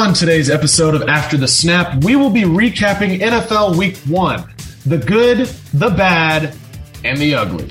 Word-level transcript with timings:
On 0.00 0.14
today's 0.14 0.48
episode 0.48 0.94
of 0.94 1.10
After 1.10 1.36
the 1.36 1.46
Snap, 1.46 2.02
we 2.04 2.16
will 2.16 2.30
be 2.30 2.40
recapping 2.40 3.20
NFL 3.20 3.76
Week 3.76 3.98
1 3.98 4.50
the 4.86 4.96
good, 4.96 5.46
the 5.74 5.90
bad, 5.90 6.56
and 7.04 7.18
the 7.18 7.34
ugly. 7.34 7.70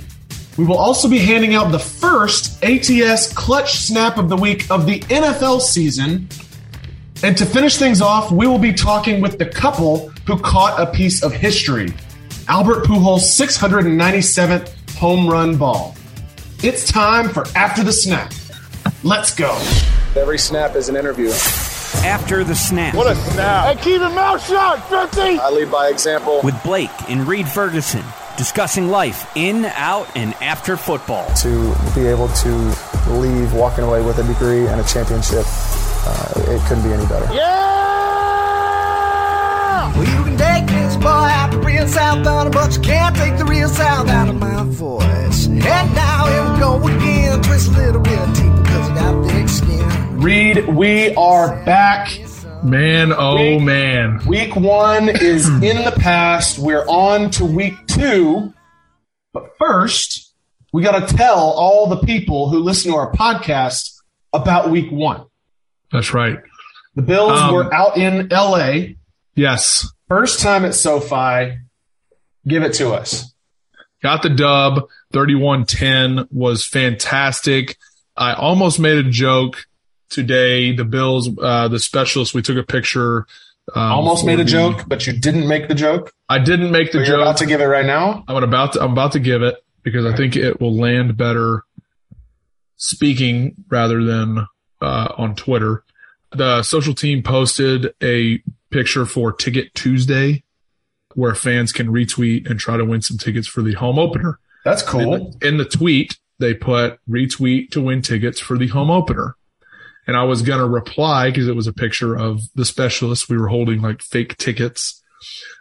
We 0.55 0.63
will 0.63 0.77
also 0.77 1.09
be 1.09 1.17
handing 1.17 1.55
out 1.55 1.71
the 1.71 1.79
first 1.79 2.63
ATS 2.63 3.33
clutch 3.33 3.79
snap 3.79 4.19
of 4.19 4.29
the 4.29 4.37
week 4.37 4.69
of 4.69 4.85
the 4.85 4.99
NFL 4.99 5.61
season. 5.61 6.29
And 7.23 7.35
to 7.35 7.47
finish 7.47 7.77
things 7.77 7.99
off, 7.99 8.31
we 8.31 8.45
will 8.45 8.59
be 8.59 8.73
talking 8.73 9.21
with 9.21 9.39
the 9.39 9.47
couple 9.47 10.09
who 10.27 10.37
caught 10.37 10.79
a 10.79 10.85
piece 10.85 11.23
of 11.23 11.33
history 11.33 11.91
Albert 12.47 12.85
Pujols' 12.85 13.21
697th 13.21 14.93
home 14.93 15.27
run 15.27 15.57
ball. 15.57 15.95
It's 16.61 16.85
time 16.85 17.27
for 17.29 17.47
After 17.55 17.83
the 17.83 17.91
Snap. 17.91 18.31
Let's 19.03 19.33
go. 19.33 19.55
Every 20.15 20.37
snap 20.37 20.75
is 20.75 20.89
an 20.89 20.95
interview. 20.95 21.31
After 22.05 22.43
the 22.43 22.55
snap. 22.55 22.95
What 22.95 23.07
a 23.07 23.15
snap. 23.15 23.77
Hey, 23.77 23.83
keep 23.83 23.99
your 23.99 24.09
mouth 24.09 24.45
shut, 24.45 24.83
50. 24.89 25.39
I 25.39 25.49
lead 25.49 25.71
by 25.71 25.89
example. 25.89 26.41
With 26.43 26.61
Blake 26.63 26.89
and 27.09 27.27
Reed 27.27 27.47
Ferguson 27.47 28.03
discussing 28.39 28.87
life 28.87 29.29
in, 29.35 29.65
out, 29.65 30.07
and 30.15 30.33
after 30.35 30.77
football. 30.77 31.29
To 31.41 31.75
be 31.93 32.07
able 32.07 32.29
to 32.29 32.49
leave 33.09 33.53
walking 33.53 33.83
away 33.83 34.01
with 34.01 34.17
a 34.17 34.23
degree 34.23 34.65
and 34.65 34.79
a 34.79 34.83
championship, 34.85 35.43
uh, 35.45 36.33
it 36.47 36.61
couldn't 36.67 36.83
be 36.83 36.93
any 36.93 37.05
better. 37.07 37.27
Yeah! 37.33 37.59
Well, 39.93 40.07
you 40.07 40.23
can 40.23 40.37
take 40.37 40.67
this 40.67 40.95
boy 40.95 41.09
out 41.09 41.51
the 41.51 41.59
real 41.59 41.85
south 41.85 42.25
on 42.25 42.51
but 42.51 42.73
you 42.75 42.81
can't 42.81 43.13
take 43.15 43.37
the 43.37 43.43
real 43.43 43.67
south 43.67 44.07
out 44.07 44.29
of 44.29 44.35
my 44.35 44.63
voice. 44.63 45.47
And 45.47 45.61
now 45.93 46.27
here 46.27 46.53
we 46.53 46.59
go 46.59 46.77
again, 46.87 47.41
twist 47.41 47.67
a 47.71 47.71
little 47.71 48.01
bit 48.01 48.33
deeper 48.35 48.61
because 48.61 48.89
I 48.89 48.95
got 48.95 49.25
thick 49.25 49.33
skin. 49.33 49.38
Reed, 50.19 50.67
we 50.67 51.15
are 51.15 51.63
back. 51.63 52.09
Man, 52.63 53.13
oh 53.13 53.35
Week- 53.55 53.61
man. 53.61 54.19
Week 54.27 54.53
one 54.55 55.07
is 55.07 55.47
in 55.63 55.83
the 55.85 55.93
past. 55.97 56.59
We're 56.59 56.85
on 56.87 57.29
to 57.31 57.45
week 57.45 57.73
two. 57.87 58.53
But 59.33 59.51
first, 59.57 60.33
we 60.73 60.81
got 60.83 61.07
to 61.07 61.15
tell 61.15 61.37
all 61.37 61.87
the 61.87 61.97
people 62.05 62.49
who 62.49 62.59
listen 62.59 62.91
to 62.91 62.97
our 62.97 63.11
podcast 63.13 63.93
about 64.33 64.69
week 64.69 64.91
one. 64.91 65.25
That's 65.91 66.13
right. 66.13 66.37
The 66.95 67.01
Bills 67.01 67.39
Um, 67.39 67.53
were 67.53 67.73
out 67.73 67.95
in 67.97 68.27
LA. 68.29 68.95
Yes. 69.35 69.87
First 70.09 70.41
time 70.41 70.65
at 70.65 70.75
SoFi. 70.75 71.59
Give 72.45 72.63
it 72.63 72.73
to 72.73 72.91
us. 72.91 73.33
Got 74.03 74.21
the 74.23 74.29
dub. 74.29 74.85
31-10 75.13 76.27
was 76.31 76.65
fantastic. 76.65 77.77
I 78.17 78.33
almost 78.33 78.79
made 78.79 78.97
a 78.97 79.09
joke 79.09 79.65
today. 80.09 80.71
The 80.75 80.85
Bills, 80.85 81.29
uh, 81.41 81.67
the 81.67 81.79
specialist, 81.79 82.33
we 82.33 82.41
took 82.41 82.57
a 82.57 82.63
picture. 82.63 83.25
Um, 83.75 83.83
Almost 83.91 84.25
made 84.25 84.39
a 84.39 84.43
the- 84.43 84.49
joke, 84.49 84.85
but 84.87 85.05
you 85.07 85.13
didn't 85.13 85.47
make 85.47 85.67
the 85.67 85.75
joke. 85.75 86.13
I 86.27 86.39
didn't 86.39 86.71
make 86.71 86.91
the 86.91 86.99
you're 86.99 87.07
joke. 87.07 87.21
about 87.21 87.37
to 87.37 87.45
give 87.45 87.61
it 87.61 87.65
right 87.65 87.85
now. 87.85 88.23
I'm 88.27 88.43
about 88.43 88.73
to 88.73 88.81
I'm 88.83 88.91
about 88.93 89.11
to 89.13 89.19
give 89.19 89.41
it 89.43 89.63
because 89.83 90.05
I 90.05 90.15
think 90.15 90.35
it 90.35 90.59
will 90.59 90.75
land 90.75 91.15
better 91.17 91.63
speaking 92.77 93.55
rather 93.69 94.03
than 94.03 94.47
uh, 94.81 95.13
on 95.17 95.35
Twitter. 95.35 95.83
The 96.31 96.63
social 96.63 96.93
team 96.93 97.23
posted 97.23 97.93
a 98.01 98.41
picture 98.69 99.05
for 99.05 99.31
Ticket 99.31 99.73
Tuesday 99.73 100.43
where 101.15 101.33
fans 101.35 101.71
can 101.71 101.87
retweet 101.87 102.49
and 102.49 102.59
try 102.59 102.77
to 102.77 102.85
win 102.85 103.01
some 103.01 103.17
tickets 103.17 103.47
for 103.47 103.61
the 103.63 103.73
home 103.73 103.97
opener. 103.97 104.39
That's 104.63 104.83
In 104.83 104.87
cool. 104.87 105.31
the, 105.39 105.47
in 105.47 105.57
the 105.57 105.65
tweet, 105.65 106.17
they 106.37 106.53
put 106.53 106.99
retweet 107.09 107.71
to 107.71 107.81
win 107.81 108.01
tickets 108.01 108.39
for 108.39 108.57
the 108.57 108.67
home 108.67 108.91
opener. 108.91 109.35
And 110.09 110.17
I 110.17 110.23
was 110.23 110.41
going 110.41 110.57
to 110.57 110.67
reply 110.67 111.29
because 111.29 111.47
it 111.47 111.55
was 111.55 111.67
a 111.67 111.71
picture 111.71 112.17
of 112.17 112.41
the 112.55 112.65
specialist. 112.65 113.29
We 113.29 113.37
were 113.37 113.47
holding 113.49 113.79
like 113.79 114.01
fake 114.01 114.37
tickets. 114.37 115.03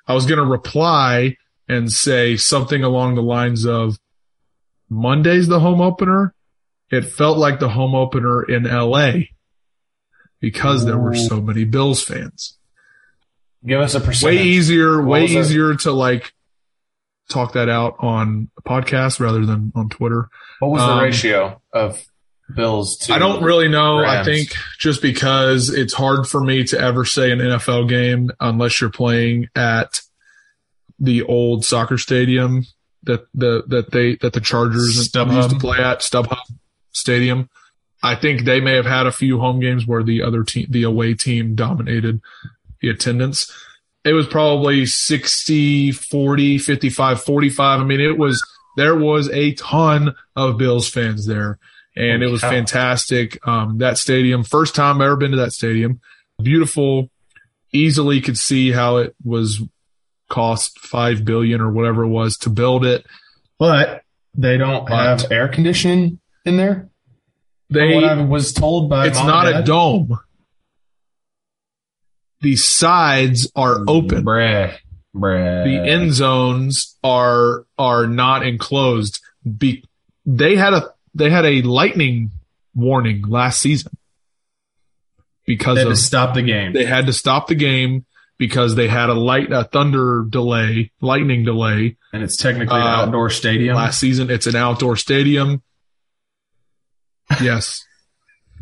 I 0.06 0.14
was 0.14 0.24
going 0.24 0.38
to 0.38 0.44
reply 0.46 1.36
and 1.68 1.92
say 1.92 2.34
something 2.38 2.82
along 2.82 3.14
the 3.14 3.22
lines 3.22 3.66
of 3.66 3.98
Monday's 4.88 5.48
the 5.48 5.60
home 5.60 5.82
opener. 5.82 6.34
It 6.90 7.02
felt 7.02 7.36
like 7.36 7.60
the 7.60 7.68
home 7.68 7.94
opener 7.94 8.42
in 8.42 8.62
LA 8.62 9.24
because 10.40 10.86
there 10.86 10.96
were 10.96 11.14
so 11.14 11.42
many 11.42 11.64
Bills 11.64 12.02
fans. 12.02 12.56
Give 13.66 13.82
us 13.82 13.94
a 13.94 14.24
Way 14.24 14.42
easier, 14.44 15.02
What 15.02 15.08
way 15.10 15.24
it? 15.24 15.30
easier 15.32 15.74
to 15.74 15.92
like 15.92 16.32
talk 17.28 17.52
that 17.52 17.68
out 17.68 17.96
on 17.98 18.48
a 18.56 18.62
podcast 18.62 19.20
rather 19.20 19.44
than 19.44 19.72
on 19.74 19.90
Twitter. 19.90 20.30
What 20.60 20.70
was 20.70 20.80
the 20.80 20.88
um, 20.88 21.00
ratio 21.04 21.60
of 21.74 22.02
Bills 22.54 22.96
to? 22.98 23.12
I 23.12 23.18
don't 23.18 23.42
really 23.42 23.68
know. 23.68 23.98
I 23.98 24.24
think 24.24 24.54
just 24.78 25.02
because 25.02 25.68
it's 25.68 25.92
hard 25.92 26.26
for 26.26 26.42
me 26.42 26.64
to 26.64 26.80
ever 26.80 27.04
say 27.04 27.30
an 27.30 27.38
NFL 27.38 27.88
game 27.88 28.30
unless 28.40 28.80
you're 28.80 28.90
playing 28.90 29.48
at 29.54 30.00
the 30.98 31.22
old 31.22 31.64
soccer 31.64 31.98
stadium 31.98 32.64
that 33.04 33.26
the 33.34 33.62
that 33.68 33.90
they 33.92 34.16
that 34.16 34.32
the 34.32 34.40
Chargers 34.40 35.10
StubHub. 35.10 35.36
used 35.36 35.50
to 35.50 35.58
play 35.58 35.78
at 35.78 36.00
StubHub 36.00 36.38
Stadium. 36.92 37.48
I 38.02 38.14
think 38.14 38.44
they 38.44 38.60
may 38.60 38.74
have 38.74 38.86
had 38.86 39.06
a 39.06 39.12
few 39.12 39.40
home 39.40 39.60
games 39.60 39.86
where 39.86 40.02
the 40.02 40.22
other 40.22 40.44
team, 40.44 40.66
the 40.70 40.84
away 40.84 41.14
team 41.14 41.54
dominated 41.54 42.20
the 42.80 42.88
attendance. 42.88 43.52
It 44.04 44.12
was 44.12 44.26
probably 44.28 44.86
60, 44.86 45.90
40, 45.92 46.58
55, 46.58 47.22
45. 47.22 47.80
I 47.80 47.84
mean, 47.84 48.00
it 48.00 48.16
was, 48.16 48.40
there 48.76 48.94
was 48.94 49.28
a 49.30 49.54
ton 49.54 50.14
of 50.36 50.56
Bills 50.56 50.88
fans 50.88 51.26
there 51.26 51.58
and 51.98 52.22
it 52.22 52.30
was 52.30 52.40
cow. 52.40 52.50
fantastic. 52.50 53.46
Um, 53.46 53.78
that 53.78 53.98
stadium, 53.98 54.44
first 54.44 54.74
time 54.74 54.96
I've 54.96 55.06
ever 55.06 55.16
been 55.16 55.30
to 55.32 55.36
that 55.38 55.52
stadium, 55.52 56.00
beautiful, 56.42 57.10
easily 57.72 58.20
could 58.20 58.38
see 58.38 58.72
how 58.72 58.98
it 58.98 59.14
was 59.24 59.62
cost 60.28 60.78
five 60.80 61.24
billion 61.24 61.60
or 61.60 61.70
whatever 61.70 62.04
it 62.04 62.08
was 62.08 62.36
to 62.38 62.50
build 62.50 62.84
it. 62.84 63.04
But 63.58 64.02
they 64.34 64.56
don't 64.56 64.86
But- 64.88 65.20
have 65.22 65.32
air 65.32 65.48
conditioning 65.48 66.20
in 66.44 66.56
there. 66.56 66.88
They, 67.70 67.94
what 67.96 68.04
I 68.04 68.22
was 68.22 68.54
told 68.54 68.88
by 68.88 69.06
it's 69.08 69.18
not 69.18 69.46
a 69.46 69.62
dome. 69.62 70.18
The 72.40 72.56
sides 72.56 73.50
are 73.56 73.80
open. 73.86 74.24
Bruh, 74.24 74.74
bruh. 75.14 75.64
The 75.64 75.90
end 75.90 76.12
zones 76.14 76.96
are 77.02 77.66
are 77.76 78.06
not 78.06 78.46
enclosed. 78.46 79.20
Be, 79.58 79.84
they 80.24 80.56
had 80.56 80.72
a 80.72 80.90
they 81.14 81.30
had 81.30 81.44
a 81.44 81.62
lightning 81.62 82.30
warning 82.74 83.22
last 83.28 83.60
season 83.60 83.92
because 85.46 85.76
They 85.76 85.80
had 85.82 85.88
of 85.88 85.94
to 85.96 86.00
stop 86.00 86.34
the 86.34 86.42
game. 86.42 86.72
they 86.72 86.84
had 86.84 87.06
to 87.06 87.12
stop 87.12 87.46
the 87.48 87.54
game 87.54 88.04
because 88.38 88.74
they 88.76 88.86
had 88.88 89.08
a 89.10 89.14
light 89.14 89.50
a 89.52 89.64
thunder 89.64 90.24
delay, 90.28 90.92
lightning 91.00 91.44
delay 91.44 91.96
and 92.12 92.22
it's 92.22 92.36
technically 92.36 92.76
an 92.76 92.86
Uh, 92.86 92.90
outdoor 93.02 93.30
stadium. 93.30 93.74
last 93.76 93.98
season. 93.98 94.30
It's 94.30 94.46
an 94.46 94.56
outdoor 94.56 94.96
stadium. 94.96 95.62
Yes. 97.42 97.84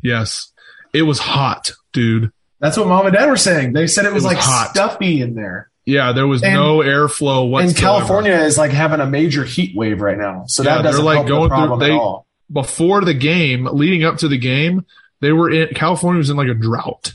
yes. 0.02 0.52
It 0.92 1.02
was 1.02 1.18
hot, 1.18 1.72
dude. 1.92 2.32
That's 2.58 2.76
what 2.76 2.88
mom 2.88 3.06
and 3.06 3.14
dad 3.14 3.28
were 3.28 3.36
saying. 3.36 3.74
They 3.74 3.86
said 3.86 4.06
it 4.06 4.12
was, 4.12 4.24
was 4.24 4.32
like 4.32 4.42
hot. 4.42 4.70
stuffy 4.70 5.20
in 5.20 5.34
there. 5.34 5.70
Yeah, 5.84 6.12
there 6.12 6.26
was 6.26 6.42
And- 6.42 6.54
no 6.54 6.78
airflow 6.78 7.48
whatsoever. 7.48 7.68
And 7.68 7.76
California 7.76 8.32
is 8.32 8.58
like 8.58 8.72
having 8.72 9.00
a 9.00 9.06
major 9.06 9.44
heat 9.44 9.76
wave 9.76 10.00
right 10.00 10.18
now, 10.18 10.44
so 10.48 10.62
Yeah, 10.64 10.76
that 10.76 10.82
they're, 10.82 10.92
doesn't 10.92 11.04
like, 11.04 11.16
help 11.18 11.28
going 11.28 11.42
the 11.42 11.48
through- 11.48 11.56
problem 11.66 11.78
they- 11.80 11.94
at 11.94 11.98
all. 12.00 12.25
Before 12.50 13.04
the 13.04 13.14
game, 13.14 13.66
leading 13.66 14.04
up 14.04 14.18
to 14.18 14.28
the 14.28 14.38
game, 14.38 14.86
they 15.20 15.32
were 15.32 15.50
in 15.50 15.68
California 15.74 16.18
was 16.18 16.30
in 16.30 16.36
like 16.36 16.48
a 16.48 16.54
drought. 16.54 17.14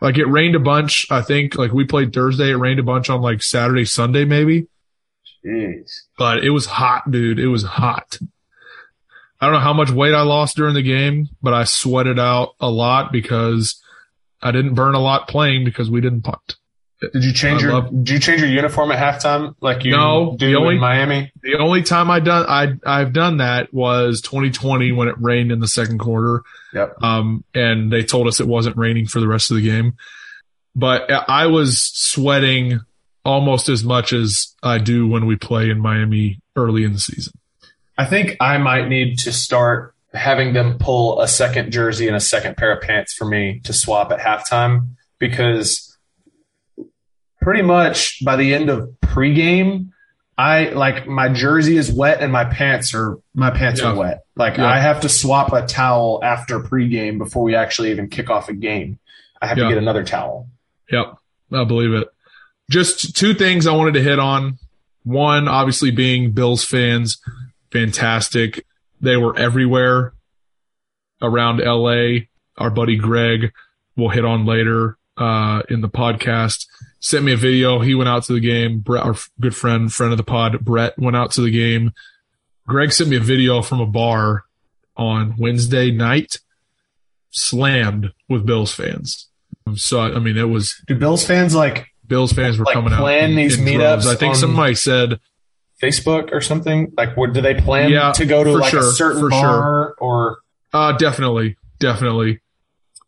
Like 0.00 0.16
it 0.16 0.26
rained 0.26 0.54
a 0.54 0.60
bunch. 0.60 1.06
I 1.10 1.22
think 1.22 1.56
like 1.56 1.72
we 1.72 1.84
played 1.84 2.12
Thursday. 2.12 2.50
It 2.50 2.56
rained 2.56 2.78
a 2.78 2.84
bunch 2.84 3.10
on 3.10 3.20
like 3.20 3.42
Saturday, 3.42 3.84
Sunday, 3.84 4.24
maybe. 4.24 4.68
Jeez. 5.44 6.02
But 6.16 6.44
it 6.44 6.50
was 6.50 6.66
hot, 6.66 7.10
dude. 7.10 7.38
It 7.38 7.48
was 7.48 7.64
hot. 7.64 8.18
I 9.40 9.46
don't 9.46 9.54
know 9.54 9.60
how 9.60 9.72
much 9.72 9.90
weight 9.90 10.14
I 10.14 10.22
lost 10.22 10.56
during 10.56 10.74
the 10.74 10.82
game, 10.82 11.28
but 11.42 11.54
I 11.54 11.64
sweated 11.64 12.18
out 12.18 12.54
a 12.60 12.70
lot 12.70 13.12
because 13.12 13.80
I 14.42 14.50
didn't 14.50 14.74
burn 14.74 14.94
a 14.94 15.00
lot 15.00 15.28
playing 15.28 15.64
because 15.64 15.90
we 15.90 16.00
didn't 16.00 16.22
punt. 16.22 16.56
Did 17.00 17.22
you 17.24 17.32
change 17.32 17.60
I 17.60 17.66
your 17.66 17.72
love- 17.74 17.90
Did 17.90 18.10
you 18.10 18.18
change 18.18 18.40
your 18.40 18.50
uniform 18.50 18.90
at 18.90 18.98
halftime 18.98 19.54
like 19.60 19.84
you 19.84 19.92
No, 19.92 20.34
do 20.38 20.50
the 20.50 20.56
only- 20.58 20.74
in 20.74 20.80
Miami? 20.80 21.30
The 21.42 21.56
only 21.58 21.82
time 21.82 22.10
I 22.10 22.18
done 22.20 22.46
I 22.48 22.72
I've 22.84 23.12
done 23.12 23.36
that 23.36 23.72
was 23.72 24.20
2020 24.20 24.90
when 24.92 25.06
it 25.08 25.14
rained 25.18 25.52
in 25.52 25.60
the 25.60 25.68
second 25.68 25.98
quarter. 25.98 26.42
Yep. 26.74 26.96
Um, 27.02 27.44
and 27.54 27.92
they 27.92 28.02
told 28.02 28.26
us 28.26 28.40
it 28.40 28.48
wasn't 28.48 28.76
raining 28.76 29.06
for 29.06 29.20
the 29.20 29.28
rest 29.28 29.50
of 29.50 29.56
the 29.56 29.62
game. 29.62 29.94
But 30.74 31.10
I 31.10 31.46
was 31.46 31.80
sweating 31.82 32.80
almost 33.24 33.68
as 33.68 33.84
much 33.84 34.12
as 34.12 34.54
I 34.62 34.78
do 34.78 35.06
when 35.06 35.26
we 35.26 35.36
play 35.36 35.70
in 35.70 35.80
Miami 35.80 36.40
early 36.56 36.84
in 36.84 36.92
the 36.94 37.00
season. 37.00 37.32
I 37.96 38.04
think 38.06 38.36
I 38.40 38.58
might 38.58 38.88
need 38.88 39.18
to 39.20 39.32
start 39.32 39.94
having 40.14 40.52
them 40.52 40.78
pull 40.78 41.20
a 41.20 41.28
second 41.28 41.70
jersey 41.72 42.06
and 42.06 42.16
a 42.16 42.20
second 42.20 42.56
pair 42.56 42.72
of 42.72 42.80
pants 42.82 43.12
for 43.12 43.24
me 43.24 43.60
to 43.64 43.72
swap 43.72 44.10
at 44.12 44.18
halftime 44.20 44.90
because 45.18 45.87
pretty 47.40 47.62
much 47.62 48.24
by 48.24 48.36
the 48.36 48.54
end 48.54 48.68
of 48.70 48.88
pregame, 49.02 49.90
I 50.36 50.68
like 50.70 51.06
my 51.06 51.28
jersey 51.28 51.76
is 51.76 51.90
wet 51.90 52.20
and 52.20 52.32
my 52.32 52.44
pants 52.44 52.94
are 52.94 53.18
my 53.34 53.50
pants 53.50 53.80
Yeah. 53.80 53.88
are 53.92 53.94
wet. 53.96 54.20
Like 54.36 54.56
Yeah. 54.56 54.66
I 54.66 54.78
have 54.78 55.00
to 55.00 55.08
swap 55.08 55.52
a 55.52 55.66
towel 55.66 56.20
after 56.22 56.60
pregame 56.60 57.18
before 57.18 57.42
we 57.42 57.54
actually 57.56 57.90
even 57.90 58.08
kick 58.08 58.30
off 58.30 58.48
a 58.48 58.52
game. 58.54 58.98
I 59.42 59.46
have 59.48 59.58
Yeah. 59.58 59.64
to 59.64 59.70
get 59.70 59.78
another 59.78 60.04
towel. 60.04 60.48
Yep, 60.90 61.14
I 61.52 61.64
believe 61.64 61.92
it. 61.92 62.08
Just 62.70 63.16
two 63.16 63.34
things 63.34 63.66
I 63.66 63.72
wanted 63.72 63.94
to 63.94 64.02
hit 64.02 64.18
on. 64.18 64.58
One, 65.04 65.48
obviously, 65.48 65.90
being 65.90 66.32
Bills 66.32 66.64
fans, 66.64 67.18
fantastic. 67.72 68.64
They 69.00 69.16
were 69.16 69.36
everywhere 69.38 70.12
around 71.22 71.60
LA. 71.60 72.26
Our 72.58 72.70
buddy 72.70 72.96
Greg, 72.96 73.52
we'll 73.96 74.08
hit 74.10 74.24
on 74.24 74.44
later 74.44 74.98
uh, 75.16 75.62
in 75.68 75.80
the 75.80 75.88
podcast, 75.88 76.66
sent 77.00 77.24
me 77.24 77.32
a 77.32 77.36
video. 77.36 77.80
He 77.80 77.94
went 77.94 78.08
out 78.08 78.24
to 78.24 78.32
the 78.32 78.40
game. 78.40 78.78
Brett, 78.80 79.04
our 79.04 79.14
good 79.40 79.54
friend, 79.54 79.92
friend 79.92 80.12
of 80.12 80.16
the 80.18 80.24
pod, 80.24 80.60
Brett, 80.64 80.98
went 80.98 81.16
out 81.16 81.32
to 81.32 81.40
the 81.40 81.50
game. 81.50 81.92
Greg 82.66 82.92
sent 82.92 83.10
me 83.10 83.16
a 83.16 83.20
video 83.20 83.62
from 83.62 83.80
a 83.80 83.86
bar 83.86 84.44
on 84.96 85.34
Wednesday 85.38 85.90
night, 85.90 86.38
slammed 87.30 88.12
with 88.28 88.44
Bills 88.46 88.72
fans. 88.72 89.28
So 89.74 90.00
I 90.00 90.18
mean, 90.18 90.36
it 90.36 90.48
was 90.48 90.80
Do 90.86 90.94
Bills 90.94 91.24
fans 91.26 91.54
like 91.54 91.88
Bills 92.06 92.32
fans 92.32 92.58
were 92.58 92.64
Like, 92.64 92.74
coming 92.74 92.92
out. 92.92 93.00
plan 93.00 93.34
these 93.36 93.58
meetups. 93.58 94.06
I 94.06 94.14
think 94.14 94.34
somebody 94.34 94.74
said, 94.74 95.20
Facebook 95.82 96.32
or 96.32 96.40
something? 96.40 96.92
Like, 96.96 97.16
what 97.16 97.32
do 97.34 97.40
they 97.42 97.54
plan 97.54 97.90
Yeah, 97.90 98.12
to 98.12 98.24
go 98.24 98.42
to 98.42 98.52
like 98.52 98.70
sure, 98.70 98.80
a 98.80 98.92
certain 98.92 99.28
bar 99.28 99.94
or? 99.98 100.38
uh, 100.72 100.92
definitely, 100.96 101.56
definitely. 101.78 102.40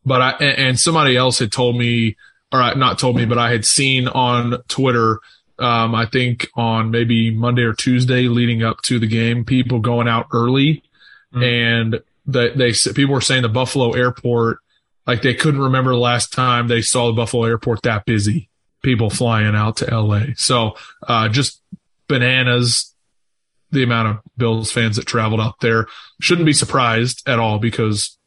But 0.04 0.20
I, 0.22 0.30
and 0.44 0.78
somebody 0.78 1.16
else 1.16 1.38
had 1.38 1.50
told 1.50 1.76
me, 1.76 2.16
or 2.52 2.74
not 2.74 2.98
told 2.98 3.16
me, 3.16 3.24
but 3.24 3.38
I 3.38 3.50
had 3.50 3.64
seen 3.64 4.08
on 4.08 4.62
Twitter, 4.68 5.20
um, 5.58 5.94
I 5.94 6.06
think 6.06 6.48
on 6.54 6.90
maybe 6.90 7.30
Monday 7.30 7.62
or 7.62 7.72
Tuesday 7.74 8.28
leading 8.28 8.62
up 8.62 8.80
to 8.82 8.98
the 8.98 9.06
game, 9.06 9.44
people 9.44 9.80
going 9.80 10.08
out 10.08 10.26
early 10.32 10.82
Mm. 11.32 11.44
and 11.44 12.00
they, 12.26 12.50
they, 12.50 12.92
people 12.92 13.14
were 13.14 13.20
saying 13.20 13.42
the 13.42 13.48
Buffalo 13.48 13.92
airport, 13.92 14.58
like 15.06 15.22
they 15.22 15.34
couldn't 15.34 15.60
remember 15.60 15.92
the 15.92 15.98
last 15.98 16.32
time 16.32 16.68
they 16.68 16.82
saw 16.82 17.06
the 17.06 17.12
Buffalo 17.12 17.44
airport 17.44 17.82
that 17.82 18.04
busy. 18.04 18.48
People 18.82 19.10
flying 19.10 19.54
out 19.54 19.76
to 19.76 19.94
LA. 19.94 20.32
So, 20.36 20.76
uh, 21.06 21.28
just 21.28 21.62
bananas 22.08 22.94
the 23.70 23.82
amount 23.82 24.08
of 24.08 24.18
Bills 24.36 24.72
fans 24.72 24.96
that 24.96 25.06
traveled 25.06 25.40
out 25.40 25.60
there. 25.60 25.86
Shouldn't 26.20 26.46
be 26.46 26.52
surprised 26.52 27.28
at 27.28 27.38
all 27.38 27.58
because 27.58 28.18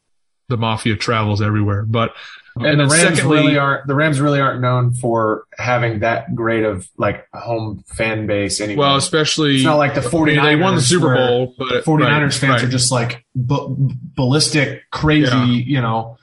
the 0.48 0.56
mafia 0.56 0.96
travels 0.96 1.42
everywhere. 1.42 1.82
But 1.84 2.14
And, 2.56 2.78
the 2.78 2.86
Rams 2.86 3.16
secondly- 3.16 3.36
really 3.38 3.58
aren't. 3.58 3.86
The 3.88 3.94
Rams 3.96 4.20
really 4.20 4.40
aren't 4.40 4.60
known 4.60 4.94
for 4.94 5.44
having 5.58 6.00
that 6.00 6.34
great 6.36 6.64
of 6.64 6.88
like 6.96 7.26
home 7.34 7.82
fan 7.88 8.26
base. 8.28 8.60
Anyway, 8.60 8.78
well, 8.78 8.96
especially 8.96 9.56
it's 9.56 9.64
not 9.64 9.76
like 9.76 9.94
the 9.94 10.02
I 10.02 10.04
49ers. 10.04 10.26
mean, 10.26 10.44
they 10.44 10.56
won 10.56 10.74
the 10.76 10.80
Super 10.80 11.14
Bowl, 11.16 11.54
but 11.58 11.84
49ers 11.84 11.98
right, 12.22 12.32
fans 12.34 12.42
right. 12.42 12.62
are 12.64 12.68
just 12.68 12.92
like 12.92 13.24
bu- 13.34 13.74
ballistic, 14.14 14.82
crazy. 14.92 15.30
Yeah. 15.32 15.44
You 15.46 15.80
know, 15.80 16.16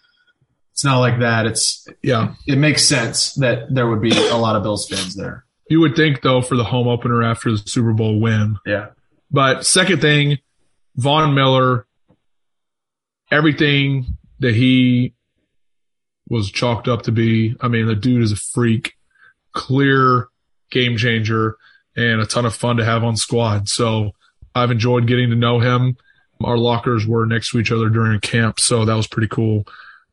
it's 0.71 0.85
not 0.85 0.99
like 0.99 1.19
that. 1.19 1.45
It's 1.47 1.85
yeah. 2.01 2.33
it 2.47 2.57
makes 2.57 2.85
sense 2.85 3.33
that 3.35 3.73
there 3.73 3.87
would 3.89 4.01
be 4.01 4.11
a 4.29 4.37
lot 4.37 4.55
of 4.55 4.63
Bills 4.63 4.87
fans 4.87 5.15
there. 5.15 5.43
You 5.69 5.81
would 5.81 5.97
think 5.97 6.21
though 6.21 6.41
for 6.41 6.55
the 6.55 6.63
home 6.63 6.87
opener 6.87 7.23
after 7.23 7.51
the 7.51 7.57
Super 7.57 7.91
Bowl 7.91 8.19
win. 8.21 8.57
Yeah, 8.65 8.87
But 9.31 9.65
second 9.65 9.99
thing, 9.99 10.39
Von 10.95 11.33
Miller, 11.33 11.87
everything 13.29 14.17
that 14.39 14.55
he 14.55 15.13
was 16.31 16.49
chalked 16.49 16.87
up 16.87 17.01
to 17.03 17.11
be. 17.11 17.55
I 17.61 17.67
mean, 17.67 17.85
the 17.87 17.95
dude 17.95 18.23
is 18.23 18.31
a 18.31 18.35
freak, 18.37 18.93
clear 19.53 20.27
game 20.71 20.97
changer, 20.97 21.57
and 21.95 22.21
a 22.21 22.25
ton 22.25 22.45
of 22.45 22.55
fun 22.55 22.77
to 22.77 22.85
have 22.85 23.03
on 23.03 23.17
squad. 23.17 23.67
So 23.67 24.11
I've 24.55 24.71
enjoyed 24.71 25.07
getting 25.07 25.29
to 25.29 25.35
know 25.35 25.59
him. 25.59 25.97
Our 26.43 26.57
lockers 26.57 27.05
were 27.05 27.25
next 27.25 27.51
to 27.51 27.59
each 27.59 27.71
other 27.71 27.89
during 27.89 28.19
camp, 28.21 28.59
so 28.59 28.85
that 28.85 28.95
was 28.95 29.07
pretty 29.07 29.27
cool. 29.27 29.67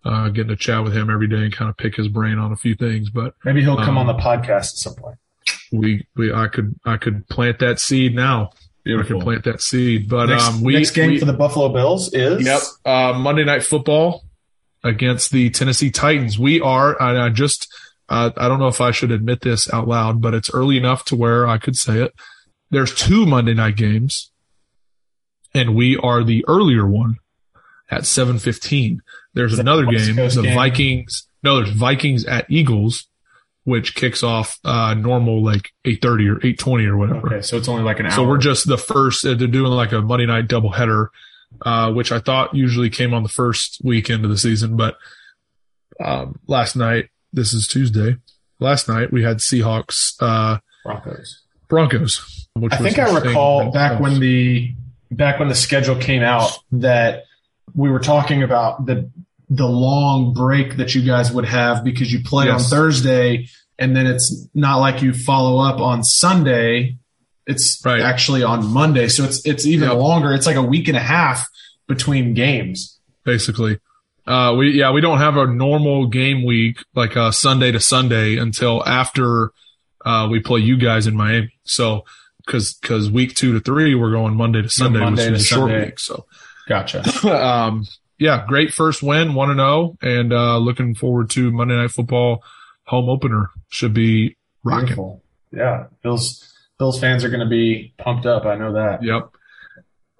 Uh, 0.05 0.29
getting 0.29 0.49
to 0.49 0.57
chat 0.57 0.83
with 0.85 0.93
him 0.95 1.11
every 1.11 1.27
day 1.29 1.37
and 1.45 1.53
kind 1.53 1.69
of 1.69 1.77
pick 1.77 1.97
his 1.97 2.09
brain 2.09 2.39
on 2.39 2.53
a 2.53 2.57
few 2.57 2.75
things, 2.75 3.11
but 3.11 3.35
maybe 3.45 3.63
he'll 3.63 3.77
come 3.77 3.99
Um, 3.99 3.99
on 3.99 4.07
the 4.07 4.15
podcast 4.23 4.49
at 4.49 4.65
some 4.77 4.95
point. 4.95 5.17
we, 5.73 6.07
we, 6.17 6.33
I 6.33 6.47
could, 6.49 6.75
I 6.85 6.97
could 6.97 7.29
plant 7.29 7.59
that 7.61 7.79
seed 7.81 8.15
now. 8.15 8.51
I 8.87 9.03
could 9.03 9.21
plant 9.21 9.45
that 9.45 9.61
seed, 9.61 10.09
but 10.09 10.27
Next, 10.27 10.45
um, 10.49 10.63
we 10.63 10.73
next 10.75 10.93
game 10.93 11.11
we- 11.11 11.19
for 11.19 11.27
the 11.27 11.33
Buffalo 11.35 11.69
Bills 11.71 12.13
is 12.15 12.47
Yep. 12.47 12.61
Uh, 12.87 13.13
Monday 13.19 13.45
Night 13.45 13.63
Football 13.63 14.25
against 14.85 15.31
the 15.33 15.51
Tennessee 15.51 15.91
Titans. 15.91 16.39
We 16.39 16.61
are, 16.61 17.01
and 17.01 17.19
I 17.19 17.29
just, 17.31 17.69
uh, 18.09 18.31
I 18.37 18.49
don't 18.49 18.59
know 18.59 18.69
if 18.69 18.81
I 18.81 18.91
should 18.91 19.11
admit 19.11 19.41
this 19.41 19.73
out 19.73 19.89
loud, 19.89 20.21
but 20.21 20.35
it's 20.35 20.51
early 20.53 20.77
enough 20.77 21.05
to 21.07 21.17
where 21.17 21.47
I 21.47 21.59
could 21.59 21.77
say 21.77 22.03
it. 22.03 22.15
There's 22.71 22.95
two 22.95 23.27
Monday 23.27 23.55
night 23.55 23.77
games, 23.77 24.31
and 25.55 25.75
we 25.75 25.97
are 25.97 26.23
the 26.23 26.45
earlier 26.47 26.87
one 26.87 27.17
at 27.91 28.03
7:15. 28.03 28.99
There's 29.35 29.59
another 29.59 29.87
the 29.87 29.93
game, 29.93 30.17
Coast 30.17 30.37
the 30.37 30.43
game? 30.43 30.55
Vikings. 30.55 31.27
No, 31.43 31.57
there's 31.57 31.71
Vikings 31.75 32.25
at 32.27 32.51
Eagles, 32.51 33.09
which 33.65 33.95
kicks 33.95 34.23
off 34.23 34.59
uh, 34.65 34.95
normal 34.95 35.43
like 35.43 35.71
8:30 35.87 36.29
or 36.29 36.37
8:20 36.41 36.87
or 36.87 36.97
whatever. 36.99 37.27
Okay, 37.35 37.43
so 37.43 37.57
it's 37.57 37.69
only 37.69 37.83
like 37.83 38.01
an 38.01 38.07
hour. 38.07 38.13
So 38.13 38.27
we're 38.29 38.39
just 38.39 38.69
the 38.69 38.79
first. 38.79 39.25
uh, 39.25 39.35
They're 39.35 39.49
doing 39.49 39.73
like 39.73 39.93
a 39.93 40.03
Monday 40.03 40.27
night 40.27 40.49
doubleheader, 40.49 41.09
uh, 41.63 41.93
which 41.93 42.13
I 42.13 42.19
thought 42.21 42.55
usually 42.55 42.91
came 42.91 43.15
on 43.15 43.23
the 43.23 43.29
first 43.29 43.81
weekend 43.85 44.25
of 44.25 44.31
the 44.31 44.39
season, 44.39 44.77
but 44.77 44.97
um, 46.05 46.39
last 46.47 46.77
night, 46.77 47.07
this 47.33 47.53
is 47.53 47.67
Tuesday. 47.67 48.17
Last 48.61 48.89
night 48.89 49.13
we 49.13 49.23
had 49.23 49.39
Seahawks 49.39 50.15
uh, 50.21 50.59
Broncos. 50.85 51.43
Broncos. 51.69 52.49
Which 52.55 52.73
I 52.73 52.77
think 52.79 52.99
I 52.99 53.15
recall 53.19 53.71
back 53.71 54.01
when 54.01 54.19
the 54.21 54.75
back 55.11 55.39
when 55.39 55.49
the 55.49 55.55
schedule 55.55 55.97
came 55.97 56.23
out 56.23 56.51
that 56.73 57.25
we 57.75 57.91
were 57.91 58.01
talking 58.01 58.43
about 58.43 58.87
the 58.87 59.11
the 59.49 59.67
long 59.67 60.35
break 60.35 60.77
that 60.77 60.95
you 60.95 61.03
guys 61.03 61.33
would 61.33 61.45
have 61.47 61.83
because 61.85 62.13
you 62.13 62.23
play 62.23 62.47
Yes. 62.47 62.65
on 62.65 62.71
Thursday 62.71 63.49
and 63.79 63.97
then 63.97 64.07
it's 64.07 64.49
not 64.55 64.77
like 64.77 65.03
you 65.03 65.13
follow 65.15 65.59
up 65.63 65.81
on 65.81 66.03
Sunday. 66.03 66.98
It's 67.49 67.81
Right. 67.85 68.01
actually 68.01 68.43
on 68.45 68.65
Monday, 68.67 69.09
so 69.09 69.25
it's 69.25 69.45
it's 69.45 69.67
even 69.67 69.89
Yep. 69.89 69.99
longer. 69.99 70.33
It's 70.35 70.47
like 70.47 70.57
a 70.57 70.63
week 70.63 70.87
and 70.87 70.97
a 70.97 71.01
half 71.01 71.49
between 71.89 72.35
games. 72.35 72.99
basically. 73.25 73.79
Uh, 74.27 74.55
we 74.59 74.71
yeah 74.79 74.91
we 74.93 75.01
don't 75.01 75.19
have 75.19 75.37
a 75.39 75.47
normal 75.47 76.07
game 76.07 76.45
week 76.45 76.77
like 76.95 77.17
uh, 77.17 77.31
Sunday 77.31 77.73
to 77.73 77.81
Sunday 77.81 78.37
until 78.37 78.87
after 78.87 79.51
uh, 80.05 80.29
we 80.31 80.39
play 80.41 80.61
you 80.61 80.77
guys 80.77 81.07
in 81.07 81.17
Miami. 81.17 81.51
So 81.65 82.05
because 82.45 82.75
because 82.75 83.11
week 83.11 83.35
two 83.35 83.53
to 83.55 83.61
three 83.61 83.95
we're 83.95 84.11
going 84.13 84.35
Monday 84.37 84.61
to 84.63 84.69
Sunday, 84.69 85.01
Monday 85.01 85.31
which 85.31 85.41
is 85.41 85.45
a 85.45 85.47
short 85.47 85.71
Sunday. 85.71 85.85
week. 85.87 85.99
So 85.99 86.27
Gotcha. 86.69 87.03
um, 87.47 87.87
yeah, 88.19 88.45
great 88.47 88.75
first 88.75 89.03
win, 89.03 89.33
one 89.35 89.51
and 89.51 89.59
zero, 89.59 89.97
and 90.03 90.33
uh, 90.33 90.59
looking 90.59 90.95
forward 90.95 91.31
to 91.31 91.51
Monday 91.51 91.77
Night 91.77 91.91
Football 91.91 92.43
home 92.85 93.09
opener. 93.09 93.51
Should 93.71 93.95
be 93.95 94.37
rocking. 94.65 94.87
Beautiful. 94.87 95.23
Yeah, 95.53 95.85
Bills 96.03 96.48
Bills 96.79 97.01
fans 97.01 97.25
are 97.25 97.29
going 97.29 97.41
to 97.41 97.47
be 97.47 97.93
pumped 97.99 98.25
up. 98.27 98.45
I 98.47 98.55
know 98.57 98.73
that. 98.75 99.03
Yep. 99.03 99.31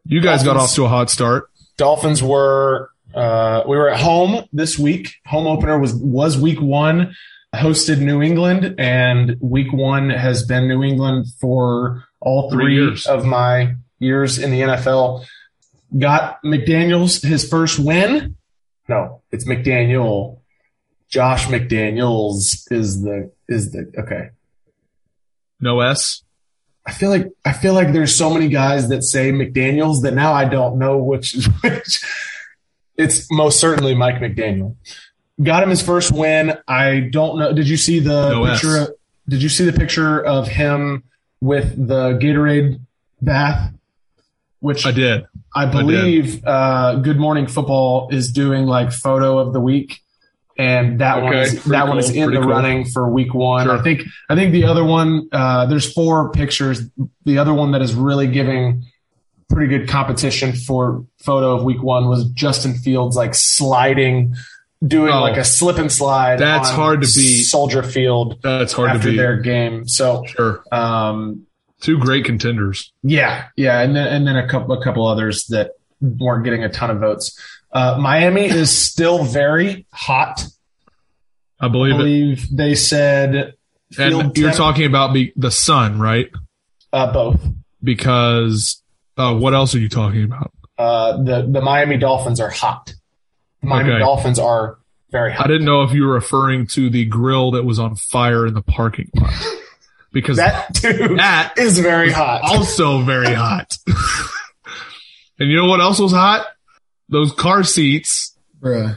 You 0.05 0.21
guys 0.21 0.43
got 0.43 0.57
off 0.57 0.75
to 0.75 0.85
a 0.85 0.89
hot 0.89 1.11
start. 1.11 1.51
Dolphins 1.77 2.23
were 2.23 2.91
uh, 3.15 3.63
we 3.69 3.77
were 3.77 3.89
at 3.91 4.01
home 4.01 4.45
this 4.53 4.79
week. 4.79 5.15
Home 5.27 5.47
opener 5.47 5.79
was 5.79 5.95
was 5.95 6.37
week 6.39 6.61
one. 6.61 7.15
Hosted 7.55 8.01
New 8.01 8.21
England, 8.21 8.75
and 8.79 9.37
week 9.41 9.73
one 9.73 10.11
has 10.11 10.45
been 10.45 10.69
New 10.69 10.83
England 10.83 11.27
for 11.41 12.05
all 12.21 12.51
Three 12.51 12.65
three, 12.65 12.75
years. 12.75 13.07
of 13.07 13.25
my 13.25 13.75
years 13.99 14.39
in 14.39 14.51
the 14.51 14.61
NFL. 14.61 15.25
Got 15.99 16.43
McDaniel's 16.45 17.23
his 17.23 17.49
first 17.49 17.79
win. 17.79 18.37
No, 18.89 19.23
it's 19.33 19.47
McDaniel. 19.47 20.41
Josh 21.09 21.47
McDaniels 21.47 22.71
is 22.71 23.03
the 23.03 23.31
is 23.49 23.73
the 23.73 23.91
okay. 23.99 24.31
No 25.61 25.81
S. 25.81 26.23
I 26.89 26.91
feel 26.91 27.11
like 27.11 27.27
I 27.45 27.53
feel 27.53 27.75
like 27.75 27.93
there's 27.93 28.15
so 28.15 28.33
many 28.33 28.49
guys 28.49 28.89
that 28.89 29.05
say 29.05 29.31
McDaniel's 29.31 30.01
that 30.03 30.15
now 30.15 30.33
I 30.33 30.47
don't 30.47 30.79
know 30.79 30.97
which 30.97 31.35
is 31.35 31.45
which. 31.63 32.03
It's 32.97 33.31
most 33.31 33.61
certainly 33.61 33.95
Mike 33.95 34.17
McDaniel. 34.17 34.75
Got 35.41 35.63
him 35.63 35.69
his 35.69 35.83
first 35.83 36.13
win. 36.13 36.57
I 36.67 37.11
don't 37.13 37.39
know. 37.39 37.53
Did 37.53 37.69
you 37.69 37.77
see 37.77 38.01
the 38.01 38.31
No 38.31 38.47
picture? 38.47 38.79
Of, 38.79 38.89
did 39.29 39.43
you 39.43 39.51
see 39.51 39.67
the 39.67 39.79
picture 39.79 40.25
of 40.25 40.49
him 40.49 41.05
with 41.43 41.77
the 41.77 42.19
Gatorade 42.21 42.81
bath? 43.21 43.71
Which 44.61 44.87
I 44.87 44.91
did. 44.91 45.27
I 45.55 45.67
believe 45.67 46.43
uh, 46.47 46.97
Good 46.97 47.19
Morning 47.19 47.47
Football 47.47 48.09
is 48.11 48.33
doing 48.33 48.65
like 48.65 48.93
photo 48.93 49.39
of 49.39 49.53
the 49.53 49.61
week, 49.61 50.01
and 50.59 50.99
that 51.01 51.23
one 51.23 51.35
is 51.37 51.65
that 51.65 51.87
one 51.89 51.99
is 51.99 52.11
in 52.11 52.31
the 52.31 52.41
cool. 52.41 52.49
running 52.51 52.85
for 52.85 53.09
week 53.09 53.33
one. 53.33 53.67
Sure. 53.67 53.77
I 53.79 53.83
think 53.83 54.03
I 54.29 54.35
think 54.35 54.53
the 54.53 54.65
other 54.65 54.85
one 54.85 55.29
uh, 55.33 55.67
there's 55.67 55.91
four 55.93 56.31
pictures. 56.33 56.83
The 57.25 57.39
other 57.39 57.55
one 57.55 57.73
that 57.73 57.81
is 57.83 57.95
really 57.95 58.27
giving 58.27 58.85
pretty 59.49 59.69
good 59.79 59.89
competition 59.89 60.53
for 60.53 61.05
photo 61.19 61.57
of 61.57 61.65
week 61.65 61.83
one 61.83 62.09
was 62.09 62.25
Justin 62.31 62.75
Fields 62.75 63.17
like 63.17 63.35
sliding, 63.35 64.35
doing 64.87 65.13
Oh, 65.13 65.21
like 65.23 65.37
a 65.39 65.45
slip 65.45 65.79
and 65.79 65.91
slide. 65.91 66.39
that's 66.39 66.69
on 66.71 66.75
hard 66.75 67.01
to 67.03 67.07
beat. 67.07 67.45
Soldier 67.45 67.83
Field 67.83 68.41
That's 68.43 68.73
hard 68.73 68.91
after 68.91 69.05
to 69.05 69.11
beat. 69.13 69.17
their 69.17 69.37
game. 69.39 69.87
So 69.89 70.25
Sure. 70.27 70.63
um, 70.73 71.45
Two 71.81 71.97
great 71.99 72.25
contenders. 72.25 72.93
Yeah, 73.05 73.45
yeah, 73.57 73.81
and 73.81 73.95
then 73.95 74.09
and 74.09 74.27
then 74.27 74.35
a 74.37 74.49
couple 74.49 74.73
a 74.79 74.83
couple 74.83 75.07
others 75.07 75.47
that 75.51 75.71
weren't 76.01 76.43
getting 76.45 76.65
a 76.65 76.69
ton 76.69 76.91
of 76.91 76.99
votes. 76.99 77.39
Uh, 77.73 77.99
Miami 78.01 78.47
is 78.47 78.71
still 78.77 79.25
very 79.25 79.87
hot. 79.93 80.45
I 81.61 81.67
I 81.67 81.69
believe 81.69 82.45
it. 82.45 82.57
they 82.57 82.75
said 82.75 83.55
And 83.99 84.15
you're 84.37 84.49
temp- 84.51 84.57
talking 84.57 84.87
about 84.87 85.13
be, 85.13 85.33
the 85.37 85.51
sun, 85.51 85.99
right? 86.01 86.31
uh, 86.93 87.13
both. 87.13 87.41
Because 87.83 88.83
uh, 89.17 89.35
what 89.35 89.55
else 89.55 89.75
are 89.75 89.79
you 89.81 89.89
talking 89.89 90.25
about? 90.25 90.53
Uh, 90.79 91.23
the 91.23 91.43
the 91.51 91.61
Miami 91.61 91.97
Dolphins 91.99 92.41
are 92.41 92.51
hot. 92.51 92.95
Miami 93.63 93.91
Okay. 93.91 93.99
Dolphins 93.99 94.39
are 94.39 94.79
very 95.11 95.33
hot. 95.33 95.45
I 95.47 95.49
didn't 95.49 95.65
know 95.67 95.83
if 95.83 95.93
you 95.93 96.05
were 96.07 96.13
referring 96.15 96.67
to 96.69 96.89
the 96.91 97.05
grill 97.05 97.51
that 97.53 97.65
was 97.65 97.79
on 97.79 97.97
fire 97.97 98.47
in 98.47 98.55
the 98.55 98.63
parking 98.63 99.11
lot. 99.15 99.33
Because 100.11 100.39
That 100.39 100.73
dude 100.73 101.19
that 101.19 101.53
is 101.59 101.79
very 101.81 102.11
hot. 102.11 102.41
also 102.43 103.03
very 103.03 103.35
hot. 103.35 103.77
and 105.39 105.51
you 105.51 105.57
know 105.57 105.67
what 105.67 105.81
else 105.81 105.99
was 105.99 106.13
hot? 106.13 106.47
Those 107.09 107.33
car 107.33 107.65
seats 107.65 108.37
Bruh. 108.61 108.97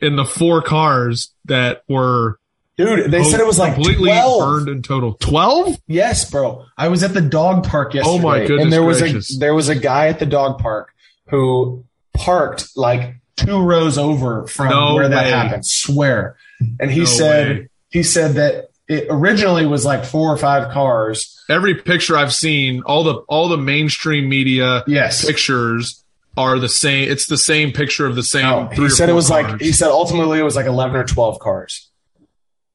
in 0.00 0.16
the 0.16 0.24
four 0.24 0.62
cars 0.62 1.32
that 1.46 1.82
were 1.88 2.38
Dude, 2.78 3.10
they 3.10 3.22
said 3.22 3.38
it 3.38 3.46
was 3.46 3.58
like 3.58 3.74
completely 3.74 4.08
12. 4.10 4.40
burned 4.40 4.68
in 4.68 4.82
total. 4.82 5.14
Twelve? 5.14 5.76
Yes, 5.86 6.28
bro. 6.30 6.64
I 6.76 6.88
was 6.88 7.02
at 7.02 7.12
the 7.14 7.20
dog 7.20 7.64
park 7.64 7.94
yesterday. 7.94 8.16
Oh 8.16 8.18
my 8.18 8.40
goodness 8.40 8.64
And 8.64 8.72
there 8.72 8.82
was 8.82 8.98
gracious. 9.00 9.36
a 9.36 9.38
there 9.38 9.54
was 9.54 9.68
a 9.68 9.74
guy 9.74 10.08
at 10.08 10.18
the 10.18 10.26
dog 10.26 10.58
park 10.58 10.92
who 11.28 11.84
parked 12.14 12.76
like 12.76 13.16
two 13.36 13.62
rows 13.62 13.98
over 13.98 14.46
from 14.46 14.70
No 14.70 14.94
where 14.94 15.08
that 15.08 15.26
happened. 15.26 15.66
Swear. 15.66 16.36
And 16.80 16.90
he 16.90 17.00
No 17.00 17.04
said 17.04 17.48
way. 17.58 17.68
he 17.90 18.02
said 18.02 18.34
that 18.36 18.70
it 18.88 19.06
originally 19.10 19.66
was 19.66 19.84
like 19.84 20.04
four 20.04 20.30
or 20.32 20.36
five 20.36 20.72
cars. 20.72 21.42
Every 21.48 21.74
picture 21.74 22.16
I've 22.16 22.32
seen, 22.34 22.82
all 22.82 23.04
the 23.04 23.14
all 23.28 23.48
the 23.48 23.58
mainstream 23.58 24.28
media 24.28 24.82
Yes. 24.86 25.24
pictures 25.24 26.02
are 26.36 26.58
the 26.58 26.68
same. 26.68 27.10
It's 27.10 27.26
the 27.26 27.36
same 27.38 27.72
picture 27.72 28.06
of 28.06 28.14
the 28.16 28.22
same. 28.22 28.42
No, 28.42 28.68
three 28.68 28.76
he 28.76 28.86
or 28.86 28.90
said 28.90 29.08
it 29.08 29.12
four 29.12 29.16
was 29.16 29.30
like 29.30 29.60
he 29.60 29.72
said 29.72 29.88
ultimately 29.90 30.38
it 30.38 30.42
was 30.42 30.56
like 30.56 30.66
eleven 30.66 30.96
or 30.96 31.04
twelve 31.04 31.38
cars. 31.38 31.90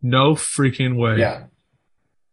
no 0.02 0.34
freaking 0.36 0.96
way. 0.98 1.18
Yeah. 1.20 1.44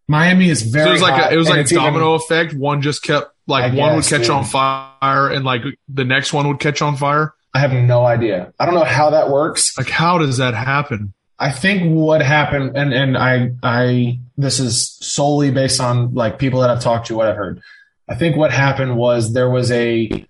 Miami 0.07 0.51
is 0.51 0.63
very 0.63 0.85
So 0.85 0.91
it 0.91 0.93
was 0.93 1.03
like 1.03 1.15
hot, 1.15 1.33
a, 1.33 1.35
it 1.35 1.39
was 1.39 1.47
and 1.49 1.57
like 1.57 1.63
it's 1.65 1.73
even- 1.73 1.85
domino 1.85 2.15
effect. 2.15 2.53
One 2.55 2.83
just 2.83 3.03
kept 3.03 3.31
like 3.47 3.73
I 3.73 3.75
one 3.75 3.97
would 3.97 4.05
catch 4.05 4.23
dude. 4.23 4.31
on 4.31 4.45
fire, 4.45 5.29
and 5.31 5.45
like 5.45 5.63
the 5.89 6.05
next 6.05 6.33
one 6.33 6.47
would 6.49 6.61
catch 6.61 6.83
on 6.83 6.97
fire. 6.97 7.35
I 7.55 7.61
have 7.61 7.73
no 7.73 8.05
idea. 8.05 8.53
I 8.59 8.67
don't 8.67 8.75
know 8.75 8.85
how 8.85 9.11
that 9.11 9.31
works. 9.31 9.77
Like 9.79 9.89
how 9.89 10.19
does 10.19 10.37
that 10.39 10.55
happen? 10.55 11.15
I 11.39 11.51
think 11.53 11.95
what 11.95 12.21
happened, 12.21 12.77
and 12.77 12.93
and 12.93 13.17
I 13.17 13.53
I 13.63 14.19
this 14.37 14.61
is 14.61 14.91
solely 15.01 15.51
based 15.51 15.81
on 15.81 16.13
like 16.15 16.39
people 16.39 16.61
that 16.61 16.71
I've 16.71 16.81
talked 16.83 17.07
to, 17.07 17.17
what 17.17 17.29
I've 17.29 17.37
heard. 17.37 17.63
I 18.09 18.15
think 18.15 18.37
what 18.37 18.51
happened 18.53 18.97
was 18.97 19.33
there 19.33 19.49
was 19.49 19.71
a 19.71 20.27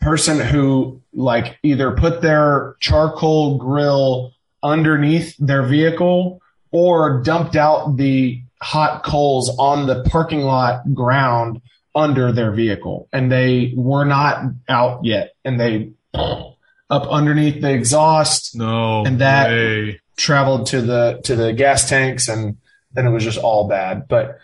person 0.00 0.38
who 0.40 1.00
like 1.12 1.58
either 1.62 1.92
put 1.92 2.22
their 2.22 2.76
charcoal 2.80 3.58
grill 3.58 4.32
underneath 4.62 5.36
their 5.38 5.62
vehicle 5.62 6.40
or 6.70 7.22
dumped 7.22 7.56
out 7.56 7.96
the 7.96 8.40
hot 8.60 9.02
coals 9.04 9.54
on 9.58 9.86
the 9.86 10.02
parking 10.10 10.42
lot 10.42 10.92
ground 10.94 11.60
under 11.94 12.30
their 12.32 12.52
vehicle, 12.52 13.08
and 13.12 13.30
they 13.32 13.72
were 13.76 14.04
not 14.04 14.42
out 14.68 15.04
yet, 15.04 15.34
and 15.44 15.58
they 15.60 15.90
up 16.14 17.06
underneath 17.08 17.60
the 17.60 17.70
exhaust. 17.72 18.56
No 18.56 19.04
And 19.04 19.20
that- 19.20 19.50
way. 19.50 20.00
traveled 20.16 20.66
to 20.66 20.80
the 20.82 21.20
to 21.24 21.36
the 21.36 21.52
gas 21.52 21.88
tanks 21.88 22.26
and 22.28 22.56
then 22.92 23.06
it 23.06 23.10
was 23.10 23.22
just 23.22 23.38
all 23.38 23.68
bad. 23.68 24.08
But 24.08 24.38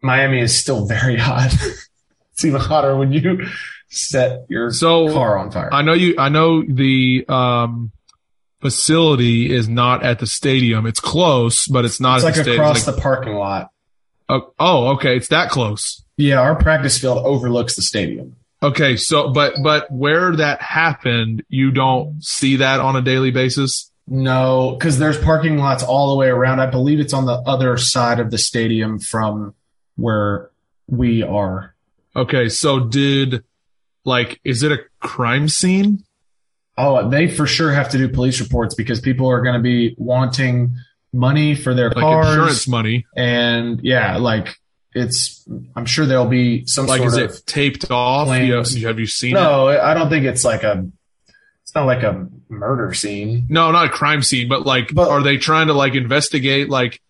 miami 0.00 0.40
is 0.40 0.56
still 0.56 0.84
very 0.86 1.16
hot. 1.28 1.54
It's 2.32 2.44
even 2.44 2.60
hotter 2.60 2.96
when 2.96 3.12
you 3.12 3.46
set 3.94 4.46
your 4.48 4.70
So 4.70 5.12
car 5.12 5.36
on 5.38 5.50
fire 5.50 5.68
I 5.72 5.82
know 5.82 5.92
you. 5.92 6.14
I 6.18 6.28
know 6.28 6.62
the 6.66 7.24
um, 7.28 7.92
facility 8.60 9.52
is 9.52 9.68
not 9.68 10.02
at 10.02 10.18
the 10.18 10.26
stadium. 10.26 10.86
It's 10.86 11.00
close, 11.00 11.66
but 11.66 11.84
it's 11.84 12.00
not 12.00 12.16
it's 12.16 12.24
at 12.24 12.28
like 12.28 12.34
the 12.36 12.42
stadium. 12.42 12.60
across 12.62 12.78
It's 12.78 12.86
like- 12.86 12.96
the 12.96 13.02
parking 13.02 13.34
lot 13.34 13.70
oh, 14.28 14.52
oh, 14.58 14.86
okay. 14.94 15.16
It's 15.16 15.28
that 15.28 15.50
close. 15.50 16.02
yeah 16.16 16.40
our 16.40 16.54
practice 16.54 16.98
field 16.98 17.18
overlooks 17.24 17.76
the 17.76 17.82
stadium 17.82 18.36
Okay, 18.64 18.96
so 18.96 19.32
but 19.32 19.54
but 19.64 19.90
where 19.90 20.36
that 20.36 20.62
happened, 20.62 21.42
you 21.48 21.72
don't 21.72 22.22
see 22.22 22.56
that 22.58 22.78
on 22.78 22.94
a 22.94 23.02
daily 23.02 23.32
basis. 23.32 23.90
no 24.06 24.76
because 24.78 24.98
there's 25.00 25.18
parking 25.18 25.58
lots 25.58 25.82
all 25.82 26.10
the 26.12 26.16
way 26.16 26.28
around 26.28 26.60
i 26.60 26.66
believe 26.66 27.00
it's 27.00 27.12
on 27.12 27.24
the 27.26 27.32
other 27.34 27.76
side 27.76 28.20
of 28.20 28.30
the 28.30 28.38
stadium 28.38 28.98
from 29.00 29.54
where 29.96 30.50
we 30.88 31.22
are 31.22 31.74
Okay, 32.14 32.48
so 32.50 32.78
did 32.78 33.42
like 34.04 34.40
is 34.44 34.62
it 34.62 34.72
a 34.72 34.78
crime 35.00 35.48
scene? 35.48 36.04
oh 36.78 37.08
they 37.10 37.28
for 37.28 37.46
sure 37.46 37.70
have 37.70 37.90
to 37.90 37.98
do 37.98 38.08
police 38.08 38.40
reports 38.40 38.74
because 38.74 39.00
people 39.00 39.28
are 39.30 39.42
going 39.42 39.54
to 39.54 39.60
be 39.60 39.94
wanting 39.98 40.74
money 41.12 41.54
for 41.54 41.74
their 41.74 41.90
Like 41.90 41.98
cars 41.98 42.26
insurance 42.28 42.68
money? 42.68 43.06
and 43.16 43.80
yeah, 43.82 44.16
like 44.16 44.56
it's. 44.94 45.46
I'm 45.76 45.86
sure 45.86 46.04
there'll 46.06 46.26
be 46.26 46.66
some 46.66 46.86
Like 46.86 47.02
is 47.02 47.16
it 47.16 47.42
taped 47.46 47.90
off? 47.90 48.26
claims. 48.26 48.76
Yeah, 48.76 48.88
have 48.88 48.98
you 48.98 49.06
seen 49.06 49.30
it? 49.36 49.40
no, 49.40 49.68
I 49.68 49.94
don't 49.94 50.08
think 50.10 50.24
it's 50.26 50.44
like 50.44 50.62
a. 50.64 50.86
It's 51.62 51.74
not 51.74 51.86
like 51.86 52.02
a 52.02 52.28
murder 52.50 52.92
scene. 52.92 53.46
No, 53.48 53.70
not 53.70 53.86
a 53.86 53.88
crime 53.88 54.22
scene, 54.22 54.48
but 54.48 54.66
like, 54.66 54.92
But- 54.92 55.08
are 55.08 55.22
they 55.22 55.38
trying 55.38 55.68
to 55.68 55.72
like 55.74 55.94
investigate? 55.94 56.68
Like, 56.68 57.00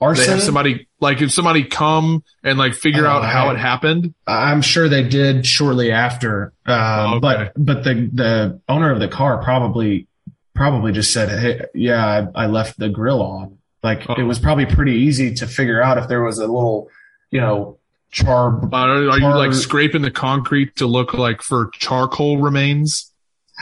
they 0.00 0.06
Arson. 0.06 0.30
have 0.34 0.42
somebody 0.42 0.86
like 1.02 1.20
if 1.20 1.30
somebody 1.32 1.64
come 1.64 2.24
and 2.42 2.58
like 2.58 2.72
figure 2.74 3.06
Oh, 3.06 3.10
out 3.10 3.24
how 3.24 3.48
I- 3.48 3.52
it 3.54 3.58
happened. 3.58 4.14
I'm 4.26 4.62
sure 4.62 4.88
they 4.88 5.02
did 5.06 5.44
shortly 5.46 5.92
after. 5.92 6.52
Um, 6.64 6.74
Oh, 6.78 7.14
okay. 7.16 7.20
But 7.20 7.52
but 7.56 7.84
the 7.84 8.08
the 8.12 8.60
owner 8.68 8.90
of 8.90 9.00
the 9.00 9.08
car 9.08 9.42
probably 9.42 10.06
probably 10.54 10.92
just 10.92 11.12
said, 11.12 11.28
"Hey, 11.28 11.66
yeah, 11.74 12.28
I, 12.34 12.44
I 12.44 12.46
left 12.46 12.78
the 12.78 12.88
grill 12.88 13.20
on." 13.22 13.58
Like 13.82 14.08
Oh. 14.08 14.14
it 14.14 14.22
was 14.22 14.38
probably 14.38 14.64
pretty 14.66 14.92
easy 14.94 15.34
to 15.34 15.46
figure 15.46 15.82
out 15.82 15.98
if 15.98 16.08
there 16.08 16.22
was 16.22 16.38
a 16.38 16.46
little, 16.46 16.88
you 17.30 17.40
know, 17.40 17.78
char. 18.12 18.62
Uh, 18.64 18.68
Are, 18.72 19.10
are 19.10 19.18
you 19.18 19.26
like 19.34 19.52
scraping 19.54 20.02
the 20.02 20.10
concrete 20.10 20.76
to 20.76 20.86
look 20.86 21.14
like 21.14 21.42
for 21.42 21.68
charcoal 21.74 22.38
remains? 22.38 23.10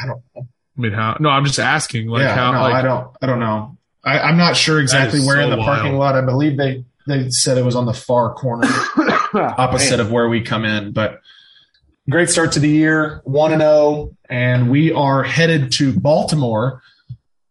I 0.00 0.06
don't. 0.06 0.22
I 0.36 0.80
mean, 0.80 0.92
how? 0.92 1.16
No, 1.20 1.30
I'm 1.30 1.44
just 1.46 1.58
asking. 1.58 2.08
Like 2.08 2.20
yeah, 2.22 2.34
how? 2.34 2.52
no, 2.52 2.60
like, 2.60 2.74
I 2.74 2.82
don't. 2.82 3.16
I 3.22 3.26
don't 3.26 3.40
know. 3.40 3.76
I, 4.04 4.18
I'm 4.18 4.36
not 4.38 4.56
sure 4.56 4.80
exactly 4.80 5.20
where 5.20 5.36
so 5.36 5.44
in 5.44 5.50
the 5.50 5.56
parking 5.64 5.96
wild. 5.96 6.14
lot. 6.16 6.22
I 6.22 6.24
believe 6.26 6.56
they 6.56 6.84
they 7.06 7.30
said 7.30 7.58
it 7.58 7.64
was 7.64 7.76
on 7.76 7.86
the 7.86 7.94
far 7.94 8.34
corner, 8.34 8.68
opposite 9.34 10.00
of 10.00 10.10
where 10.10 10.28
we 10.28 10.42
come 10.42 10.64
in. 10.64 10.92
But 10.92 11.20
great 12.08 12.28
start 12.28 12.52
to 12.52 12.60
the 12.60 12.68
year, 12.68 13.20
one 13.24 13.52
and 13.52 13.60
zero, 13.60 14.16
and 14.28 14.70
we 14.70 14.92
are 14.92 15.22
headed 15.22 15.72
to 15.72 15.98
Baltimore 15.98 16.82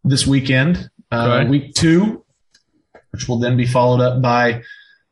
this 0.04 0.26
weekend, 0.26 0.90
uh, 1.12 1.46
week 1.48 1.74
two, 1.74 2.24
which 3.12 3.28
will 3.28 3.40
then 3.40 3.58
be 3.58 3.66
followed 3.66 4.02
up 4.02 4.22
by 4.22 4.64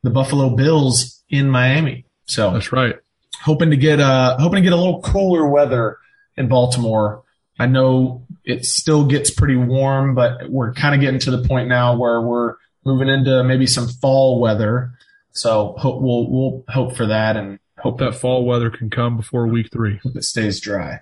the 0.03 0.09
Buffalo 0.09 0.55
Bills 0.55 1.23
in 1.29 1.49
Miami. 1.49 2.05
So 2.25 2.51
That's 2.51 2.71
right. 2.71 2.95
hoping 3.41 3.71
to 3.71 3.77
get 3.77 3.99
uh 3.99 4.37
hoping 4.37 4.57
to 4.57 4.61
get 4.61 4.73
a 4.73 4.77
little 4.77 5.01
cooler 5.01 5.47
weather 5.47 5.97
in 6.35 6.47
Baltimore. 6.47 7.23
I 7.59 7.65
know 7.65 8.25
it 8.45 8.65
still 8.65 9.05
gets 9.05 9.31
pretty 9.31 9.55
warm, 9.55 10.13
but 10.13 10.49
we're 10.49 10.73
kind 10.73 10.93
of 10.93 11.01
getting 11.01 11.19
to 11.21 11.31
the 11.31 11.47
point 11.47 11.67
now 11.67 11.97
where 11.97 12.21
we're 12.21 12.55
moving 12.87 13.09
into 13.09 13.43
maybe 13.43 13.67
some 13.67 13.87
fall 13.87 14.39
weather. 14.39 14.91
So 15.31 15.75
hope 15.77 16.01
we'll 16.01 16.29
we'll 16.31 16.63
hope 16.69 16.95
for 16.95 17.05
that 17.07 17.35
and 17.37 17.59
hope 17.77 17.99
That 17.99 18.15
fall 18.15 18.45
weather 18.45 18.71
can 18.71 18.89
come 18.89 19.17
before 19.17 19.45
week 19.45 19.69
three. 19.71 19.99
it 20.03 20.23
stays 20.23 20.59
dry. 20.59 21.01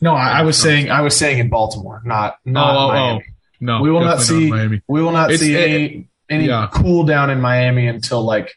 No, 0.00 0.14
I, 0.14 0.38
I 0.38 0.42
was 0.42 0.56
saying 0.56 0.90
I 0.90 1.02
was 1.02 1.14
saying 1.14 1.38
in 1.40 1.50
Baltimore, 1.50 2.00
not 2.06 2.36
oh, 2.46 2.50
not 2.50 2.74
oh, 2.74 2.78
oh, 2.78 2.88
Miami. 2.88 3.24
oh. 3.28 3.32
No, 3.62 3.82
we 3.82 3.90
will 3.90 4.00
not 4.00 4.20
see 4.20 4.48
Miami. 4.48 4.80
we 4.88 5.02
will 5.02 5.12
not 5.12 5.30
It's- 5.30 5.40
see 5.40 5.54
it- 5.54 5.68
any 5.68 6.08
any 6.30 6.46
yeah. 6.46 6.68
cool 6.72 7.04
down 7.04 7.28
in 7.28 7.40
Miami 7.40 7.86
until 7.88 8.22
like 8.24 8.56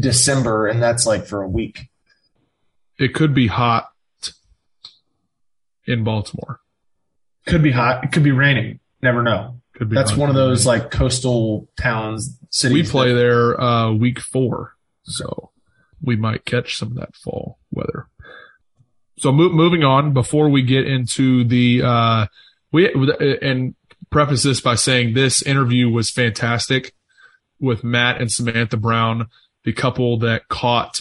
December, 0.00 0.66
and 0.66 0.82
that's 0.82 1.06
like 1.06 1.24
for 1.24 1.40
a 1.42 1.48
week. 1.48 1.88
It 2.98 3.14
could 3.14 3.32
be 3.32 3.46
hot 3.46 3.88
in 5.86 6.04
Baltimore. 6.04 6.60
Could 7.46 7.62
be 7.62 7.70
hot. 7.70 8.04
It 8.04 8.12
could 8.12 8.24
be 8.24 8.32
raining. 8.32 8.80
Never 9.00 9.22
know. 9.22 9.57
Could 9.78 9.90
be. 9.90 9.94
That's 9.94 10.16
one 10.16 10.28
of 10.28 10.34
those 10.34 10.66
like 10.66 10.90
coastal 10.90 11.68
towns, 11.80 12.36
cities. 12.50 12.74
We 12.74 12.82
play 12.82 13.10
that- 13.12 13.14
there 13.18 13.60
uh, 13.60 13.92
week 13.92 14.18
four, 14.18 14.74
so 15.04 15.52
we 16.02 16.16
might 16.16 16.44
catch 16.44 16.76
some 16.76 16.88
of 16.88 16.94
that 16.96 17.14
fall 17.14 17.58
weather. 17.70 18.08
So 19.18 19.30
mo- 19.30 19.50
moving 19.50 19.84
on, 19.84 20.12
before 20.12 20.48
we 20.48 20.62
get 20.62 20.86
into 20.86 21.44
the 21.44 21.82
uh, 21.84 22.26
we 22.72 22.92
and 23.40 23.76
preface 24.10 24.42
this 24.42 24.60
by 24.60 24.74
saying 24.74 25.14
this 25.14 25.42
interview 25.42 25.88
was 25.88 26.10
fantastic 26.10 26.92
with 27.60 27.84
Matt 27.84 28.20
and 28.20 28.30
Samantha 28.32 28.76
Brown, 28.76 29.28
the 29.64 29.72
couple 29.72 30.18
that 30.18 30.48
caught 30.48 31.00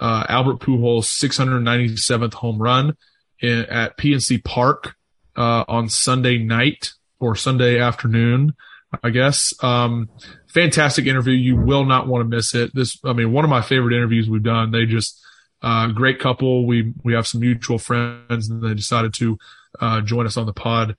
uh, 0.00 0.24
Albert 0.28 0.60
Pujols' 0.60 1.04
697th 1.22 2.34
home 2.34 2.60
run 2.60 2.96
in, 3.40 3.64
at 3.66 3.96
PNC 3.98 4.42
Park 4.44 4.94
uh, 5.36 5.64
on 5.68 5.88
Sunday 5.88 6.38
night 6.38 6.92
or 7.18 7.36
Sunday 7.36 7.78
afternoon. 7.78 8.54
I 9.02 9.10
guess. 9.10 9.52
Um, 9.62 10.08
fantastic 10.48 11.06
interview. 11.06 11.34
You 11.34 11.56
will 11.56 11.84
not 11.84 12.06
want 12.06 12.22
to 12.22 12.36
miss 12.36 12.54
it. 12.54 12.74
This, 12.74 12.98
I 13.04 13.12
mean, 13.12 13.32
one 13.32 13.44
of 13.44 13.50
my 13.50 13.60
favorite 13.60 13.94
interviews 13.94 14.28
we've 14.28 14.42
done. 14.42 14.70
They 14.70 14.86
just, 14.86 15.20
uh, 15.62 15.88
great 15.88 16.18
couple. 16.18 16.66
We, 16.66 16.94
we 17.02 17.14
have 17.14 17.26
some 17.26 17.40
mutual 17.40 17.78
friends 17.78 18.48
and 18.48 18.62
they 18.62 18.74
decided 18.74 19.12
to, 19.14 19.38
uh, 19.80 20.00
join 20.02 20.26
us 20.26 20.36
on 20.36 20.46
the 20.46 20.52
pod 20.52 20.96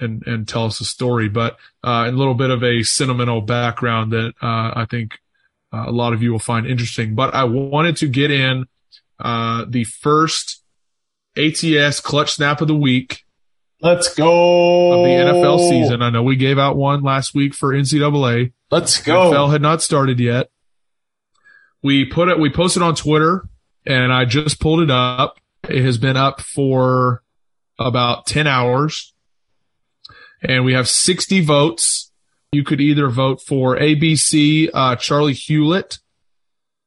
and, 0.00 0.26
and 0.26 0.46
tell 0.46 0.64
us 0.64 0.80
a 0.80 0.84
story, 0.84 1.28
but, 1.28 1.56
uh, 1.84 2.04
a 2.06 2.12
little 2.12 2.34
bit 2.34 2.50
of 2.50 2.62
a 2.62 2.82
sentimental 2.82 3.40
background 3.40 4.12
that, 4.12 4.34
uh, 4.42 4.72
I 4.74 4.86
think, 4.88 5.18
uh, 5.72 5.84
a 5.86 5.92
lot 5.92 6.12
of 6.12 6.22
you 6.22 6.32
will 6.32 6.38
find 6.38 6.66
interesting, 6.66 7.14
but 7.14 7.34
I 7.34 7.44
wanted 7.44 7.96
to 7.98 8.08
get 8.08 8.30
in, 8.30 8.66
uh, 9.18 9.64
the 9.68 9.84
first 9.84 10.62
ATS 11.36 12.00
clutch 12.00 12.32
snap 12.32 12.60
of 12.60 12.68
the 12.68 12.74
week 12.74 13.24
Let's 13.80 14.14
go. 14.14 14.92
of 14.92 15.04
the 15.04 15.10
NFL 15.10 15.68
season. 15.68 16.02
I 16.02 16.10
know 16.10 16.22
we 16.22 16.36
gave 16.36 16.58
out 16.58 16.76
one 16.76 17.02
last 17.02 17.34
week 17.34 17.54
for 17.54 17.72
NCAA. 17.72 18.52
Let's 18.70 19.00
go. 19.00 19.30
NFL 19.30 19.52
had 19.52 19.62
not 19.62 19.82
started 19.82 20.18
yet. 20.18 20.50
We 21.82 22.04
put 22.04 22.28
it, 22.28 22.40
we 22.40 22.50
posted 22.50 22.82
on 22.82 22.96
Twitter 22.96 23.48
and 23.86 24.12
I 24.12 24.24
just 24.24 24.60
pulled 24.60 24.80
it 24.80 24.90
up. 24.90 25.38
It 25.68 25.84
has 25.84 25.96
been 25.96 26.16
up 26.16 26.40
for 26.40 27.22
about 27.78 28.26
10 28.26 28.48
hours 28.48 29.14
and 30.42 30.64
we 30.64 30.72
have 30.72 30.88
60 30.88 31.40
votes. 31.42 32.10
You 32.50 32.64
could 32.64 32.80
either 32.80 33.08
vote 33.08 33.40
for 33.42 33.76
ABC, 33.76 34.70
uh, 34.74 34.96
Charley 34.96 35.34
Hughlett, 35.34 35.98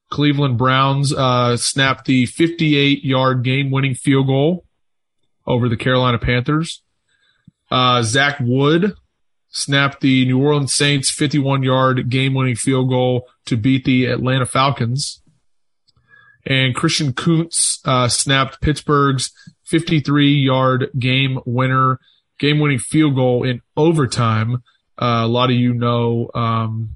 Cleveland 0.10 0.58
Browns, 0.58 1.14
uh, 1.14 1.56
snapped 1.56 2.06
the 2.06 2.26
58 2.26 3.06
yard 3.06 3.44
game 3.44 3.72
winning 3.72 3.96
field 3.96 4.28
goal 4.28 4.66
over 5.46 5.70
the 5.70 5.78
Carolina 5.78 6.18
Panthers. 6.18 6.82
Uh, 7.70 8.04
Zach 8.04 8.38
Wood 8.40 8.96
snapped 9.50 10.02
the 10.02 10.26
New 10.26 10.42
Orleans 10.42 10.74
Saints 10.74 11.10
51 11.10 11.64
yard 11.64 12.10
game 12.10 12.34
winning 12.34 12.56
field 12.56 12.90
goal 12.90 13.28
to 13.46 13.58
beat 13.58 13.86
the 13.86 14.06
Atlanta 14.06 14.46
Falcons. 14.46 15.22
And 16.46 16.74
Christian 16.74 17.14
Kuntz, 17.14 17.80
uh, 17.86 18.08
snapped 18.08 18.62
Pittsburgh's 18.62 19.32
53 19.66 20.34
yard 20.34 20.90
game 20.98 21.40
winner, 21.46 22.00
game 22.40 22.60
winning 22.60 22.80
field 22.80 23.16
goal 23.16 23.44
in 23.44 23.62
overtime. 23.78 24.64
Uh, 25.00 25.22
a 25.24 25.28
lot 25.28 25.50
of 25.50 25.56
you 25.56 25.74
know, 25.74 26.30
um, 26.34 26.96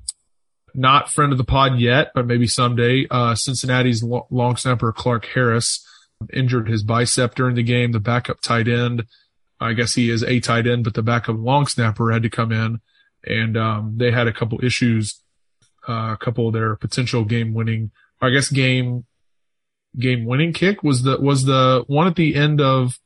not 0.74 1.10
friend 1.10 1.32
of 1.32 1.38
the 1.38 1.44
pod 1.44 1.80
yet, 1.80 2.12
but 2.14 2.25
maybe 2.25 2.48
someday, 2.48 3.08
uh, 3.10 3.36
Cincinnati's 3.36 4.04
lo- 4.04 4.28
long 4.30 4.58
snapper 4.58 4.92
Clark 4.92 5.25
Harris 5.28 5.86
injured 6.34 6.68
his 6.68 6.84
bicep 6.84 7.36
during 7.36 7.56
the 7.56 7.64
game. 7.64 7.92
The 7.92 8.00
backup 8.00 8.42
tight 8.42 8.68
end, 8.68 9.06
I 9.60 9.74
guess 9.74 9.96
he 9.96 10.10
is 10.10 10.24
a 10.24 10.40
tight 10.40 10.68
end, 10.68 10.84
but 10.84 10.94
the 10.94 11.02
backup 11.04 11.38
long 11.38 11.68
snapper 11.68 12.12
had 12.12 12.24
to 12.24 12.30
come 12.30 12.52
in 12.52 12.80
and, 13.26 13.58
um, 13.58 13.94
they 13.98 14.12
had 14.12 14.28
a 14.28 14.34
couple 14.34 14.64
issues, 14.64 15.22
uh, 15.88 16.12
a 16.14 16.18
couple 16.20 16.48
of 16.48 16.54
their 16.54 16.76
potential 16.76 17.24
game 17.26 17.54
winning, 17.54 17.92
I 18.22 18.30
guess 18.30 18.50
game, 18.50 19.06
game 19.98 20.26
winning 20.26 20.54
kick 20.54 20.84
was 20.84 21.04
the, 21.04 21.20
was 21.20 21.46
the 21.46 21.84
one 21.88 22.08
at 22.08 22.16
the 22.16 22.36
end 22.36 22.60
of, 22.62 23.00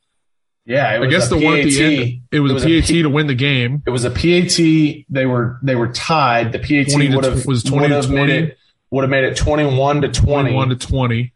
Yeah, 0.66 0.96
it 0.96 1.02
I 1.02 1.06
guess 1.06 1.26
a 1.30 1.36
the 1.36 1.44
one 1.44 1.58
at 1.58 1.64
the 1.64 1.82
end, 1.84 2.22
it 2.32 2.40
was, 2.40 2.50
It 2.50 2.54
was 2.54 2.64
a 2.64 2.68
a 2.68 2.80
PAT 2.80 2.88
P- 2.88 3.02
to 3.02 3.08
win 3.10 3.26
the 3.26 3.34
game. 3.34 3.82
It 3.86 3.90
was 3.90 4.04
a 4.04 4.10
PAT. 4.10 5.04
They 5.08 5.26
were 5.26 5.58
they 5.62 5.74
were 5.74 5.88
tied. 5.92 6.52
The 6.52 6.58
20 6.58 6.84
PAT 7.08 7.14
would 7.16 7.24
have 7.24 7.46
was 7.46 7.62
20 7.62 7.88
to 7.88 7.94
made 7.94 8.06
20. 8.08 8.32
it 8.32 8.58
would 8.90 9.02
have 9.02 9.10
made 9.10 9.24
it 9.24 9.36
twenty 9.36 9.64
one 9.64 10.00
to 10.02 10.08
twenty. 10.08 10.50
21 10.50 10.68
to 10.70 10.76
20. 10.76 11.32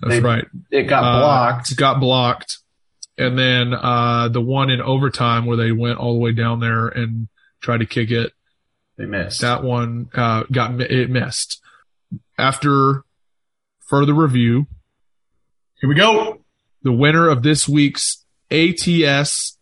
That's 0.00 0.14
They- 0.16 0.20
right. 0.20 0.44
it 0.70 0.84
got 0.84 1.04
Uh, 1.04 1.18
blocked. 1.20 1.76
got 1.76 2.00
blocked. 2.00 2.58
And 3.18 3.38
then, 3.38 3.72
uh, 3.72 4.28
the 4.28 4.40
one 4.42 4.68
in 4.70 4.80
overtime 4.82 5.46
where 5.46 5.56
they 5.56 5.72
went 5.72 5.98
all 5.98 6.12
the 6.14 6.18
way 6.20 6.32
down 6.32 6.60
there 6.60 6.88
and 6.88 7.28
tried 7.62 7.78
to 7.78 7.86
kick 7.86 8.10
it. 8.10 8.32
They 8.98 9.06
missed. 9.06 9.40
That 9.40 9.62
one, 9.64 10.08
uh, 10.14 10.44
got, 10.52 10.78
it 10.80 11.10
missed. 11.10 11.60
After 12.38 13.04
further 13.86 14.12
review, 14.14 14.66
Here 15.80 15.88
we 15.88 15.94
go. 15.94 16.40
the 16.82 16.92
winner 16.92 17.28
of 17.28 17.42
this 17.42 17.66
week's 17.68 18.24
ATS 18.50 19.56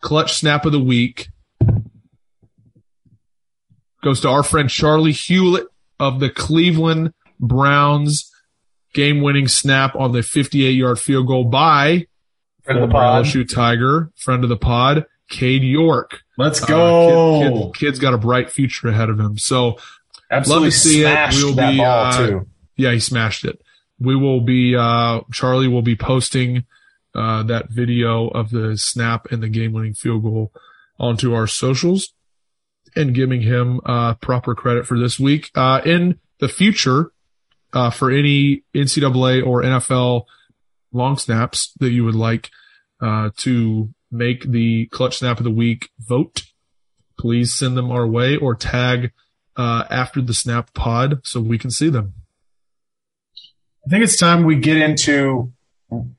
clutch 0.00 0.32
snap 0.34 0.64
of 0.66 0.72
the 0.72 0.80
week 0.80 1.28
goes 4.02 4.20
to 4.20 4.28
our 4.28 4.42
friend 4.42 4.68
Charley 4.68 5.12
Hughlett 5.12 5.66
of 5.98 6.20
the 6.20 6.30
Cleveland 6.30 7.12
Browns 7.40 8.30
game 8.94 9.20
winning 9.20 9.48
snap 9.48 9.94
on 9.96 10.12
the 10.12 10.22
58 10.22 10.70
yard 10.70 10.98
field 10.98 11.26
goal 11.26 11.44
by 11.44 12.06
Friend 12.64 12.80
of 12.82 12.88
the 12.88 12.92
pod. 12.92 13.24
LSU 13.26 13.46
Tiger, 13.46 14.10
friend 14.16 14.42
of 14.42 14.48
the 14.48 14.56
pod, 14.56 15.04
Cade 15.28 15.62
York. 15.62 16.20
Let's 16.38 16.62
Uh, 16.62 16.66
go. 16.66 17.40
kid, 17.42 17.52
kid, 17.52 17.74
kid's 17.86 17.98
got 17.98 18.14
a 18.14 18.18
bright 18.18 18.50
future 18.50 18.88
ahead 18.88 19.10
of 19.10 19.20
him. 19.20 19.36
So 19.36 19.76
Absolutely 20.30 20.66
love 20.68 20.72
to 20.72 20.78
see 20.78 21.00
it. 21.00 21.02
smashed 21.02 21.42
We'll 21.44 21.52
that 21.56 21.70
be, 21.72 21.76
ball 21.78 22.04
uh, 22.06 22.26
too. 22.26 22.46
yeah, 22.76 22.92
he 22.92 23.00
smashed 23.00 23.44
it. 23.44 23.60
We 23.98 24.16
will 24.16 24.40
be, 24.40 24.74
uh, 24.74 25.20
Charlie 25.30 25.68
will 25.68 25.82
be 25.82 25.94
posting, 25.94 26.64
uh, 27.14 27.42
that 27.44 27.68
video 27.70 28.28
of 28.28 28.48
the 28.50 28.76
snap 28.78 29.30
and 29.30 29.42
the 29.42 29.48
game 29.50 29.72
winning 29.74 29.92
field 29.94 30.22
goal 30.22 30.50
onto 30.98 31.34
our 31.34 31.46
socials 31.46 32.14
and 32.96 33.14
giving 33.14 33.42
him, 33.42 33.80
uh, 33.84 34.14
proper 34.14 34.54
credit 34.54 34.86
for 34.86 34.98
this 34.98 35.20
week. 35.20 35.50
Uh, 35.54 35.80
in 35.84 36.18
the 36.40 36.48
future, 36.48 37.12
uh, 37.74 37.90
for 37.90 38.10
any 38.10 38.62
NCAA 38.74 39.44
or 39.44 39.62
NFL 39.62 40.24
long 40.92 41.18
snaps 41.18 41.72
that 41.80 41.90
you 41.90 42.04
would 42.04 42.14
like, 42.14 42.50
uh, 43.02 43.30
to 43.38 43.92
make 44.10 44.44
the 44.44 44.86
clutch 44.86 45.18
snap 45.18 45.38
of 45.38 45.44
the 45.44 45.50
week 45.50 45.90
vote, 45.98 46.42
please 47.18 47.52
send 47.52 47.76
them 47.76 47.90
our 47.90 48.06
way 48.06 48.36
or 48.36 48.54
tag, 48.54 49.12
uh, 49.56 49.84
after 49.90 50.22
the 50.22 50.34
snap 50.34 50.72
pod 50.72 51.20
so 51.24 51.40
we 51.40 51.58
can 51.58 51.70
see 51.70 51.88
them. 51.88 52.14
I 53.86 53.90
think 53.90 54.04
it's 54.04 54.16
time 54.16 54.44
we 54.44 54.56
get 54.56 54.76
into 54.76 55.52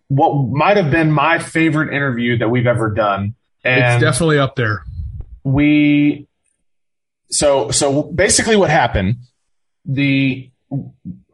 what 0.08 0.50
might 0.50 0.78
have 0.78 0.92
been 0.92 1.12
my 1.12 1.40
favorite 1.40 1.94
interview 1.94 2.38
that 2.38 2.50
we've 2.50 2.68
ever 2.68 2.92
done. 2.92 3.36
And 3.64 3.96
it's 3.96 4.04
definitely 4.04 4.38
up 4.38 4.56
there. 4.56 4.84
we 5.44 6.28
so 7.32 7.72
so 7.72 8.04
basically 8.04 8.56
what 8.56 8.70
happened 8.70 9.16
the 9.86 10.52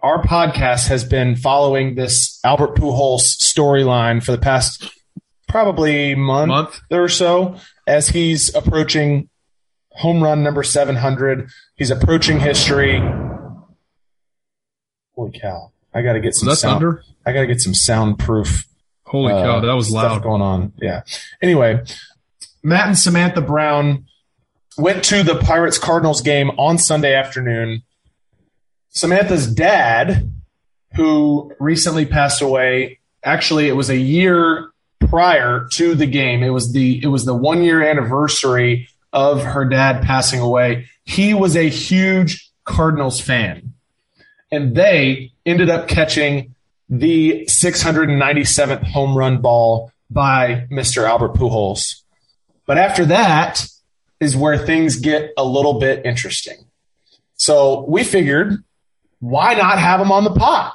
our 0.01 0.23
podcast 0.23 0.87
has 0.87 1.03
been 1.03 1.35
following 1.35 1.95
this 1.95 2.39
Albert 2.43 2.75
Pujols 2.75 3.21
storyline 3.41 4.23
for 4.23 4.31
the 4.31 4.37
past 4.37 4.89
probably 5.47 6.15
month, 6.15 6.49
Month. 6.49 6.81
or 6.89 7.07
so 7.09 7.55
as 7.85 8.07
he's 8.09 8.53
approaching 8.55 9.29
home 9.91 10.23
run 10.23 10.41
number 10.43 10.63
700 10.63 11.49
he's 11.75 11.91
approaching 11.91 12.39
history 12.39 12.97
holy 15.15 15.37
cow 15.37 15.71
i 15.93 16.01
gotta 16.01 16.21
get 16.21 16.33
some 16.33 16.47
that 16.47 16.55
sound 16.55 16.99
i 17.25 17.33
gotta 17.33 17.47
get 17.47 17.59
some 17.59 17.73
soundproof 17.73 18.65
Holy 19.11 19.33
uh, 19.33 19.43
cow, 19.43 19.59
that 19.59 19.73
was 19.75 19.91
loud. 19.91 20.23
going 20.23 20.41
on. 20.41 20.71
Yeah. 20.81 21.01
Anyway, 21.41 21.83
Matt 22.63 22.87
and 22.87 22.97
Samantha 22.97 23.41
Brown 23.41 24.05
went 24.77 25.03
to 25.05 25.21
the 25.21 25.35
Pirates 25.35 25.77
Cardinals 25.77 26.21
game 26.21 26.49
on 26.51 26.77
Sunday 26.77 27.13
afternoon. 27.13 27.83
Samantha's 28.91 29.47
dad, 29.47 30.29
who 30.95 31.53
recently 31.59 32.05
passed 32.05 32.41
away, 32.41 32.99
actually 33.23 33.67
it 33.67 33.75
was 33.75 33.89
a 33.89 33.97
year 33.97 34.71
prior 34.99 35.67
to 35.73 35.95
the 35.95 36.05
game. 36.05 36.43
It 36.43 36.49
was 36.49 36.73
the 36.73 37.01
it 37.03 37.07
was 37.07 37.25
the 37.25 37.35
one 37.35 37.63
year 37.63 37.81
anniversary 37.81 38.87
of 39.13 39.43
her 39.43 39.65
dad 39.65 40.03
passing 40.03 40.39
away. 40.39 40.87
He 41.03 41.33
was 41.33 41.55
a 41.55 41.67
huge 41.67 42.49
Cardinals 42.63 43.19
fan. 43.19 43.73
And 44.51 44.75
they 44.75 45.31
ended 45.45 45.69
up 45.69 45.87
catching 45.87 46.55
the 46.89 47.45
697th 47.49 48.83
home 48.83 49.17
run 49.17 49.41
ball 49.41 49.91
by 50.09 50.67
Mr. 50.69 51.07
Albert 51.07 51.35
Pujols. 51.35 52.01
But 52.65 52.77
after 52.77 53.05
that 53.05 53.65
is 54.19 54.35
where 54.35 54.57
things 54.57 54.97
get 54.97 55.31
a 55.37 55.43
little 55.43 55.79
bit 55.79 56.05
interesting. 56.05 56.65
So 57.35 57.85
we 57.87 58.03
figured, 58.03 58.63
why 59.21 59.53
not 59.53 59.79
have 59.79 60.01
him 60.01 60.11
on 60.11 60.23
the 60.25 60.31
pot? 60.31 60.73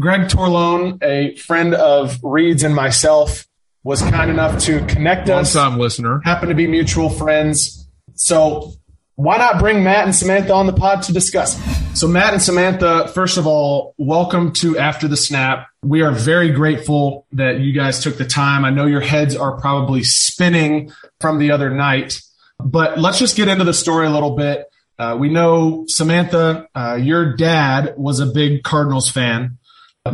Greg 0.00 0.22
Torlone, 0.22 1.02
a 1.02 1.36
friend 1.36 1.74
of 1.74 2.18
Reed's 2.22 2.62
and 2.62 2.74
myself, 2.74 3.46
was 3.84 4.02
kind 4.02 4.30
enough 4.30 4.58
to 4.64 4.84
connect 4.86 5.28
Long 5.28 5.40
us. 5.40 5.52
time 5.52 5.78
listener. 5.78 6.20
Happen 6.24 6.48
to 6.48 6.54
be 6.54 6.66
mutual 6.66 7.10
friends. 7.10 7.86
So 8.14 8.72
why 9.16 9.36
not 9.36 9.58
bring 9.58 9.82
Matt 9.84 10.04
and 10.04 10.14
Samantha 10.14 10.52
on 10.52 10.66
the 10.66 10.72
pod 10.72 11.02
to 11.04 11.12
discuss? 11.12 11.60
So 11.98 12.06
Matt 12.06 12.32
and 12.32 12.42
Samantha, 12.42 13.08
first 13.08 13.36
of 13.36 13.46
all, 13.46 13.94
welcome 13.98 14.52
to 14.54 14.78
After 14.78 15.08
the 15.08 15.16
Snap. 15.16 15.66
We 15.82 16.02
are 16.02 16.12
very 16.12 16.50
grateful 16.50 17.26
that 17.32 17.60
you 17.60 17.72
guys 17.72 18.02
took 18.02 18.16
the 18.16 18.24
time. 18.24 18.64
I 18.64 18.70
know 18.70 18.86
your 18.86 19.00
heads 19.00 19.34
are 19.36 19.60
probably 19.60 20.04
spinning 20.04 20.92
from 21.20 21.38
the 21.38 21.50
other 21.50 21.70
night, 21.70 22.20
but 22.60 22.98
let's 22.98 23.18
just 23.18 23.36
get 23.36 23.48
into 23.48 23.64
the 23.64 23.74
story 23.74 24.06
a 24.06 24.10
little 24.10 24.36
bit. 24.36 24.66
Uh, 24.98 25.16
we 25.18 25.28
know 25.28 25.84
Samantha, 25.86 26.68
uh, 26.74 26.98
your 27.00 27.36
dad 27.36 27.94
was 27.96 28.20
a 28.20 28.26
big 28.26 28.62
Cardinals 28.62 29.10
fan. 29.10 29.58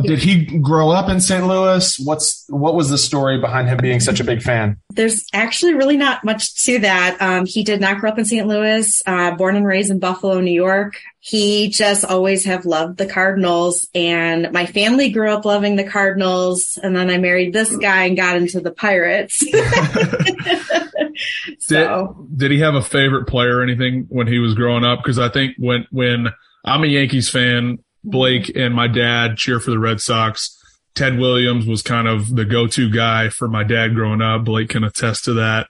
Did 0.01 0.19
he 0.19 0.45
grow 0.59 0.89
up 0.89 1.09
in 1.09 1.21
St. 1.21 1.45
Louis? 1.47 1.97
What's 2.03 2.45
what 2.49 2.75
was 2.75 2.89
the 2.89 2.97
story 2.97 3.39
behind 3.39 3.69
him 3.69 3.77
being 3.77 3.99
such 3.99 4.19
a 4.19 4.23
big 4.23 4.41
fan? 4.41 4.77
There's 4.93 5.25
actually 5.33 5.73
really 5.73 5.97
not 5.97 6.23
much 6.23 6.55
to 6.65 6.79
that. 6.79 7.21
Um, 7.21 7.45
he 7.45 7.63
did 7.63 7.81
not 7.81 7.99
grow 7.99 8.11
up 8.11 8.19
in 8.19 8.25
St. 8.25 8.47
Louis, 8.47 9.01
uh, 9.05 9.35
born 9.35 9.55
and 9.55 9.65
raised 9.65 9.91
in 9.91 9.99
Buffalo, 9.99 10.39
New 10.41 10.51
York. 10.51 10.99
He 11.19 11.69
just 11.69 12.05
always 12.05 12.45
have 12.45 12.65
loved 12.65 12.97
the 12.97 13.07
Cardinals 13.07 13.87
and 13.95 14.51
my 14.51 14.65
family 14.65 15.09
grew 15.09 15.31
up 15.31 15.45
loving 15.45 15.75
the 15.75 15.83
Cardinals. 15.83 16.77
And 16.81 16.95
then 16.95 17.09
I 17.09 17.17
married 17.17 17.53
this 17.53 17.75
guy 17.77 18.05
and 18.05 18.17
got 18.17 18.35
into 18.35 18.59
the 18.59 18.71
Pirates. 18.71 19.43
so 21.59 22.27
Did, 22.29 22.37
did 22.37 22.51
he 22.51 22.59
have 22.59 22.75
a 22.75 22.81
favorite 22.81 23.25
player 23.27 23.57
or 23.57 23.63
anything 23.63 24.05
when 24.09 24.27
he 24.27 24.39
was 24.39 24.53
growing 24.53 24.83
up? 24.83 24.99
Because 24.99 25.19
I 25.19 25.29
think 25.29 25.55
when 25.57 25.87
when 25.91 26.27
I'm 26.63 26.83
a 26.83 26.87
Yankees 26.87 27.29
fan, 27.29 27.79
Blake 28.03 28.43
mm-hmm. 28.43 28.59
and 28.61 28.75
my 28.75 28.87
dad 28.87 29.37
cheer 29.37 29.59
for 29.59 29.71
the 29.71 29.79
Red 29.79 30.01
Sox. 30.01 30.51
Ted 30.93 31.19
Williams 31.19 31.67
was 31.67 31.81
kind 31.81 32.07
of 32.07 32.33
the 32.33 32.45
go-to 32.45 32.89
guy 32.89 33.27
for 33.27 33.49
my 33.49 33.63
dad 33.65 33.95
growing 33.95 34.21
up. 34.21 34.45
Blake 34.45 34.69
can 34.69 34.85
attest 34.85 35.25
to 35.25 35.33
that. 35.33 35.67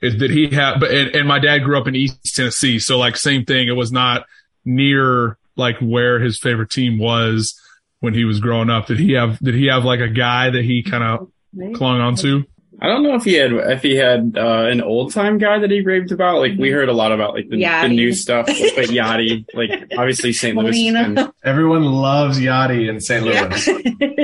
Is 0.00 0.14
did 0.14 0.30
he 0.30 0.48
have? 0.50 0.80
But 0.80 0.92
and, 0.92 1.14
and 1.14 1.28
my 1.28 1.38
dad 1.38 1.58
grew 1.58 1.78
up 1.78 1.88
in 1.88 1.96
East 1.96 2.34
Tennessee, 2.34 2.78
so 2.78 2.96
like 2.96 3.16
same 3.16 3.44
thing. 3.44 3.68
It 3.68 3.72
was 3.72 3.92
not 3.92 4.26
near 4.64 5.36
like 5.56 5.76
where 5.80 6.20
his 6.20 6.38
favorite 6.38 6.70
team 6.70 6.98
was 6.98 7.60
when 7.98 8.14
he 8.14 8.24
was 8.24 8.40
growing 8.40 8.70
up. 8.70 8.86
Did 8.86 8.98
he 8.98 9.12
have? 9.12 9.38
Did 9.40 9.54
he 9.54 9.66
have 9.66 9.84
like 9.84 10.00
a 10.00 10.08
guy 10.08 10.50
that 10.50 10.64
he 10.64 10.82
kind 10.82 11.04
of 11.04 11.74
clung 11.74 12.00
onto? 12.00 12.44
I 12.82 12.86
don't 12.86 13.02
know 13.02 13.14
if 13.14 13.24
he 13.24 13.34
had 13.34 13.52
if 13.52 13.82
he 13.82 13.94
had 13.96 14.36
uh, 14.38 14.64
an 14.70 14.80
old 14.80 15.12
time 15.12 15.36
guy 15.38 15.58
that 15.58 15.70
he 15.70 15.82
raved 15.82 16.12
about. 16.12 16.38
Like 16.38 16.52
we 16.58 16.70
heard 16.70 16.88
a 16.88 16.92
lot 16.94 17.12
about 17.12 17.34
like 17.34 17.48
the, 17.50 17.58
the 17.62 17.88
new 17.88 18.12
stuff, 18.14 18.46
but 18.46 18.54
Yadi, 18.86 19.44
like 19.52 19.92
obviously 19.98 20.32
St. 20.32 20.56
Louis. 20.56 20.86
has 20.86 21.14
been- 21.14 21.32
Everyone 21.44 21.84
loves 21.84 22.38
Yadi 22.40 22.88
in 22.88 22.98
St. 23.00 23.22
Louis. 23.24 23.64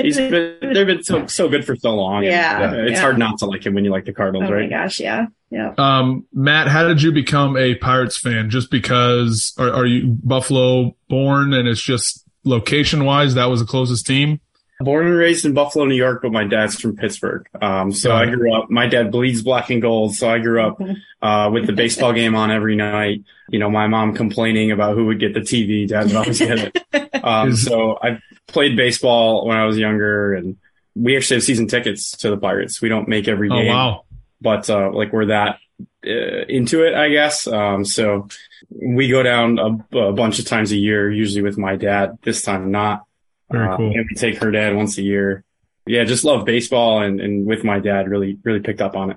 He's 0.03 0.17
been 0.17 0.57
they've 0.73 0.87
been 0.87 1.03
so 1.03 1.27
so 1.27 1.49
good 1.49 1.65
for 1.67 1.77
so 1.77 1.95
long. 1.95 2.25
and, 2.25 2.33
Yeah, 2.33 2.71
uh, 2.73 2.75
it's 2.85 2.93
yeah. 2.93 3.01
hard 3.01 3.19
not 3.19 3.39
to 3.41 3.47
like 3.47 3.65
him 3.67 3.75
when 3.75 3.85
you 3.85 3.91
like 3.91 4.07
the 4.07 4.13
Cardinals, 4.15 4.45
Oh 4.49 4.51
my 4.51 4.57
right? 4.61 4.71
gosh, 4.71 5.01
yeah. 5.01 5.27
Yeah. 5.51 5.75
Um, 5.79 6.27
Matt, 6.33 6.67
how 6.69 6.89
did 6.89 7.03
you 7.03 7.13
become 7.13 7.57
a 7.57 7.75
Pirates 7.77 8.19
fan? 8.19 8.51
Just 8.51 8.71
because 8.71 9.55
are, 9.59 9.71
are 9.73 9.87
you 9.87 10.07
Buffalo 10.25 10.97
born 11.09 11.53
and 11.53 11.69
it's 11.69 11.81
just 11.83 12.25
location 12.45 13.05
wise 13.05 13.35
that 13.35 13.47
was 13.47 13.61
the 13.61 13.67
closest 13.67 14.07
team? 14.07 14.41
Born 14.79 15.07
and 15.07 15.17
raised 15.17 15.47
in 15.47 15.55
Buffalo, 15.55 15.87
New 15.87 15.95
York, 15.95 16.21
but 16.21 16.33
my 16.33 16.45
dad's 16.45 16.79
from 16.79 16.97
Pittsburgh. 16.97 17.47
Um, 17.63 17.93
so 17.93 18.15
I 18.15 18.27
grew 18.27 18.55
up. 18.55 18.71
My 18.71 18.87
dad 18.87 19.11
bleeds 19.11 19.41
black 19.43 19.71
and 19.71 19.81
gold, 19.81 20.15
so 20.15 20.29
I 20.29 20.39
grew 20.39 20.61
up 20.61 20.79
uh, 21.23 21.51
with 21.51 21.67
the 21.67 21.73
baseball 21.73 22.13
game 22.13 22.35
on 22.35 22.51
every 22.51 22.77
night. 22.77 23.23
You 23.49 23.59
know, 23.59 23.71
my 23.71 23.87
mom 23.87 24.15
complaining 24.15 24.73
about 24.73 24.95
who 24.95 25.07
would 25.07 25.19
get 25.19 25.33
the 25.33 25.41
TV. 25.41 25.89
Dad 25.89 26.09
would 26.09 26.17
always 26.17 26.39
get 26.39 26.59
it. 26.59 26.83
Um, 27.27 27.57
so 27.57 27.99
I 28.01 28.21
played 28.47 28.77
baseball 28.77 29.49
when 29.49 29.57
I 29.57 29.65
was 29.65 29.77
younger, 29.77 30.35
and 30.35 30.57
we 30.95 31.17
actually 31.17 31.39
have 31.39 31.43
season 31.45 31.67
tickets 31.67 32.13
to 32.19 32.31
the 32.31 32.37
Pirates. 32.37 32.81
We 32.81 32.89
don't 32.89 33.09
make 33.09 33.27
every 33.27 33.49
Oh 33.51 33.55
game, 33.57 33.67
wow. 33.67 34.05
but 34.41 34.71
uh, 34.71 34.93
like 34.93 35.13
we're 35.13 35.27
that 35.27 35.59
uh, 36.07 36.45
into 36.49 36.85
it, 36.85 36.95
I 36.95 37.09
guess. 37.09 37.49
Um, 37.49 37.85
so 37.85 38.29
we 38.71 39.09
go 39.09 39.25
down 39.25 39.59
a, 39.59 39.99
a 39.99 40.13
bunch 40.13 40.39
of 40.39 40.45
times 40.45 40.71
a 40.71 40.77
year, 40.77 41.11
usually 41.11 41.43
with 41.43 41.59
my 41.59 41.75
dad. 41.75 42.17
This 42.23 42.43
time 42.43 42.71
not. 42.71 43.06
Very 43.51 43.69
Uh, 43.69 43.77
cool. 43.77 43.93
and 43.93 44.07
we 44.09 44.15
take 44.17 44.39
her 44.43 44.51
dad 44.51 44.75
once 44.75 44.99
a 44.99 45.03
year. 45.03 45.45
Yeah, 45.87 46.05
just 46.05 46.25
love 46.25 46.45
baseball 46.45 47.03
and, 47.03 47.21
and 47.21 47.47
with 47.47 47.63
my 47.63 47.79
dad 47.79 48.09
really, 48.09 48.39
really 48.45 48.61
picked 48.61 48.81
up 48.81 48.97
on 48.97 49.11
it. 49.13 49.17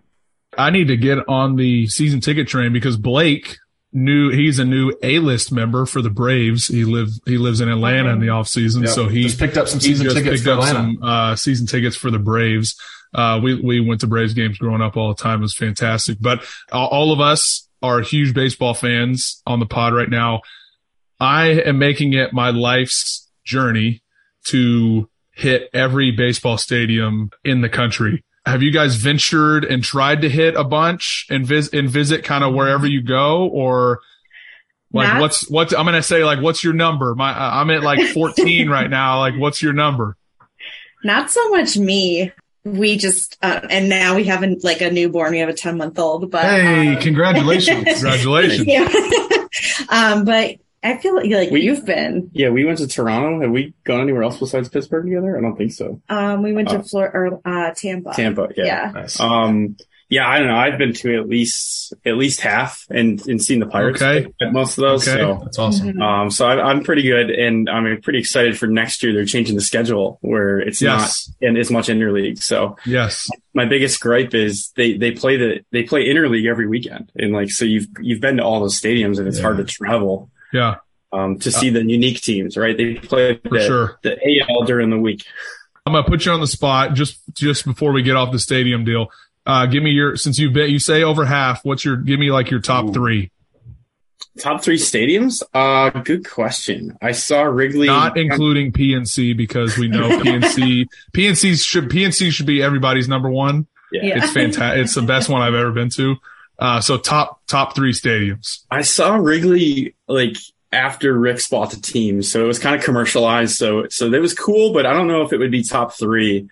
I 0.57 0.69
need 0.69 0.87
to 0.89 0.97
get 0.97 1.19
on 1.27 1.55
the 1.55 1.87
season 1.87 2.21
ticket 2.21 2.47
train 2.47 2.73
because 2.73 2.95
Blake 2.97 3.57
knew 3.91 4.29
he's 4.29 4.59
a 4.59 4.65
new 4.65 4.93
A-list 5.01 5.51
member 5.51 5.85
for 5.87 6.01
the 6.01 6.09
Braves. 6.11 6.67
He 6.67 6.85
lives 6.85 7.19
he 7.25 7.37
lives 7.39 7.59
in 7.61 7.69
Atlanta 7.69 8.11
in 8.11 8.19
the 8.19 8.29
off 8.29 8.47
season, 8.47 8.83
Yep. 8.83 8.91
so 8.91 9.07
he 9.07 9.23
Just 9.23 9.39
picked 9.39 9.57
up 9.57 9.67
some 9.67 9.79
season 9.79 10.05
just 10.05 10.15
tickets 10.17 10.41
picked 10.41 10.43
for 10.45 10.51
up 10.53 10.59
Atlanta. 10.59 10.93
some 10.93 11.03
uh, 11.03 11.35
season 11.35 11.65
tickets 11.65 11.95
for 11.95 12.11
the 12.11 12.19
Braves. 12.19 12.75
Uh, 13.15 13.39
we 13.41 13.59
we 13.59 13.79
went 13.79 14.01
to 14.01 14.07
Braves 14.07 14.35
games 14.35 14.59
growing 14.59 14.81
up 14.81 14.95
all 14.95 15.07
the 15.09 15.21
time. 15.21 15.39
It 15.39 15.41
was 15.41 15.55
fantastic. 15.55 16.17
But 16.21 16.43
all, 16.71 16.87
all 16.89 17.11
of 17.11 17.19
us 17.19 17.67
are 17.81 18.01
huge 18.01 18.35
baseball 18.35 18.75
fans 18.75 19.41
on 19.47 19.59
the 19.59 19.65
pod 19.65 19.93
right 19.95 20.09
now. 20.09 20.41
I 21.19 21.47
am 21.47 21.79
making 21.79 22.13
it 22.13 22.31
my 22.33 22.51
life's 22.51 23.27
journey 23.43 24.03
to 24.45 25.09
hit 25.31 25.69
every 25.73 26.11
baseball 26.11 26.57
stadium 26.57 27.31
in 27.43 27.61
the 27.61 27.69
country. 27.69 28.23
Have 28.45 28.63
you 28.63 28.71
guys 28.71 28.95
ventured 28.95 29.63
and 29.65 29.83
tried 29.83 30.21
to 30.21 30.29
hit 30.29 30.55
a 30.55 30.63
bunch 30.63 31.27
and 31.29 31.45
visit 31.45 31.73
and 31.73 31.89
visit 31.89 32.23
kind 32.23 32.43
of 32.43 32.53
wherever 32.53 32.87
you 32.87 33.01
go 33.01 33.47
or 33.47 33.99
like 34.91 35.07
Not- 35.07 35.21
what's 35.21 35.49
what's 35.49 35.73
I'm 35.73 35.85
gonna 35.85 36.01
say 36.01 36.23
like 36.23 36.39
what's 36.41 36.63
your 36.63 36.73
number? 36.73 37.13
My 37.15 37.31
I'm 37.31 37.69
at 37.69 37.83
like 37.83 38.01
14 38.07 38.69
right 38.71 38.89
now. 38.89 39.19
Like 39.19 39.35
what's 39.37 39.61
your 39.61 39.73
number? 39.73 40.17
Not 41.03 41.29
so 41.29 41.49
much 41.49 41.77
me. 41.77 42.31
We 42.65 42.97
just, 42.97 43.37
uh, 43.41 43.61
and 43.69 43.87
now 43.87 44.15
we 44.15 44.25
have 44.25 44.43
a, 44.43 44.57
like 44.63 44.81
a 44.81 44.91
newborn. 44.91 45.31
We 45.31 45.39
have 45.39 45.47
a 45.47 45.53
10 45.53 45.77
month 45.77 45.97
old, 45.97 46.29
but, 46.29 46.43
Hey, 46.43 46.95
um, 46.95 46.97
congratulations. 47.01 47.83
Congratulations. 47.87 48.67
yeah. 48.67 49.47
um, 49.89 50.25
but 50.25 50.55
I 50.81 50.97
feel 50.97 51.15
like, 51.15 51.29
like 51.29 51.51
We- 51.51 51.61
you've 51.61 51.85
been, 51.85 52.29
Yeah, 52.33 52.49
we 52.49 52.63
went 52.65 52.77
to 52.79 52.87
Toronto. 52.87 53.41
Have 53.41 53.51
we 53.51 53.73
gone 53.83 54.01
anywhere 54.01 54.23
else 54.23 54.39
besides 54.39 54.69
Pittsburgh 54.69 55.05
together? 55.05 55.37
I 55.37 55.41
don't 55.41 55.57
think 55.57 55.73
so. 55.73 56.01
um, 56.09 56.41
we 56.43 56.53
went 56.53 56.69
to 56.69 56.79
Uh, 56.79 56.83
Florida, 56.83 57.17
or, 57.17 57.41
uh, 57.45 57.71
Tampa. 57.75 58.13
Tampa, 58.13 58.47
yeah. 58.55 58.65
Yeah. 58.65 58.91
Nice. 58.93 59.19
Um, 59.19 59.75
yeah, 60.11 60.27
I 60.27 60.39
don't 60.39 60.47
know. 60.47 60.55
I've 60.55 60.77
been 60.79 60.93
to 60.93 61.19
at 61.19 61.27
least 61.29 61.93
at 62.05 62.17
least 62.17 62.41
half 62.41 62.83
and 62.89 63.21
and 63.27 63.39
seen 63.39 63.59
the 63.59 63.67
Pirates 63.67 64.01
Okay. 64.01 64.27
at 64.41 64.51
most 64.53 64.77
of 64.77 64.81
those. 64.83 65.07
Okay. 65.07 65.19
So 65.19 65.39
That's 65.43 65.59
awesome. 65.59 66.01
Um, 66.01 66.31
so 66.31 66.47
I, 66.47 66.59
I'm 66.71 66.81
pretty 66.83 67.03
good, 67.03 67.29
and 67.29 67.69
I'm 67.69 68.01
pretty 68.01 68.17
excited 68.17 68.57
for 68.57 68.65
next 68.65 69.03
year. 69.03 69.13
They're 69.13 69.25
changing 69.25 69.55
the 69.55 69.61
schedule 69.61 70.17
where 70.21 70.59
it's 70.59 70.81
Yes. 70.81 71.29
not 71.41 71.47
in 71.49 71.57
as 71.57 71.69
much 71.69 71.89
interleague. 71.89 72.41
So 72.41 72.75
Yes. 72.87 73.29
my 73.53 73.65
biggest 73.65 73.99
gripe 73.99 74.33
is 74.33 74.71
they 74.75 74.97
they 74.97 75.11
play 75.11 75.37
the 75.37 75.59
they 75.71 75.83
play 75.83 76.07
interleague 76.07 76.49
every 76.49 76.67
weekend, 76.67 77.11
and 77.15 77.31
like 77.31 77.51
so 77.51 77.65
you've 77.65 77.85
you've 78.01 78.21
been 78.21 78.37
to 78.37 78.43
all 78.43 78.61
those 78.61 78.79
stadiums, 78.81 79.19
and 79.19 79.27
it's 79.27 79.39
hard 79.39 79.57
to 79.57 79.63
travel 79.65 80.31
Yeah, 80.51 80.75
um, 81.11 81.39
to 81.39 81.51
see 81.51 81.69
the 81.69 81.83
unique 81.83 82.21
teams, 82.21 82.57
right? 82.57 82.75
They 82.77 82.95
play 82.95 83.35
for 83.35 83.49
the, 83.49 83.65
sure. 83.65 83.99
the 84.03 84.43
AL 84.49 84.63
during 84.65 84.89
the 84.89 84.99
week. 84.99 85.25
I'm 85.85 85.93
gonna 85.93 86.07
put 86.07 86.25
you 86.25 86.31
on 86.31 86.39
the 86.39 86.47
spot 86.47 86.93
just 86.93 87.19
just 87.33 87.65
before 87.65 87.91
we 87.91 88.03
get 88.03 88.15
off 88.15 88.31
the 88.31 88.39
stadium 88.39 88.85
deal. 88.85 89.07
Uh, 89.45 89.65
give 89.65 89.81
me 89.81 89.91
your 89.91 90.15
since 90.15 90.37
you've 90.37 90.53
been 90.53 90.69
you 90.69 90.79
say 90.79 91.03
over 91.03 91.25
half. 91.25 91.65
What's 91.65 91.83
your 91.83 91.97
give 91.97 92.19
me 92.19 92.31
like 92.31 92.51
your 92.51 92.59
top 92.59 92.85
Ooh. 92.85 92.93
three? 92.93 93.31
Top 94.37 94.61
three 94.63 94.77
stadiums? 94.77 95.41
Uh, 95.53 95.89
good 96.01 96.29
question. 96.29 96.97
I 97.01 97.13
saw 97.13 97.41
Wrigley. 97.41 97.87
Not 97.87 98.17
including 98.17 98.71
PNC 98.71 99.35
because 99.35 99.77
we 99.77 99.87
know 99.87 100.07
PNC 100.19 100.85
PNC 101.13 101.65
should 101.65 101.89
PNC 101.89 102.31
should 102.31 102.45
be 102.45 102.61
everybody's 102.61 103.07
number 103.07 103.29
one. 103.29 103.65
Yeah. 103.91 104.19
It's 104.19 104.31
fantastic. 104.31 104.83
It's 104.83 104.93
the 104.93 105.01
best 105.01 105.29
one 105.29 105.41
I've 105.41 105.55
ever 105.55 105.71
been 105.71 105.89
to. 105.91 106.17
Uh, 106.59 106.81
so 106.81 106.97
top 106.97 107.41
top 107.47 107.75
three 107.75 107.93
stadiums. 107.93 108.65
I 108.69 108.81
saw 108.81 109.15
Wrigley 109.15 109.95
like 110.07 110.35
after 110.71 111.17
Ricketts 111.17 111.47
bought 111.47 111.71
the 111.71 111.79
team, 111.79 112.21
so 112.21 112.43
it 112.43 112.47
was 112.47 112.59
kind 112.59 112.75
of 112.75 112.83
commercialized. 112.83 113.55
So 113.55 113.87
so 113.89 114.09
that 114.09 114.21
was 114.21 114.33
cool, 114.33 114.73
but 114.73 114.85
I 114.85 114.93
don't 114.93 115.07
know 115.07 115.21
if 115.21 115.31
it 115.33 115.37
would 115.37 115.51
be 115.51 115.63
top 115.63 115.93
three. 115.93 116.49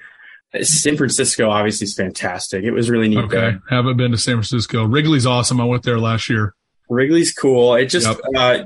San 0.62 0.96
Francisco 0.96 1.50
obviously 1.50 1.86
is 1.86 1.94
fantastic. 1.94 2.64
It 2.64 2.72
was 2.72 2.90
really 2.90 3.10
neat. 3.10 3.20
Okay, 3.20 3.36
there. 3.36 3.62
haven't 3.70 3.98
been 3.98 4.12
to 4.12 4.18
San 4.18 4.36
Francisco. 4.36 4.86
Wrigley's 4.86 5.26
awesome. 5.26 5.60
I 5.60 5.66
went 5.66 5.84
there 5.84 6.00
last 6.00 6.30
year. 6.30 6.56
Wrigley's 6.90 7.34
cool. 7.34 7.76
It 7.76 7.88
just 7.88 8.08
Yep. 8.08 8.20
uh, 8.34 8.64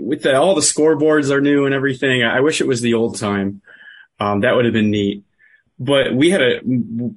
with 0.00 0.22
the, 0.22 0.34
all 0.34 0.54
the 0.54 0.62
scoreboards 0.62 1.30
are 1.30 1.42
new 1.42 1.66
and 1.66 1.74
everything. 1.74 2.22
I 2.24 2.40
wish 2.40 2.62
it 2.62 2.66
was 2.66 2.80
the 2.80 2.94
old 2.94 3.18
time. 3.18 3.60
Um, 4.18 4.40
that 4.40 4.56
would 4.56 4.64
have 4.64 4.72
been 4.74 4.90
neat. 4.90 5.24
But 5.82 6.14
we 6.14 6.28
had 6.28 6.42
a, 6.42 6.60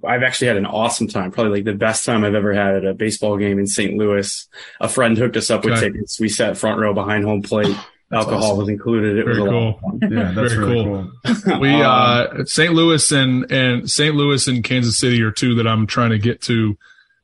I've 0.07 0.23
actually 0.23 0.47
had 0.47 0.55
an 0.55 0.65
awesome 0.65 1.09
time, 1.09 1.31
probably 1.31 1.51
like 1.59 1.65
the 1.65 1.73
best 1.73 2.05
time 2.05 2.23
I've 2.23 2.33
ever 2.33 2.53
had 2.53 2.75
at 2.77 2.85
a 2.85 2.93
baseball 2.93 3.37
game 3.37 3.59
in 3.59 3.67
St. 3.67 3.97
Louis. 3.97 4.47
A 4.79 4.87
friend 4.87 5.17
hooked 5.17 5.35
us 5.35 5.51
up 5.51 5.65
with 5.65 5.73
Okay. 5.73 5.89
tickets. 5.91 6.17
We 6.17 6.29
sat 6.29 6.57
front 6.57 6.79
row 6.79 6.93
behind 6.93 7.25
home 7.25 7.41
plate. 7.41 7.75
Alcohol 8.11 8.43
awesome. 8.43 8.57
was 8.59 8.69
included. 8.69 9.17
It 9.17 9.25
was 9.25 9.37
Very 9.37 9.49
a 9.49 9.51
lot 9.51 9.79
cool. 9.81 9.99
Yeah, 10.03 10.31
that's 10.35 10.53
Very 10.53 10.65
really 10.65 10.83
cool. 10.85 11.11
cool. 11.43 11.59
We 11.59 11.69
Um, 11.73 11.81
uh 11.83 12.45
St. 12.45 12.73
Louis 12.73 13.11
and 13.11 13.51
and 13.51 13.89
St. 13.89 14.15
Louis 14.15 14.47
and 14.47 14.63
Kansas 14.63 14.97
City 14.97 15.21
are 15.23 15.31
two 15.31 15.55
that 15.55 15.67
I'm 15.67 15.85
trying 15.85 16.11
to 16.11 16.19
get 16.19 16.41
to, 16.43 16.77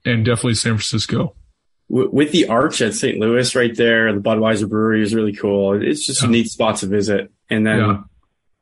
and 0.04 0.25
definitely 0.25 0.56
San 0.56 0.73
Francisco. 0.73 1.36
with 1.88 2.32
the 2.32 2.47
arch 2.47 2.82
at 2.82 2.95
St. 2.95 3.17
Louis 3.17 3.56
right 3.56 3.75
there, 3.78 4.12
the 4.13 4.19
Budweiser 4.19 4.67
Brewery 4.67 5.04
is 5.04 5.13
really 5.15 5.34
cool. 5.34 5.82
It's 5.82 6.06
just 6.06 6.21
a 6.23 6.28
neat 6.28 6.47
spot 6.47 6.78
to 6.78 6.88
visit. 6.88 7.32
And 7.49 7.65
then 7.65 7.80
Yeah. 7.80 7.97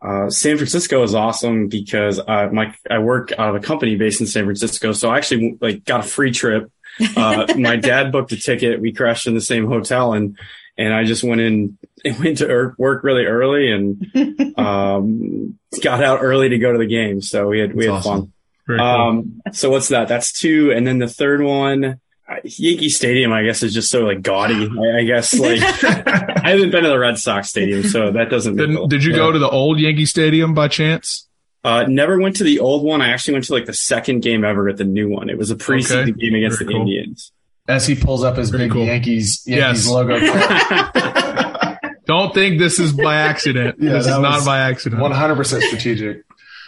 Uh, 0.01 0.29
San 0.29 0.57
Francisco 0.57 1.01
is 1.03 1.15
awesome 1.15 1.67
because 1.67 2.19
uh, 2.19 2.49
my 2.51 2.73
I 2.89 2.99
work 2.99 3.31
out 3.37 3.49
of 3.49 3.55
a 3.55 3.59
company 3.59 3.95
based 3.95 4.21
in 4.21 4.27
San 4.27 4.43
Francisco, 4.43 4.91
so 4.93 5.09
I 5.09 5.17
actually 5.17 5.57
like 5.59 5.85
got 5.85 6.01
a 6.01 6.07
free 6.07 6.31
trip. 6.31 6.71
Uh, 7.15 7.47
my 7.57 7.77
dad 7.77 8.11
booked 8.11 8.31
a 8.31 8.37
ticket. 8.37 8.79
We 8.79 8.93
crashed 8.93 9.27
in 9.27 9.33
the 9.33 9.41
same 9.41 9.65
hotel, 9.65 10.13
and 10.13 10.37
and 10.77 10.93
I 10.93 11.03
just 11.03 11.23
went 11.23 11.41
in 11.41 11.77
went 12.19 12.37
to 12.39 12.49
er- 12.49 12.75
work 12.77 13.03
really 13.03 13.25
early 13.25 13.71
and 13.71 14.55
um, 14.57 15.57
got 15.81 16.03
out 16.03 16.19
early 16.21 16.49
to 16.49 16.59
go 16.59 16.71
to 16.71 16.77
the 16.77 16.85
game. 16.85 17.21
So 17.21 17.47
we 17.47 17.59
had 17.59 17.73
we 17.73 17.85
had 17.85 17.95
awesome. 17.95 18.21
fun. 18.21 18.33
Cool. 18.67 18.81
Um, 18.81 19.41
so 19.53 19.69
what's 19.69 19.87
that? 19.87 20.09
That's 20.09 20.31
two, 20.31 20.71
and 20.71 20.85
then 20.85 20.99
the 20.99 21.07
third 21.07 21.41
one, 21.41 21.99
Yankee 22.43 22.89
Stadium. 22.89 23.31
I 23.31 23.43
guess 23.43 23.63
is 23.63 23.73
just 23.73 23.89
so 23.89 24.01
like 24.01 24.21
gaudy. 24.21 24.67
I, 24.67 24.99
I 24.99 25.03
guess 25.03 25.37
like 25.37 25.61
I 25.83 26.49
haven't 26.51 26.71
been 26.71 26.83
to 26.83 26.89
the 26.89 26.99
Red 26.99 27.17
Sox 27.17 27.49
Stadium, 27.49 27.83
so 27.83 28.11
that 28.11 28.29
doesn't. 28.29 28.55
Did, 28.57 28.71
a- 28.75 28.87
did 28.87 29.03
you 29.03 29.13
go 29.13 29.31
to 29.31 29.39
the 29.39 29.49
old 29.49 29.79
Yankee 29.79 30.05
Stadium 30.05 30.53
by 30.53 30.67
chance? 30.67 31.27
Uh, 31.63 31.83
never 31.87 32.19
went 32.19 32.35
to 32.37 32.43
the 32.43 32.59
old 32.59 32.83
one. 32.83 33.01
I 33.01 33.09
actually 33.09 33.33
went 33.33 33.45
to 33.45 33.53
like 33.53 33.65
the 33.65 33.73
second 33.73 34.21
game 34.21 34.43
ever 34.45 34.69
at 34.69 34.77
the 34.77 34.83
new 34.85 35.09
one. 35.09 35.29
It 35.29 35.37
was 35.37 35.51
a 35.51 35.55
preseason 35.55 36.03
Okay. 36.03 36.11
game 36.13 36.35
against 36.35 36.59
Very 36.59 36.67
the 36.67 36.73
cool. 36.73 36.81
Indians. 36.81 37.31
As 37.67 37.85
he 37.87 37.95
pulls 37.95 38.23
up 38.23 38.37
his 38.37 38.49
Pretty 38.49 38.65
big 38.65 38.71
cool. 38.73 38.85
Yankees 38.85 39.43
Yankees 39.45 39.85
Yes. 39.85 39.89
logo. 39.89 40.17
Don't 42.05 42.33
think 42.33 42.57
this 42.59 42.79
is 42.79 42.93
by 42.93 43.15
accident. 43.15 43.77
Yeah, 43.79 43.93
this 43.93 44.05
is 44.05 44.11
not 44.11 44.35
was 44.35 44.45
by 44.45 44.59
accident. 44.59 45.01
One 45.01 45.11
hundred 45.11 45.35
percent 45.35 45.63
strategic. 45.63 46.23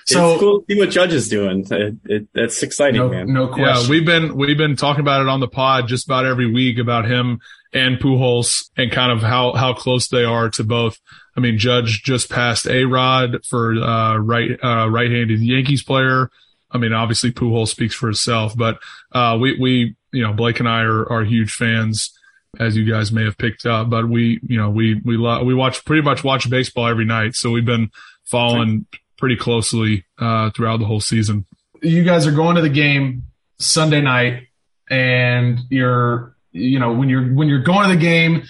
So 0.10 0.34
So 0.36 0.40
cool 0.40 0.60
to 0.62 0.66
see 0.74 0.80
what 0.80 0.90
Judge 0.90 1.14
is 1.14 1.28
doing. 1.30 1.66
It, 1.70 1.96
it, 2.06 2.28
that's 2.34 2.62
exciting, 2.64 3.02
no, 3.02 3.10
man. 3.10 3.34
no 3.34 3.50
Yeah, 3.50 3.56
question. 3.74 3.90
we've 3.92 4.06
been 4.06 4.36
we've 4.36 4.58
been 4.58 4.76
talking 4.76 5.02
about 5.02 5.22
it 5.22 5.28
on 5.28 5.40
the 5.40 5.48
pod 5.48 5.88
just 5.88 6.06
about 6.06 6.26
every 6.26 6.52
week 6.52 6.78
about 6.80 7.06
him 7.06 7.40
and 7.74 7.98
Pujols 8.00 8.70
and 8.78 8.92
kind 8.92 9.12
of 9.12 9.22
how 9.22 9.54
how 9.54 9.74
close 9.74 10.08
they 10.08 10.24
are 10.24 10.50
to 10.52 10.64
both. 10.64 10.98
I 11.38 11.40
mean, 11.42 11.58
Judge 11.58 12.02
just 12.04 12.30
passed 12.30 12.68
A 12.68 12.86
Rod 12.86 13.46
for 13.46 13.74
uh, 13.76 14.18
right 14.18 14.52
uh, 14.64 14.90
right-handed 14.90 15.40
Yankees 15.40 15.84
player. 15.84 16.30
I 16.72 16.78
mean, 16.78 16.94
obviously 16.94 17.32
Pujols 17.32 17.68
speaks 17.70 17.96
for 17.96 18.08
himself, 18.08 18.56
but 18.58 18.80
uh, 19.12 19.38
we 19.40 19.58
we 19.60 19.96
you 20.12 20.24
know 20.24 20.34
Blake 20.34 20.60
and 20.60 20.68
I 20.68 20.82
are 20.82 21.10
are 21.12 21.24
huge 21.24 21.52
fans, 21.54 22.12
as 22.60 22.76
you 22.76 22.90
guys 22.92 23.12
may 23.12 23.24
have 23.26 23.38
picked 23.38 23.66
up. 23.66 23.90
But 23.90 24.10
we 24.10 24.40
you 24.48 24.58
know 24.58 24.70
we 24.72 25.00
we 25.06 25.18
lo- 25.18 25.44
we 25.44 25.54
watch 25.54 25.86
pretty 25.86 26.02
much 26.02 26.24
watch 26.24 26.50
baseball 26.50 26.88
every 26.88 27.06
night, 27.06 27.36
so 27.36 27.52
we've 27.52 27.66
been 27.66 27.92
following 28.26 28.86
pretty 29.20 29.36
closely 29.36 30.06
uh, 30.18 30.50
throughout 30.52 30.78
the 30.78 30.86
whole 30.86 31.02
season. 31.02 31.46
you 31.82 32.04
guys 32.04 32.26
are 32.26 32.32
going 32.32 32.56
to 32.56 32.62
the 32.62 32.70
game 32.70 33.24
Sunday 33.60 34.02
night, 34.02 34.48
and 34.90 35.60
you're 35.70 36.36
you 36.52 36.80
know 36.80 36.94
when 36.94 37.10
you're 37.10 37.34
when 37.34 37.48
you're 37.48 37.64
going 37.64 37.90
to 37.90 37.96
the 37.96 38.02
game, 38.02 38.44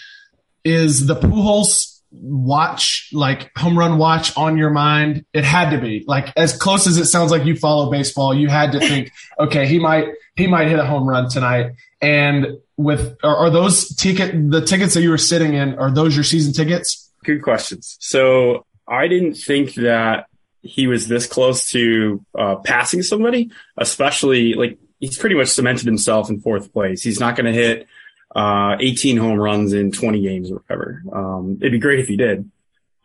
is 0.64 1.08
the 1.08 1.16
Pujols 1.16 2.00
watch 2.12 3.10
like 3.14 3.52
home 3.58 3.78
run 3.78 3.98
watch 3.98 4.36
on 4.38 4.58
your 4.58 4.70
mind? 4.70 5.26
It 5.34 5.44
had 5.44 5.72
to 5.72 5.78
be 5.80 6.04
like 6.08 6.32
as 6.38 6.58
close 6.58 6.88
as 6.88 6.98
it 6.98 7.06
sounds 7.06 7.32
like 7.32 7.46
you 7.46 7.56
follow 7.56 7.92
baseball. 7.92 8.34
You 8.34 8.48
had 8.48 8.72
to 8.74 8.80
think, 8.80 9.12
okay, 9.40 9.68
he 9.68 9.80
might 9.80 10.08
he 10.36 10.48
might 10.48 10.68
hit 10.68 10.80
a 10.80 10.86
home 10.86 11.08
run 11.08 11.30
tonight. 11.30 11.74
And 12.02 12.60
with 12.78 13.18
are, 13.24 13.36
are 13.36 13.50
those 13.50 13.94
ticket 13.96 14.52
the 14.52 14.62
tickets 14.62 14.94
that 14.94 15.02
you 15.02 15.10
were 15.10 15.18
sitting 15.18 15.54
in? 15.54 15.78
Are 15.78 15.92
those 15.92 16.16
your 16.16 16.24
season 16.24 16.54
tickets? 16.54 17.12
Good 17.24 17.42
questions. 17.42 17.98
So 18.00 18.66
I 18.88 19.08
didn't 19.08 19.36
think 19.36 19.74
that 19.76 20.26
he 20.62 20.88
was 20.88 21.08
this 21.08 21.26
close 21.28 21.70
to 21.72 22.24
uh, 22.38 22.56
passing 22.58 23.02
somebody, 23.02 23.52
especially 23.78 24.54
like 24.54 24.78
he's 25.00 25.18
pretty 25.18 25.36
much 25.36 25.48
cemented 25.50 25.86
himself 25.86 26.30
in 26.30 26.40
fourth 26.42 26.74
place. 26.74 27.02
He's 27.02 27.20
not 27.20 27.36
going 27.36 27.46
to 27.46 27.54
hit 27.54 27.88
uh, 28.36 28.76
18 28.80 29.18
home 29.18 29.40
runs 29.40 29.74
in 29.74 29.92
20 29.92 30.22
games 30.22 30.52
or 30.52 30.56
whatever. 30.68 31.02
Um, 31.12 31.58
it'd 31.62 31.72
be 31.72 31.80
great 31.80 32.00
if 32.00 32.08
he 32.08 32.18
did. 32.18 32.40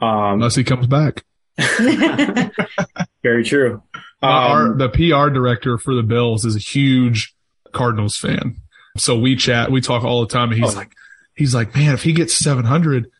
Um, 0.01 0.35
Unless 0.35 0.57
he 0.57 0.64
comes 0.64 0.87
back. 0.87 1.25
very 3.23 3.45
true. 3.45 3.83
Uh, 4.23 4.27
our, 4.27 4.67
Um, 4.73 4.79
the 4.79 4.88
PR 4.88 5.31
director 5.33 5.79
for 5.79 5.95
the 5.95 6.03
Bills 6.03 6.45
is 6.45 6.57
a 6.57 6.61
huge 6.61 7.35
Cardinals 7.73 8.17
fan. 8.17 8.57
So 8.97 9.19
we 9.19 9.37
chat, 9.37 9.71
we 9.71 9.81
talk 9.81 10.05
all 10.05 10.21
the 10.21 10.33
time. 10.33 10.51
And 10.51 10.61
he's 10.62 10.75
Oh. 10.75 10.79
like, 10.79 10.93
he's 11.35 11.55
like, 11.55 11.75
man, 11.75 11.95
if 11.95 12.03
he 12.03 12.12
gets 12.12 12.37
700, 12.38 13.11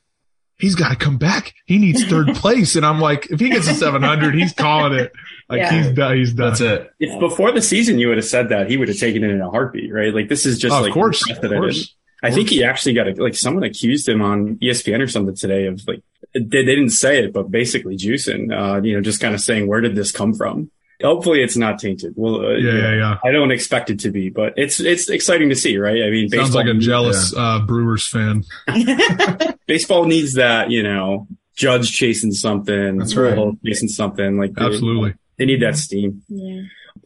he's 0.59 0.75
got 0.75 0.91
to 0.91 0.97
come 0.97 1.17
back. 1.19 1.53
He 1.67 1.79
needs 1.79 2.05
third 2.05 2.29
place. 2.37 2.77
And 2.77 2.85
I'm 2.87 3.01
like, 3.01 3.27
if 3.31 3.41
he 3.41 3.51
gets 3.51 3.69
a 3.69 3.75
700, 3.75 4.35
he's 4.35 4.53
calling 4.53 4.99
it. 4.99 5.13
Like 5.49 5.59
Yeah. 5.61 5.83
he's 5.83 5.93
done. 5.93 6.17
He's 6.17 6.33
done. 6.33 6.49
That's 6.51 6.61
it. 6.61 6.91
if 7.01 7.19
before 7.21 7.53
the 7.53 7.61
season 7.63 7.99
you 7.99 8.09
would 8.09 8.17
have 8.17 8.25
said 8.27 8.49
that, 8.51 8.71
he 8.71 8.77
would 8.77 8.89
have 8.89 8.99
taken 8.99 9.25
it 9.25 9.31
in 9.31 9.41
a 9.41 9.51
heartbeat, 9.51 9.93
right? 9.93 10.15
Like 10.15 10.29
this 10.29 10.47
is 10.47 10.59
just 10.59 10.75
Oh, 10.75 10.81
like 10.81 10.91
of 10.91 10.95
course, 10.95 11.29
of 11.31 11.41
course. 11.41 11.95
I 12.23 12.31
think 12.31 12.49
he 12.49 12.65
actually 12.65 12.95
got 12.95 13.07
a, 13.07 13.13
like 13.23 13.35
someone 13.35 13.65
accused 13.65 14.09
him 14.09 14.23
on 14.23 14.57
ESPN 14.57 15.01
or 15.03 15.07
something 15.09 15.35
today 15.37 15.67
of 15.67 15.83
like 15.87 16.03
they, 16.33 16.41
they 16.41 16.65
didn't 16.65 16.91
say 16.91 17.23
it, 17.23 17.35
but 17.35 17.51
basically 17.51 17.99
juicing, 17.99 18.51
uh, 18.51 18.81
you 18.83 18.95
know, 18.95 19.03
just 19.03 19.21
kind 19.21 19.35
of 19.35 19.41
saying 19.43 19.67
where 19.67 19.83
did 19.83 19.95
this 19.95 20.11
come 20.11 20.33
from? 20.33 20.71
Hopefully, 21.03 21.43
it's 21.43 21.57
not 21.57 21.79
tainted. 21.79 22.15
Well, 22.17 22.45
uh, 22.47 22.51
Yeah, 22.53 22.73
yeah, 22.73 22.95
yeah. 22.95 23.17
I 23.25 23.33
don't 23.33 23.51
expect 23.51 23.91
it 23.91 23.99
to 24.01 24.11
be, 24.11 24.31
but 24.31 24.55
it's 24.57 24.81
it's 24.81 25.09
exciting 25.11 25.49
to 25.49 25.57
see, 25.57 25.77
right? 25.77 26.03
I 26.05 26.11
mean, 26.11 26.29
Sounds 26.29 26.55
like 26.55 26.67
a 26.67 26.75
jealous 26.75 27.35
uh, 27.37 27.61
Brewers 27.61 28.07
fan. 28.07 28.45
baseball 29.67 30.05
needs 30.05 30.35
that, 30.35 30.71
you 30.71 30.83
know, 30.83 31.27
Judge 31.57 31.93
chasing 31.93 32.33
something, 32.33 32.99
That's 32.99 33.15
right. 33.17 33.35
Pujols 33.37 33.59
chasing 33.65 33.89
something 33.89 34.39
like 34.39 34.55
they- 34.55 34.65
Absolutely. 34.65 35.15
They 35.39 35.47
need 35.47 35.63
that 35.63 35.77
steam. 35.77 36.23
Yeah. 36.29 36.63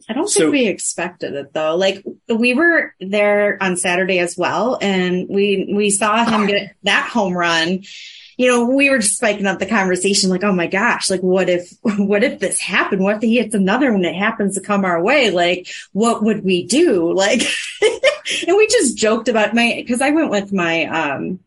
I 0.07 0.13
don't 0.13 0.27
So- 0.29 0.41
think 0.41 0.51
we 0.53 0.67
expected 0.67 1.33
it 1.33 1.53
though. 1.53 1.75
Like 1.75 2.03
we 2.27 2.53
were 2.53 2.93
there 2.99 3.57
on 3.61 3.75
Saturday 3.75 4.19
as 4.19 4.37
well 4.37 4.77
and 4.81 5.27
we 5.29 5.71
we 5.75 5.89
saw 5.89 6.23
him 6.25 6.47
get 6.47 6.75
that 6.83 7.09
home 7.09 7.33
run. 7.33 7.83
You 8.39 8.47
know, 8.47 8.63
we 8.69 8.89
were 8.89 8.99
just 8.99 9.17
spiking 9.17 9.45
up 9.45 9.59
the 9.59 9.65
conversation 9.65 10.29
like, 10.29 10.45
"Oh 10.45 10.53
my 10.53 10.67
gosh, 10.67 11.09
like 11.09 11.19
what 11.19 11.49
if 11.49 11.73
what 11.81 12.23
if 12.23 12.39
this 12.39 12.57
happened? 12.57 13.03
What 13.03 13.17
if 13.17 13.21
he 13.21 13.37
hits 13.37 13.53
another 13.53 13.91
one 13.91 14.03
that 14.03 14.15
happens 14.15 14.55
to 14.55 14.61
come 14.61 14.85
our 14.85 15.03
way? 15.03 15.29
Like 15.29 15.67
what 15.91 16.23
would 16.23 16.45
we 16.45 16.65
do?" 16.65 17.13
Like 17.19 17.41
and 18.47 18.55
we 18.55 18.65
just 18.67 18.97
joked 18.97 19.27
about 19.27 19.53
my 19.53 19.83
cuz 19.85 19.99
I 20.01 20.11
went 20.11 20.29
with 20.29 20.53
my 20.53 20.85
um 20.85 21.39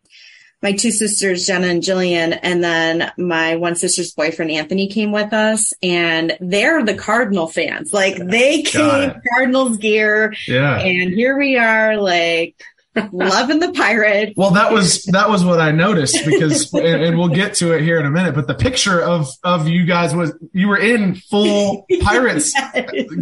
my 0.62 0.72
two 0.72 0.90
sisters, 0.92 1.46
Jenna 1.46 1.66
and 1.68 1.83
Jillian, 1.83 2.38
and 2.42 2.62
then 2.62 3.11
my 3.16 3.57
one 3.57 3.74
sister's 3.74 4.12
boyfriend, 4.12 4.50
Anthony, 4.52 4.87
came 4.87 5.11
with 5.11 5.33
us, 5.33 5.72
and 5.83 6.37
they're 6.40 6.85
the 6.85 6.94
Cardinal 6.94 7.48
fans. 7.48 7.92
Like 7.92 8.16
they 8.18 8.62
came 8.62 9.14
Cardinals 9.33 9.78
gear, 9.78 10.35
Yeah. 10.46 10.78
and 10.78 11.14
here 11.14 11.37
we 11.38 11.57
are, 11.57 11.96
like 11.96 12.62
loving 13.12 13.59
the 13.59 13.72
pirate. 13.72 14.35
Well, 14.37 14.50
that 14.50 14.70
was 14.72 15.05
that 15.05 15.28
was 15.31 15.44
what 15.44 15.61
I 15.61 15.70
noticed 15.70 16.24
because, 16.26 16.72
and, 16.74 17.02
and 17.02 17.18
we'll 17.18 17.28
get 17.28 17.55
to 17.57 17.72
it 17.72 17.83
here 17.83 17.98
in 17.98 18.05
a 18.07 18.11
minute. 18.11 18.35
But 18.35 18.46
the 18.46 18.55
picture 18.55 19.00
of 19.00 19.28
of 19.42 19.66
you 19.68 19.85
guys 19.87 20.14
was 20.14 20.33
you 20.52 20.68
were 20.68 20.76
in 20.78 21.14
full 21.14 21.87
pirates 22.02 22.52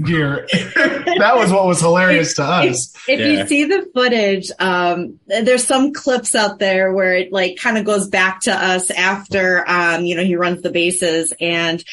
gear. 0.04 0.46
That 0.52 1.34
was 1.36 1.52
what 1.52 1.66
was 1.66 1.80
hilarious 1.80 2.34
to 2.36 2.42
us. 2.44 2.92
If 3.08 3.20
Yeah. 3.20 3.26
you 3.26 3.46
see 3.46 3.64
the 3.64 3.88
footage, 3.94 4.50
um, 4.58 5.20
there's 5.26 5.64
some 5.66 5.92
clips 5.92 6.34
out 6.34 6.58
there 6.58 6.92
where 6.92 7.14
it 7.14 7.32
like 7.32 7.56
kind 7.56 7.78
of 7.78 7.84
goes 7.84 8.08
back 8.08 8.40
to 8.42 8.52
us 8.52 8.90
after, 8.90 9.64
um, 9.68 10.04
you 10.04 10.16
know, 10.16 10.24
he 10.24 10.36
runs 10.36 10.62
the 10.62 10.70
bases 10.70 11.32
and 11.40 11.84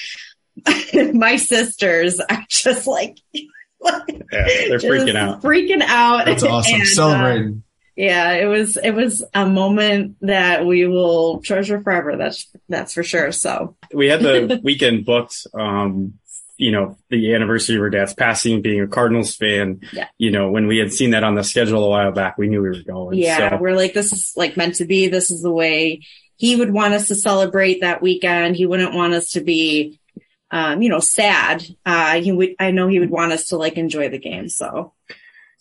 my 1.14 1.36
sisters 1.36 2.20
are 2.20 2.44
just 2.50 2.88
like, 2.88 3.18
Yeah, 3.34 4.00
they're 4.32 4.78
just 4.80 4.86
freaking 4.86 5.16
out. 5.16 5.42
freaking 5.42 5.82
out. 5.82 6.26
That's 6.26 6.44
awesome. 6.44 6.74
And, 6.76 6.82
uh, 6.84 6.86
Celebrating. 6.86 7.64
Yeah, 7.98 8.34
it 8.34 8.46
was, 8.46 8.78
it 8.78 8.92
was 8.92 9.24
a 9.34 9.46
moment 9.46 10.18
that 10.22 10.66
we 10.66 10.88
will 10.88 11.42
treasure 11.42 11.82
forever. 11.82 12.16
That's, 12.16 12.48
that's 12.70 12.94
for 12.94 13.04
sure. 13.04 13.32
So 13.32 13.76
we 13.94 14.08
had 14.08 14.22
the 14.22 14.62
weekend 14.64 15.06
booked. 15.06 15.48
Um, 15.54 16.14
you 16.58 16.72
know, 16.72 16.98
the 17.10 17.36
anniversary 17.36 17.76
of 17.76 17.82
her 17.82 17.90
dad's 17.90 18.16
passing, 18.16 18.62
being 18.62 18.82
a 18.82 18.88
Cardinals 18.88 19.36
fan. 19.36 19.82
Yeah. 19.94 20.08
You 20.18 20.32
know, 20.32 20.50
when 20.50 20.66
we 20.68 20.80
had 20.80 20.92
seen 20.92 21.12
that 21.12 21.24
on 21.24 21.36
the 21.36 21.44
schedule 21.44 21.84
a 21.84 21.90
while 21.90 22.12
back, 22.12 22.38
we 22.38 22.48
knew 22.48 22.62
we 22.62 22.70
were 22.70 22.84
going. 22.86 23.18
yeah, 23.18 23.52
So, 23.52 23.58
we're 23.58 23.76
like, 23.76 23.94
this 23.94 24.12
is 24.12 24.34
like 24.36 24.58
meant 24.58 24.76
to 24.76 24.86
be. 24.86 25.08
This 25.08 25.30
is 25.30 25.44
the 25.44 25.52
way 25.52 26.02
he 26.36 26.56
would 26.56 26.72
want 26.72 26.96
us 26.96 27.08
to 27.10 27.16
celebrate 27.16 27.82
that 27.82 28.02
weekend. 28.02 28.56
He 28.56 28.66
wouldn't 28.66 28.96
want 28.96 29.14
us 29.14 29.32
to 29.32 29.42
be, 29.42 30.00
um, 30.50 30.82
you 30.82 30.90
know, 30.90 31.00
sad. 31.00 31.64
Uh, 31.86 32.22
he 32.22 32.32
would, 32.32 32.56
I 32.60 32.72
know 32.72 32.88
he 32.88 33.00
would 33.00 33.12
want 33.12 33.34
us 33.34 33.50
to 33.50 33.58
like 33.58 33.78
enjoy 33.78 34.10
the 34.10 34.20
game. 34.20 34.50
So 34.50 34.94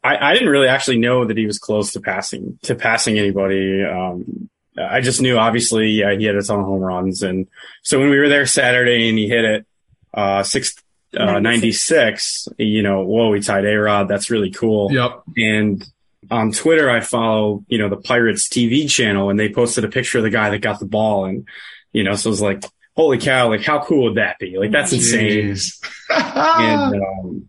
I, 0.06 0.30
I 0.30 0.32
didn't 0.32 0.48
really 0.48 0.68
actually 0.68 0.98
know 0.98 1.24
that 1.24 1.36
he 1.36 1.46
was 1.46 1.58
close 1.58 1.92
to 1.92 2.00
passing 2.00 2.58
to 2.62 2.74
passing 2.74 3.18
anybody. 3.18 3.84
Um, 3.84 4.48
I 4.78 5.00
just 5.00 5.20
knew 5.20 5.38
obviously 5.38 5.88
yeah, 5.88 6.14
he 6.16 6.24
had 6.24 6.36
a 6.36 6.42
ton 6.42 6.60
of 6.60 6.66
home 6.66 6.80
runs, 6.80 7.22
and 7.22 7.46
so 7.82 7.98
when 7.98 8.10
we 8.10 8.18
were 8.18 8.28
there 8.28 8.46
Saturday 8.46 9.08
and 9.08 9.18
he 9.18 9.28
hit 9.28 9.44
it 9.44 9.66
uh, 10.14 10.42
six 10.42 10.74
uh, 11.16 11.40
96, 11.40 12.48
you 12.58 12.82
know, 12.82 13.02
whoa, 13.02 13.30
we 13.30 13.40
tied 13.40 13.64
A 13.64 13.74
Rod. 13.74 14.08
That's 14.08 14.30
really 14.30 14.50
cool. 14.50 14.92
Yep. 14.92 15.22
And 15.36 15.84
on 16.30 16.52
Twitter, 16.52 16.90
I 16.90 17.00
follow, 17.00 17.64
you 17.68 17.78
know, 17.78 17.88
the 17.88 17.96
Pirates 17.96 18.48
TV 18.48 18.90
channel 18.90 19.30
and 19.30 19.38
they 19.38 19.48
posted 19.48 19.84
a 19.84 19.88
picture 19.88 20.18
of 20.18 20.24
the 20.24 20.30
guy 20.30 20.50
that 20.50 20.58
got 20.58 20.78
the 20.78 20.86
ball. 20.86 21.24
And, 21.24 21.46
you 21.92 22.04
know, 22.04 22.14
so 22.16 22.28
it 22.28 22.32
was 22.32 22.42
like, 22.42 22.64
holy 22.96 23.18
cow, 23.18 23.48
like 23.48 23.62
how 23.62 23.82
cool 23.84 24.04
would 24.04 24.16
that 24.16 24.38
be? 24.38 24.58
Like 24.58 24.72
that's 24.72 24.92
insane. 24.92 25.56
And, 26.08 27.02
um, 27.02 27.48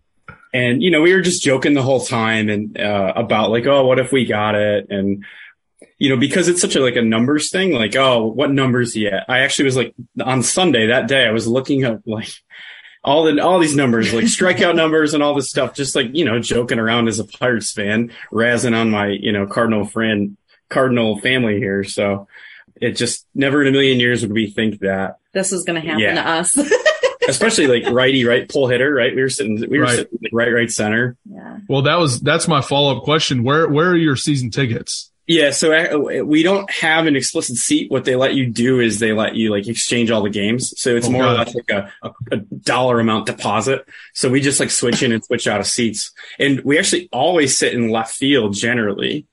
and, 0.58 0.82
you 0.82 0.90
know, 0.90 1.00
we 1.02 1.12
were 1.14 1.20
just 1.20 1.42
joking 1.42 1.74
the 1.74 1.82
whole 1.82 2.00
time 2.00 2.48
and, 2.48 2.78
uh, 2.78 3.12
about 3.16 3.50
like, 3.50 3.66
oh, 3.66 3.84
what 3.86 3.98
if 3.98 4.10
we 4.12 4.24
got 4.26 4.54
it? 4.54 4.86
And, 4.90 5.24
you 5.98 6.08
know, 6.10 6.16
because 6.16 6.48
it's 6.48 6.60
such 6.60 6.76
a 6.76 6.80
like 6.80 6.96
a 6.96 7.02
numbers 7.02 7.50
thing, 7.50 7.72
like, 7.72 7.96
oh, 7.96 8.26
what 8.26 8.50
numbers 8.52 8.94
he 8.94 9.06
at? 9.08 9.24
I 9.28 9.40
actually 9.40 9.66
was 9.66 9.76
like 9.76 9.94
on 10.22 10.42
Sunday 10.42 10.86
that 10.88 11.08
day, 11.08 11.26
I 11.26 11.30
was 11.32 11.46
looking 11.46 11.84
up 11.84 12.00
like 12.06 12.30
all 13.04 13.24
the 13.24 13.40
all 13.42 13.58
these 13.58 13.76
numbers, 13.76 14.12
like 14.12 14.24
strikeout 14.24 14.74
numbers 14.82 15.14
and 15.14 15.22
all 15.22 15.34
this 15.34 15.50
stuff, 15.50 15.74
just 15.74 15.94
like, 15.96 16.08
you 16.14 16.24
know, 16.24 16.38
joking 16.40 16.78
around 16.78 17.08
as 17.08 17.18
a 17.18 17.24
Pirates 17.24 17.72
fan, 17.72 18.10
razzing 18.32 18.76
on 18.76 18.90
my, 18.90 19.06
you 19.08 19.32
know, 19.32 19.46
Cardinal 19.46 19.84
friend, 19.84 20.36
Cardinal 20.68 21.18
family 21.20 21.58
here. 21.58 21.84
So 21.84 22.26
it 22.80 22.92
just 22.92 23.26
never 23.34 23.62
in 23.62 23.68
a 23.68 23.72
million 23.72 23.98
years 24.00 24.22
would 24.22 24.32
we 24.32 24.50
think 24.50 24.80
that, 24.80 25.16
this 25.32 25.50
was 25.52 25.64
going 25.64 25.80
to 25.80 25.86
happen 25.86 26.00
Yeah. 26.00 26.14
to 26.14 26.28
us. 26.28 26.56
especially 27.28 27.66
like 27.66 27.92
righty, 27.92 28.24
right 28.24 28.48
pull 28.48 28.66
hitter, 28.68 28.92
right? 28.92 29.14
We 29.14 29.22
were 29.22 29.28
sitting, 29.28 29.56
we 29.68 29.78
were 29.78 29.84
Right. 29.84 29.98
sitting 29.98 30.18
right, 30.32 30.52
right 30.52 30.70
center. 30.70 31.16
yeah. 31.30 31.58
Well, 31.68 31.82
that 31.82 31.98
was 31.98 32.20
that's 32.20 32.48
my 32.48 32.60
follow 32.60 32.96
up 32.96 33.04
question. 33.04 33.42
Where 33.44 33.68
where 33.68 33.88
are 33.90 33.96
your 33.96 34.16
season 34.16 34.50
tickets? 34.50 35.10
Yeah, 35.30 35.50
so 35.50 35.74
uh, 35.74 36.24
we 36.24 36.42
don't 36.42 36.70
have 36.70 37.06
an 37.06 37.14
explicit 37.14 37.56
seat. 37.56 37.90
What 37.90 38.06
they 38.06 38.16
let 38.16 38.32
you 38.32 38.46
do 38.46 38.80
is 38.80 38.98
they 38.98 39.12
let 39.12 39.34
you 39.36 39.50
like 39.50 39.68
exchange 39.68 40.10
all 40.10 40.22
the 40.22 40.30
games. 40.30 40.72
So 40.80 40.96
it's 40.96 41.06
Oh, 41.06 41.10
more 41.10 41.24
or 41.26 41.32
less 41.32 41.54
like 41.54 41.68
a, 41.70 41.92
a, 42.02 42.10
a 42.32 42.36
dollar 42.38 42.98
amount 42.98 43.26
deposit. 43.26 43.86
So 44.14 44.30
we 44.30 44.40
just 44.40 44.58
like 44.58 44.70
switch 44.70 45.02
in 45.02 45.12
and 45.12 45.22
switch 45.22 45.46
out 45.46 45.60
of 45.60 45.66
seats. 45.66 46.12
And 46.38 46.60
we 46.64 46.78
actually 46.78 47.10
always 47.12 47.58
sit 47.58 47.74
in 47.74 47.90
left 47.90 48.14
field 48.14 48.54
generally. 48.54 49.26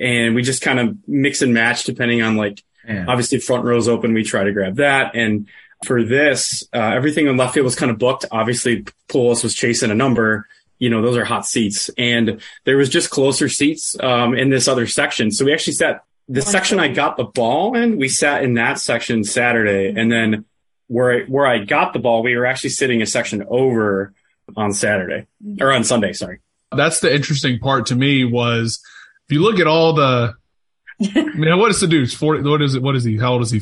And 0.00 0.34
we 0.34 0.42
just 0.42 0.62
kind 0.62 0.80
of 0.80 0.96
mix 1.06 1.42
and 1.42 1.54
match 1.54 1.84
depending 1.84 2.22
on 2.22 2.34
like, 2.36 2.60
Man. 2.84 3.08
obviously 3.08 3.38
front 3.38 3.64
row's 3.64 3.86
open. 3.86 4.14
We 4.14 4.24
try 4.24 4.42
to 4.42 4.52
grab 4.52 4.76
that. 4.78 5.14
And 5.14 5.46
for 5.86 6.04
this, 6.04 6.66
uh, 6.74 6.78
everything 6.78 7.26
in 7.26 7.36
left 7.36 7.54
field 7.54 7.64
was 7.64 7.76
kind 7.76 7.90
of 7.90 7.98
booked. 7.98 8.24
Obviously 8.30 8.84
Pujols 9.08 9.42
was 9.42 9.54
chasing 9.54 9.90
a 9.90 9.94
number. 9.94 10.46
You 10.78 10.90
know, 10.90 11.00
those 11.00 11.16
are 11.16 11.24
hot 11.24 11.46
seats. 11.46 11.88
And 11.96 12.40
there 12.64 12.76
was 12.76 12.88
just 12.88 13.10
closer 13.10 13.48
seats, 13.48 13.96
um, 14.00 14.34
in 14.34 14.50
this 14.50 14.68
other 14.68 14.86
section. 14.86 15.30
So 15.30 15.44
we 15.44 15.52
actually 15.52 15.74
sat 15.74 16.02
the 16.28 16.42
section 16.42 16.80
I 16.80 16.88
got 16.88 17.16
the 17.16 17.24
ball 17.24 17.76
in, 17.76 17.98
we 17.98 18.08
sat 18.08 18.42
in 18.42 18.54
that 18.54 18.78
section 18.80 19.22
Saturday. 19.24 19.98
And 19.98 20.10
then 20.10 20.44
where 20.88 21.12
I, 21.12 21.24
where 21.24 21.46
I 21.46 21.58
got 21.64 21.92
the 21.92 21.98
ball, 21.98 22.22
we 22.22 22.36
were 22.36 22.46
actually 22.46 22.70
sitting 22.70 23.00
a 23.00 23.06
section 23.06 23.44
over 23.48 24.12
on 24.56 24.72
Saturday 24.72 25.26
or 25.60 25.72
on 25.72 25.84
Sunday. 25.84 26.12
Sorry. 26.12 26.40
That's 26.72 27.00
the 27.00 27.14
interesting 27.14 27.58
part 27.58 27.86
to 27.86 27.96
me 27.96 28.24
was 28.24 28.80
if 29.28 29.32
you 29.32 29.42
look 29.42 29.60
at 29.60 29.66
all 29.66 29.92
the, 29.94 30.34
I 31.02 31.22
mean, 31.34 31.58
what 31.58 31.70
is 31.70 31.80
the 31.80 31.86
dude? 31.86 32.12
Forty. 32.12 32.42
What 32.42 32.62
is 32.62 32.74
it? 32.74 32.82
What 32.82 32.96
is 32.96 33.04
he? 33.04 33.18
How 33.18 33.34
old 33.34 33.42
is 33.42 33.50
he? 33.50 33.60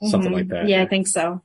Forty-two. 0.00 0.10
Something 0.10 0.30
mm-hmm. 0.30 0.38
like 0.38 0.48
that. 0.48 0.68
Yeah, 0.68 0.82
I 0.82 0.86
think 0.86 1.08
so. 1.08 1.42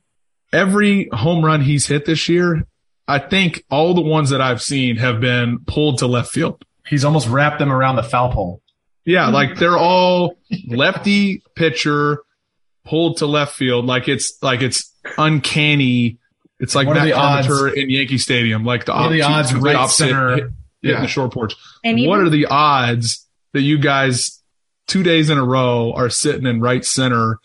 Every 0.52 1.08
home 1.12 1.44
run 1.44 1.60
he's 1.62 1.86
hit 1.86 2.04
this 2.04 2.28
year, 2.28 2.66
I 3.08 3.18
think 3.18 3.64
all 3.70 3.94
the 3.94 4.00
ones 4.00 4.30
that 4.30 4.40
I've 4.40 4.62
seen 4.62 4.96
have 4.96 5.20
been 5.20 5.58
pulled 5.66 5.98
to 5.98 6.06
left 6.06 6.30
field. 6.30 6.64
He's 6.86 7.04
almost 7.04 7.28
wrapped 7.28 7.58
them 7.58 7.72
around 7.72 7.96
the 7.96 8.02
foul 8.02 8.32
pole. 8.32 8.62
Yeah, 9.04 9.28
like 9.28 9.56
they're 9.56 9.76
all 9.76 10.38
lefty 10.68 11.42
pitcher 11.54 12.22
pulled 12.84 13.18
to 13.18 13.26
left 13.26 13.54
field. 13.54 13.84
Like 13.86 14.08
it's 14.08 14.42
like 14.42 14.62
it's 14.62 14.92
uncanny. 15.18 16.18
It's 16.60 16.74
like 16.74 16.86
What 16.86 16.96
are 16.96 17.00
Matt 17.00 17.08
the 17.08 17.12
odds? 17.14 17.74
In 17.76 17.90
Yankee 17.90 18.18
Stadium, 18.18 18.64
like 18.64 18.84
the, 18.86 18.92
What 18.92 19.06
are 19.06 19.12
the 19.12 19.22
odds 19.22 19.52
the 19.52 19.58
right 19.58 19.76
opposite 19.76 20.08
center- 20.08 20.28
hit, 20.30 20.38
hitting 20.38 20.54
Yeah. 20.82 21.00
the 21.00 21.08
short 21.08 21.32
porch. 21.32 21.54
And 21.82 21.96
what 22.06 22.16
even- 22.16 22.26
are 22.26 22.30
the 22.30 22.46
odds 22.46 23.26
that 23.52 23.62
you 23.62 23.76
guys 23.78 24.40
two 24.86 25.02
days 25.02 25.28
in 25.30 25.36
a 25.38 25.44
row 25.44 25.92
are 25.92 26.08
sitting 26.08 26.46
in 26.46 26.60
right 26.60 26.84
center 26.84 27.38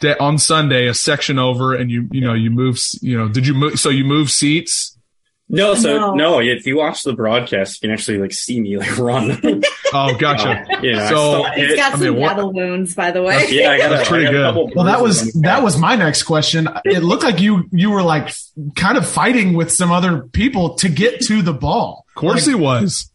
that 0.00 0.20
on 0.20 0.38
Sunday 0.38 0.86
a 0.86 0.94
section 0.94 1.38
over 1.38 1.74
and 1.74 1.90
you 1.90 2.08
you 2.10 2.20
know 2.20 2.34
you 2.34 2.50
move 2.50 2.78
you 3.00 3.16
know 3.16 3.28
did 3.28 3.46
you 3.46 3.54
move 3.54 3.78
so 3.78 3.88
you 3.88 4.04
move 4.04 4.30
seats 4.30 4.95
No, 5.48 5.74
so 5.76 5.96
No. 5.96 6.14
no. 6.14 6.40
if 6.40 6.66
you 6.66 6.76
watch 6.76 7.02
the 7.04 7.12
broadcast, 7.12 7.80
you 7.82 7.86
can 7.88 7.92
actually 7.92 8.18
like 8.18 8.32
see 8.32 8.60
me 8.60 8.76
like 8.78 8.98
run. 8.98 9.62
oh 9.94 10.14
gotcha 10.18 10.64
Uh, 10.76 10.80
you 10.82 10.92
know, 10.94 11.04
I 11.04 11.08
So- 11.08 11.42
still 11.42 11.52
He's 11.52 11.66
hit- 11.68 11.76
got 11.76 11.88
I 11.94 11.96
some 11.98 12.00
mean, 12.00 12.16
what- 12.20 12.28
battle 12.36 12.52
wounds, 12.52 12.94
by 12.96 13.10
the 13.12 13.22
way. 13.22 13.46
yeah, 13.50 13.70
I 13.70 13.78
got, 13.78 13.90
That's 13.90 14.08
a, 14.08 14.10
pretty 14.10 14.26
I 14.26 14.32
got 14.32 14.36
good. 14.38 14.42
couple 14.46 14.72
Well, 14.74 14.86
that 14.86 15.00
was 15.00 15.32
that 15.42 15.62
was 15.62 15.78
my 15.78 15.94
next 15.94 16.24
question. 16.24 16.68
It 16.84 17.02
looked 17.04 17.22
like 17.22 17.40
you 17.40 17.68
you 17.70 17.90
were 17.90 18.02
like 18.02 18.34
kind 18.74 18.98
of 18.98 19.08
fighting 19.08 19.54
with 19.54 19.70
some 19.70 19.92
other 19.92 20.22
people 20.22 20.74
to 20.76 20.88
get 20.88 21.20
to 21.22 21.42
the 21.42 21.52
ball. 21.52 22.04
of 22.08 22.14
course 22.20 22.44
he 22.46 22.54
was 22.54 23.10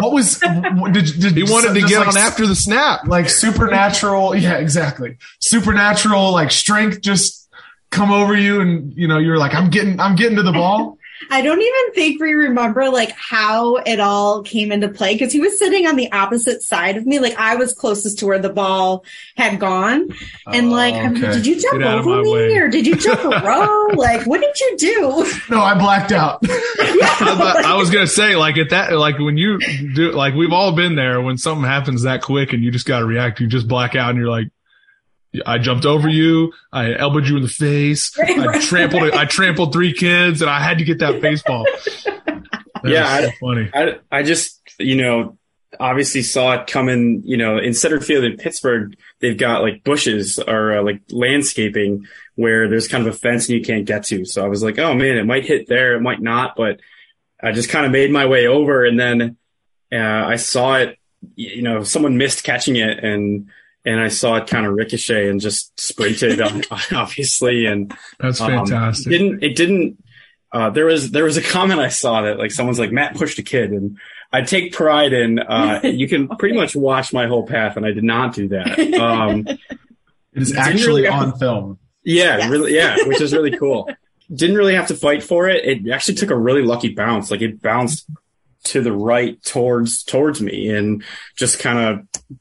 What 0.00 0.12
was 0.12 0.38
did, 0.38 1.20
did 1.20 1.36
he 1.36 1.42
wanted 1.42 1.74
to 1.74 1.86
get 1.86 1.98
like, 1.98 2.08
on 2.08 2.16
after 2.16 2.46
the 2.46 2.54
snap 2.54 3.06
like 3.06 3.28
supernatural? 3.28 4.34
Yeah, 4.34 4.54
exactly. 4.58 5.18
Supernatural 5.40 6.32
like 6.32 6.50
strength 6.50 7.00
just 7.02 7.48
come 7.90 8.12
over 8.12 8.36
you, 8.36 8.60
and 8.60 8.92
you 8.96 9.08
know 9.08 9.18
you're 9.18 9.38
like 9.38 9.54
I'm 9.54 9.70
getting 9.70 9.98
I'm 10.00 10.14
getting 10.16 10.36
to 10.36 10.42
the 10.42 10.52
ball. 10.52 10.97
I 11.30 11.42
don't 11.42 11.60
even 11.60 11.92
think 11.94 12.20
we 12.20 12.32
remember 12.32 12.88
like 12.88 13.10
how 13.12 13.76
it 13.76 14.00
all 14.00 14.42
came 14.42 14.70
into 14.72 14.88
play 14.88 15.14
because 15.14 15.32
he 15.32 15.40
was 15.40 15.58
sitting 15.58 15.86
on 15.86 15.96
the 15.96 16.10
opposite 16.12 16.62
side 16.62 16.96
of 16.96 17.06
me. 17.06 17.18
Like 17.18 17.36
I 17.36 17.56
was 17.56 17.72
closest 17.74 18.18
to 18.20 18.26
where 18.26 18.38
the 18.38 18.48
ball 18.50 19.04
had 19.36 19.58
gone. 19.60 20.08
And 20.46 20.68
oh, 20.68 20.70
like, 20.70 20.94
I'm 20.94 21.14
like, 21.14 21.22
okay. 21.24 21.32
did 21.34 21.46
you 21.46 21.60
jump 21.60 21.78
Get 21.80 21.86
out 21.88 21.98
of 21.98 22.06
over 22.06 22.22
me 22.22 22.32
way. 22.32 22.56
or 22.56 22.68
did 22.68 22.86
you 22.86 22.94
jump 22.96 23.20
a 23.24 23.28
row? 23.46 23.86
like, 23.94 24.26
what 24.26 24.40
did 24.40 24.58
you 24.60 24.76
do? 24.78 25.32
No, 25.50 25.60
I 25.60 25.74
blacked 25.78 26.12
out. 26.12 26.40
I, 26.44 27.34
thought- 27.36 27.64
I 27.64 27.74
was 27.76 27.90
gonna 27.90 28.06
say 28.06 28.36
like 28.36 28.56
at 28.58 28.70
that 28.70 28.92
like 28.92 29.18
when 29.18 29.36
you 29.36 29.58
do 29.94 30.12
like 30.12 30.34
we've 30.34 30.52
all 30.52 30.72
been 30.72 30.94
there 30.94 31.20
when 31.20 31.36
something 31.38 31.64
happens 31.64 32.02
that 32.02 32.22
quick 32.22 32.52
and 32.52 32.62
you 32.62 32.70
just 32.70 32.86
got 32.86 33.00
to 33.00 33.04
react 33.06 33.40
you 33.40 33.46
just 33.46 33.68
black 33.68 33.94
out 33.94 34.10
and 34.10 34.18
you're 34.18 34.28
like 34.30 34.48
I 35.46 35.58
jumped 35.58 35.84
over 35.86 36.08
you 36.08 36.52
I 36.72 36.94
elbowed 36.94 37.26
you 37.28 37.36
in 37.36 37.42
the 37.42 37.48
face 37.48 38.16
I 38.18 38.46
Right. 38.46 38.60
trampled 38.62 39.02
I 39.12 39.24
trampled 39.26 39.72
three 39.72 39.92
kids 39.92 40.40
and 40.42 40.50
I 40.50 40.60
had 40.60 40.78
to 40.78 40.84
get 40.84 40.98
that 41.00 41.20
baseball 41.20 41.64
That 42.82 42.90
Yeah, 42.92 43.20
was 43.20 43.32
so 43.32 43.46
funny 43.46 43.70
I, 43.74 43.98
I 44.10 44.22
just, 44.22 44.60
you 44.78 44.96
know, 44.96 45.36
obviously 45.80 46.22
saw 46.22 46.52
it 46.54 46.66
coming, 46.66 47.22
you 47.24 47.36
know, 47.36 47.58
in 47.58 47.74
center 47.74 48.00
field 48.00 48.24
in 48.24 48.36
Pittsburgh, 48.36 48.96
they've 49.20 49.36
got 49.36 49.62
like 49.62 49.84
bushes 49.84 50.38
or 50.38 50.78
uh, 50.78 50.82
like 50.82 51.02
landscaping 51.10 52.06
where 52.36 52.68
there's 52.68 52.88
kind 52.88 53.06
of 53.06 53.12
a 53.14 53.16
fence 53.18 53.48
and 53.48 53.58
you 53.58 53.64
can't 53.64 53.84
get 53.84 54.04
to. 54.06 54.24
So 54.24 54.44
I 54.44 54.48
was 54.48 54.62
like, 54.62 54.78
oh 54.78 54.94
man, 54.94 55.18
it 55.18 55.26
might 55.26 55.44
hit 55.44 55.66
there, 55.68 55.94
it 55.94 56.00
might 56.00 56.22
not, 56.22 56.54
but 56.56 56.80
I 57.42 57.52
just 57.52 57.68
kind 57.68 57.84
of 57.84 57.92
made 57.92 58.10
my 58.10 58.26
way 58.26 58.46
over 58.46 58.84
and 58.84 58.98
then 58.98 59.36
uh, 59.92 59.96
I 59.96 60.36
saw 60.36 60.76
it, 60.76 60.98
you 61.34 61.62
know, 61.62 61.82
someone 61.82 62.16
missed 62.16 62.44
catching 62.44 62.76
it 62.76 63.02
and, 63.04 63.48
and 63.84 64.00
I 64.00 64.08
saw 64.08 64.36
it 64.36 64.46
kind 64.48 64.66
of 64.66 64.74
ricochet 64.74 65.28
and 65.28 65.40
just 65.40 65.78
sprinted, 65.80 66.40
um, 66.40 66.62
obviously. 66.92 67.66
And 67.66 67.94
that's 68.18 68.40
um, 68.40 68.50
fantastic 68.50 69.10
didn't 69.10 69.42
it 69.42 69.56
didn't 69.56 70.02
uh, 70.52 70.70
there 70.70 70.86
was 70.86 71.10
there 71.10 71.24
was 71.24 71.36
a 71.36 71.42
comment 71.42 71.80
I 71.80 71.88
saw 71.88 72.22
that 72.22 72.38
like 72.38 72.50
someone's 72.50 72.78
like 72.78 72.90
Matt 72.92 73.16
pushed 73.16 73.38
a 73.38 73.42
kid 73.42 73.70
and 73.70 73.98
I 74.32 74.42
take 74.42 74.72
pride 74.72 75.12
in 75.12 75.38
uh, 75.38 75.80
you 75.84 76.08
can 76.08 76.28
pretty 76.28 76.56
much 76.56 76.74
watch 76.76 77.12
my 77.12 77.26
whole 77.26 77.46
path 77.46 77.76
and 77.76 77.84
I 77.86 77.92
did 77.92 78.04
not 78.04 78.34
do 78.34 78.48
that. 78.48 78.78
Um, 79.00 79.46
It 80.34 80.42
is 80.42 80.54
actually 80.54 81.02
really- 81.02 81.08
on 81.08 81.36
film. 81.38 81.78
yeah, 82.04 82.36
Yes. 82.38 82.50
really, 82.50 82.74
yeah, 82.74 82.96
which 83.06 83.20
is 83.20 83.32
really 83.32 83.56
cool. 83.56 83.90
Didn't 84.32 84.56
really 84.56 84.74
have 84.74 84.86
to 84.88 84.94
fight 84.94 85.22
for 85.24 85.48
it. 85.48 85.64
It 85.64 85.90
actually 85.90 86.14
took 86.14 86.30
a 86.30 86.36
really 86.36 86.62
lucky 86.62 86.94
bounce. 86.94 87.30
Like 87.30 87.40
it 87.40 87.60
bounced 87.60 88.06
to 88.64 88.80
the 88.82 88.92
right 88.92 89.42
towards 89.42 90.04
towards 90.04 90.40
me 90.40 90.68
and 90.68 91.02
just 91.34 91.58
kind 91.58 91.78
of 91.78 92.38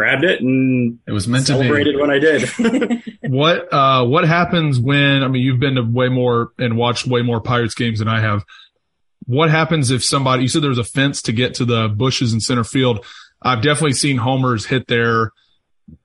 grabbed 0.00 0.24
it 0.24 0.40
and 0.40 0.98
It 1.06 1.12
was 1.12 1.28
meant 1.28 1.46
to 1.46 1.52
celebrated 1.52 1.96
be. 1.96 2.00
when 2.00 2.10
I 2.10 2.18
did. 2.18 3.02
what 3.30 3.72
uh 3.72 4.04
what 4.06 4.26
happens 4.26 4.80
when 4.80 5.22
I 5.22 5.28
mean 5.28 5.42
you've 5.42 5.60
been 5.60 5.74
to 5.74 5.82
way 5.82 6.08
more 6.08 6.52
and 6.58 6.76
watched 6.76 7.06
way 7.06 7.20
more 7.22 7.40
Pirates 7.40 7.74
games 7.74 7.98
than 7.98 8.08
I 8.08 8.20
have. 8.20 8.44
What 9.26 9.50
happens 9.50 9.90
if 9.90 10.02
somebody 10.02 10.42
you 10.42 10.48
said 10.48 10.62
there 10.62 10.70
was 10.70 10.78
a 10.78 10.84
fence 10.84 11.20
to 11.22 11.32
get 11.32 11.54
to 11.54 11.64
the 11.66 11.88
bushes 11.88 12.32
in 12.32 12.40
center 12.40 12.64
field? 12.64 13.04
I've 13.42 13.62
definitely 13.62 13.92
seen 13.92 14.16
homers 14.16 14.66
hit 14.66 14.86
there. 14.88 15.32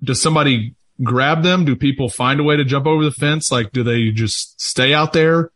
Does 0.03 0.21
somebody 0.21 0.75
grab 1.01 1.41
them? 1.43 1.63
Do 1.65 1.75
people 1.75 2.09
find 2.09 2.39
a 2.39 2.43
way 2.43 2.57
to 2.57 2.65
jump 2.65 2.85
over 2.85 3.03
the 3.05 3.11
fence? 3.11 3.51
Like 3.51 3.71
do 3.71 3.81
they 3.83 4.11
just 4.11 4.59
stay 4.61 4.93
out 4.93 5.13
there? 5.13 5.51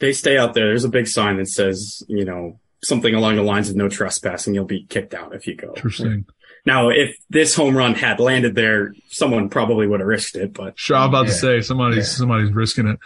they 0.00 0.12
stay 0.12 0.36
out 0.38 0.54
there. 0.54 0.66
There's 0.68 0.84
a 0.84 0.88
big 0.88 1.06
sign 1.06 1.36
that 1.36 1.48
says, 1.48 2.02
you 2.08 2.24
know, 2.24 2.58
something 2.82 3.14
along 3.14 3.36
the 3.36 3.42
lines 3.42 3.70
of 3.70 3.76
no 3.76 3.88
trespassing. 3.88 4.54
You'll 4.54 4.64
be 4.64 4.84
kicked 4.86 5.14
out 5.14 5.34
if 5.34 5.46
you 5.46 5.54
go. 5.54 5.72
Interesting. 5.76 6.24
Now, 6.66 6.88
if 6.88 7.16
this 7.28 7.54
home 7.54 7.76
run 7.76 7.94
had 7.94 8.20
landed 8.20 8.54
there, 8.54 8.94
someone 9.08 9.50
probably 9.50 9.86
would 9.86 10.00
have 10.00 10.06
risked 10.06 10.34
it, 10.36 10.54
but 10.54 10.78
Sure, 10.78 10.96
I'm 10.96 11.08
about 11.10 11.26
to 11.26 11.32
say 11.32 11.60
somebody's 11.60 11.96
Yeah. 11.98 12.02
somebody's 12.04 12.52
risking 12.52 12.86
it. 12.88 12.98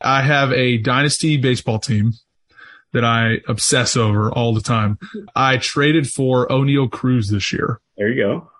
I 0.00 0.22
have 0.22 0.52
a 0.52 0.78
dynasty 0.78 1.36
baseball 1.36 1.78
team 1.78 2.12
that 2.92 3.04
I 3.04 3.40
obsess 3.48 3.96
over 3.96 4.30
all 4.32 4.54
the 4.54 4.60
time. 4.60 4.98
I 5.34 5.56
traded 5.58 6.08
for 6.08 6.46
Oneil 6.48 6.90
Cruz 6.90 7.28
this 7.28 7.52
year. 7.52 7.80
there 7.96 8.08
you 8.08 8.22
go. 8.22 8.50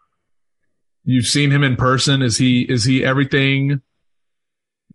You've 1.07 1.27
seen 1.27 1.51
him 1.51 1.63
in 1.63 1.77
person. 1.77 2.23
Is 2.23 2.39
he 2.39 2.63
is 2.63 2.85
he 2.85 3.05
everything 3.05 3.81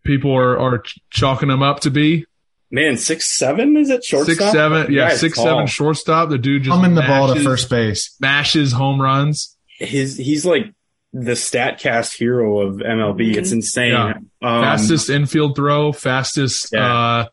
people 0.03 0.35
are 0.35 0.57
are 0.59 0.83
chalking 1.11 1.49
him 1.49 1.61
up 1.61 1.79
to 1.81 1.91
be? 1.91 2.25
Man, 2.71 2.97
six 2.97 3.35
seven 3.37 3.75
is 3.77 3.89
it 3.89 4.03
shortstop? 4.03 4.37
Six 4.37 4.51
seven, 4.51 4.91
yeah, 4.93 5.09
Guy 5.09 5.15
six 5.15 5.35
tall. 5.37 5.45
seven 5.45 5.67
shortstop. 5.67 6.29
The 6.29 6.37
dude 6.37 6.63
just 6.63 6.77
I'm 6.77 6.85
in 6.85 6.93
the 6.95 7.01
ball 7.01 7.33
to 7.33 7.39
first 7.41 7.69
base. 7.69 8.15
mashes 8.19 8.71
home 8.71 9.01
runs. 9.01 9.55
His 9.79 10.17
he's 10.17 10.45
like 10.45 10.71
the 11.11 11.31
Statcast 11.31 12.15
hero 12.17 12.59
of 12.59 12.75
MLB. 12.75 13.35
It's 13.35 13.51
insane. 13.51 13.93
Yeah. 13.93 14.13
Um, 14.41 14.61
fastest 14.63 15.09
infield 15.09 15.55
throw, 15.55 15.91
fastest 15.91 16.69
Yeah. 16.71 16.95
uh, 16.95 17.25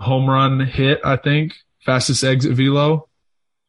home 0.00 0.28
run 0.28 0.58
hit. 0.66 1.00
I 1.04 1.14
think 1.16 1.54
fastest 1.84 2.24
exit 2.24 2.52
velo. 2.56 3.08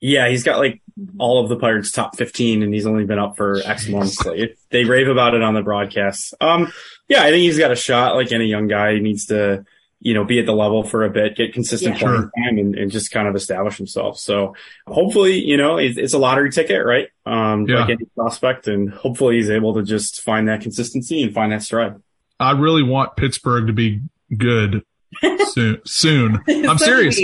Yeah, 0.01 0.27
he's 0.29 0.43
got 0.43 0.57
like 0.57 0.81
all 1.19 1.41
of 1.43 1.49
the 1.49 1.55
Pirates 1.57 1.91
top 1.91 2.17
15 2.17 2.61
and 2.63 2.73
he's 2.73 2.85
only 2.85 3.05
been 3.05 3.19
up 3.19 3.37
for 3.37 3.59
X 3.63 3.87
months. 3.87 4.25
Like 4.25 4.57
they 4.69 4.83
rave 4.85 5.07
about 5.07 5.33
it 5.35 5.41
on 5.43 5.53
the 5.53 5.61
broadcast. 5.61 6.33
Um, 6.41 6.73
yeah, 7.07 7.21
I 7.21 7.29
think 7.29 7.41
he's 7.43 7.57
got 7.59 7.71
a 7.71 7.75
shot 7.75 8.15
like 8.15 8.31
any 8.31 8.45
young 8.45 8.67
guy. 8.67 8.95
He 8.95 8.99
needs 8.99 9.27
to, 9.27 9.63
you 10.03 10.13
know, 10.13 10.23
be 10.25 10.37
at 10.39 10.45
the 10.45 10.53
level 10.53 10.83
for 10.83 11.03
a 11.05 11.09
bit, 11.09 11.35
get 11.35 11.53
consistent 11.53 11.95
Yeah. 11.95 11.99
playing 12.01 12.21
Sure. 12.21 12.31
time 12.45 12.57
and, 12.59 12.75
and 12.75 12.91
just 12.91 13.09
kind 13.11 13.27
of 13.27 13.35
establish 13.35 13.77
himself. 13.77 14.19
So 14.19 14.55
hopefully, 14.85 15.39
you 15.39 15.57
know, 15.57 15.77
it's, 15.77 15.97
it's 15.97 16.13
a 16.13 16.17
lottery 16.17 16.51
ticket, 16.51 16.85
right? 16.85 17.07
Um, 17.25 17.65
Yeah. 17.67 17.81
like 17.81 17.89
any 17.91 18.05
prospect 18.15 18.67
and 18.67 18.89
hopefully 18.91 19.37
he's 19.37 19.49
able 19.49 19.73
to 19.75 19.83
just 19.83 20.21
find 20.21 20.47
that 20.49 20.61
consistency 20.61 21.23
and 21.23 21.33
find 21.33 21.51
that 21.51 21.63
stride. 21.63 21.95
I 22.39 22.51
really 22.51 22.83
want 22.83 23.15
Pittsburgh 23.15 23.67
to 23.67 23.73
be 23.73 24.01
good 24.37 24.83
soon. 25.51 25.79
Soon. 25.85 26.39
I'm 26.49 26.77
So 26.77 26.85
serious. 26.85 27.17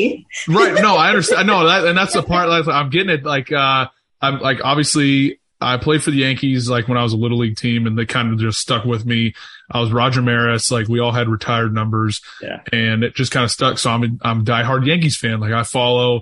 right. 0.48 0.74
No, 0.82 0.96
I 0.96 1.10
understand. 1.10 1.48
No, 1.48 1.66
that, 1.68 1.86
and 1.86 1.98
that's 1.98 2.14
the 2.14 2.24
part. 2.24 2.48
Like, 2.50 2.68
I'm 2.68 2.90
getting 2.90 3.10
it. 3.10 3.24
Like, 3.24 3.52
uh, 3.52 3.88
I'm 4.22 4.40
like, 4.40 4.60
obviously, 4.64 5.39
I 5.62 5.76
played 5.78 6.02
for 6.04 6.12
the 6.12 6.18
Yankees 6.20 6.70
like 6.70 6.88
when 6.88 6.98
I 6.98 7.04
was 7.04 7.12
a 7.12 7.18
little 7.18 7.38
league 7.40 7.58
team 7.58 7.86
and 7.86 7.98
they 7.98 8.06
kind 8.06 8.32
of 8.32 8.40
just 8.40 8.60
stuck 8.60 8.86
with 8.86 9.06
me. 9.06 9.34
I 9.70 9.82
was 9.82 9.92
Roger 9.92 10.22
Maris. 10.22 10.72
Like 10.72 10.88
we 10.88 11.00
all 11.00 11.12
had 11.12 11.28
retired 11.28 11.74
numbers 11.74 12.22
Yeah. 12.42 12.62
and 12.72 13.04
it 13.04 13.14
just 13.14 13.32
kind 13.34 13.44
of 13.44 13.52
stuck. 13.52 13.78
So 13.78 13.90
I'm, 13.92 14.04
a, 14.04 14.08
I'm 14.22 14.40
a 14.42 14.44
diehard 14.44 14.86
Yankees 14.86 15.18
fan. 15.18 15.42
Like 15.42 15.52
I 15.52 15.64
follow 15.64 16.22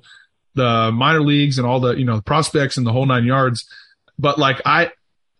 the 0.55 0.91
minor 0.91 1.21
leagues 1.21 1.59
and 1.59 1.67
all 1.67 1.79
the, 1.79 1.93
you 1.93 2.03
know, 2.05 2.19
prospects 2.21 2.77
and 2.77 2.87
the 2.87 2.91
whole 2.91 3.05
nine 3.05 3.25
yards. 3.25 3.69
But 4.17 4.39
like 4.39 4.59
I, 4.65 4.91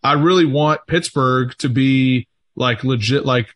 I 0.04 0.14
really 0.14 0.46
want 0.46 0.82
Pittsburgh 0.88 1.56
to 1.58 1.68
be 1.70 2.28
like 2.56 2.84
legit, 2.84 3.26
like, 3.26 3.48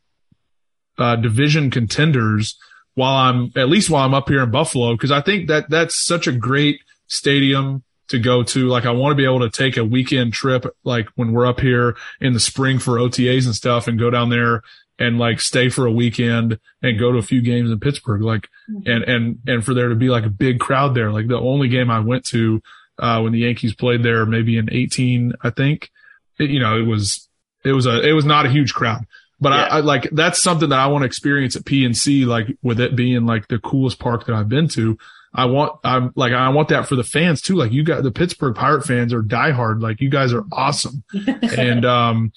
uh, 0.97 1.15
division 1.17 1.69
contenders 1.69 2.57
while 2.95 3.15
I'm, 3.15 3.51
at 3.55 3.69
least 3.69 3.89
while 3.91 4.03
I'm 4.05 4.13
up 4.15 4.27
here 4.27 4.41
in 4.41 4.49
Buffalo. 4.51 4.97
Cause 4.97 5.11
I 5.11 5.21
think 5.21 5.47
that 5.49 5.69
that's 5.69 6.03
such 6.03 6.25
a 6.25 6.31
great 6.31 6.81
stadium 7.07 7.83
to 8.12 8.20
go 8.20 8.43
to. 8.43 8.68
Like 8.68 8.86
I 8.86 8.91
want 8.91 9.12
to 9.12 9.16
be 9.16 9.26
able 9.26 9.39
to 9.41 9.49
take 9.49 9.78
a 9.78 9.84
weekend 9.84 10.34
trip, 10.34 10.66
like 10.84 11.07
when 11.16 11.32
we're 11.34 11.47
up 11.47 11.59
here 11.59 11.97
in 12.20 12.34
the 12.34 12.39
spring 12.39 12.80
for 12.80 12.93
OTAs 12.97 13.45
and 13.45 13.55
stuff 13.55 13.88
and 13.88 13.99
go 13.99 14.09
down 14.09 14.30
there 14.30 14.62
and 14.99 15.18
like 15.18 15.39
stay 15.39 15.70
for 15.70 15.86
a 15.86 15.91
weekend 15.91 16.59
and 16.84 16.99
go 16.99 17.12
to 17.12 17.18
a 17.18 17.24
few 17.24 17.41
games 17.41 17.72
in 17.72 17.80
Pittsburgh. 17.80 18.22
Like, 18.22 18.49
and, 18.86 19.03
and, 19.03 19.39
and 19.47 19.66
for 19.66 19.74
there 19.74 19.89
to 19.89 19.95
be 19.95 20.09
like 20.09 20.26
a 20.26 20.30
big 20.30 20.59
crowd 20.59 20.93
there. 20.93 21.12
Like 21.12 21.28
the 21.28 21.39
only 21.39 21.68
game 21.68 21.89
I 21.89 21.99
went 21.99 22.26
to, 22.28 22.62
uh, 22.99 23.22
when 23.22 23.34
the 23.34 23.39
Yankees 23.39 23.74
played 23.74 24.03
there, 24.03 24.26
maybe 24.26 24.57
in 24.57 24.72
18, 24.72 25.34
I 25.41 25.49
think, 25.49 25.89
it, 26.38 26.49
you 26.49 26.59
know, 26.59 26.78
it 26.78 26.86
was, 26.86 27.28
it 27.64 27.72
was 27.72 27.88
a, 27.88 28.07
it 28.07 28.14
was 28.14 28.26
not 28.26 28.45
a 28.45 28.49
huge 28.49 28.74
crowd. 28.74 29.05
But 29.39 29.53
I, 29.53 29.64
I 29.64 29.80
like 29.80 30.07
that's 30.12 30.39
something 30.39 30.70
that 30.70 30.78
I 30.78 30.86
want 30.86 31.01
to 31.01 31.07
experience 31.07 31.55
at 31.55 31.64
PNC, 31.64 32.28
like 32.28 32.55
with 32.62 32.80
it 32.80 32.95
being 32.95 33.26
like 33.26 33.47
the 33.47 33.57
coolest 33.57 33.97
park 33.97 34.28
that 34.28 34.36
I've 34.36 34.49
been 34.49 34.68
to. 34.70 34.99
I 35.34 35.45
want, 35.45 35.79
I'm 35.84 36.11
like, 36.15 36.34
I 36.34 36.49
want 36.49 36.69
that 36.69 36.88
for 36.88 36.95
the 36.95 37.03
fans 37.03 37.41
too. 37.41 37.55
Like 37.55 37.71
you 37.71 37.84
got 37.84 38.03
the 38.03 38.11
Pittsburgh 38.11 38.55
Pirate 38.55 38.86
fans 38.86 39.13
are 39.13 39.23
diehard. 39.23 39.82
Like 39.82 40.01
you 40.01 40.09
guys 40.09 40.34
are 40.34 40.43
awesome. 40.51 41.03
and, 41.13 41.86
um, 41.86 42.34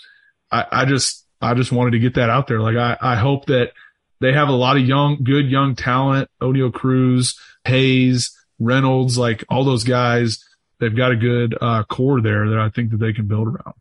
I, 0.51 0.66
I 0.70 0.84
just, 0.84 1.26
I 1.40 1.55
just 1.55 1.72
wanted 1.72 1.92
to 1.92 1.99
get 1.99 2.14
that 2.14 2.30
out 2.30 2.47
there. 2.47 2.61
Like 2.61 2.76
I, 2.76 2.97
I 3.01 3.16
hope 3.16 3.47
that 3.47 3.72
they 4.20 4.32
have 4.32 4.49
a 4.49 4.53
lot 4.53 4.76
of 4.76 4.86
young, 4.86 5.24
good 5.24 5.51
young 5.51 5.74
talent. 5.74 6.30
Oneil 6.40 6.72
Cruz, 6.72 7.38
Hayes, 7.64 8.30
Reynolds, 8.59 9.18
like 9.18 9.45
all 9.49 9.64
those 9.64 9.84
guys. 9.84 10.45
They've 10.78 10.95
got 10.95 11.12
a 11.12 11.16
good, 11.16 11.57
uh, 11.61 11.82
core 11.84 12.20
there 12.20 12.49
that 12.51 12.59
I 12.59 12.68
think 12.68 12.90
that 12.92 12.99
they 12.99 13.12
can 13.12 13.26
build 13.26 13.49
around. 13.49 13.74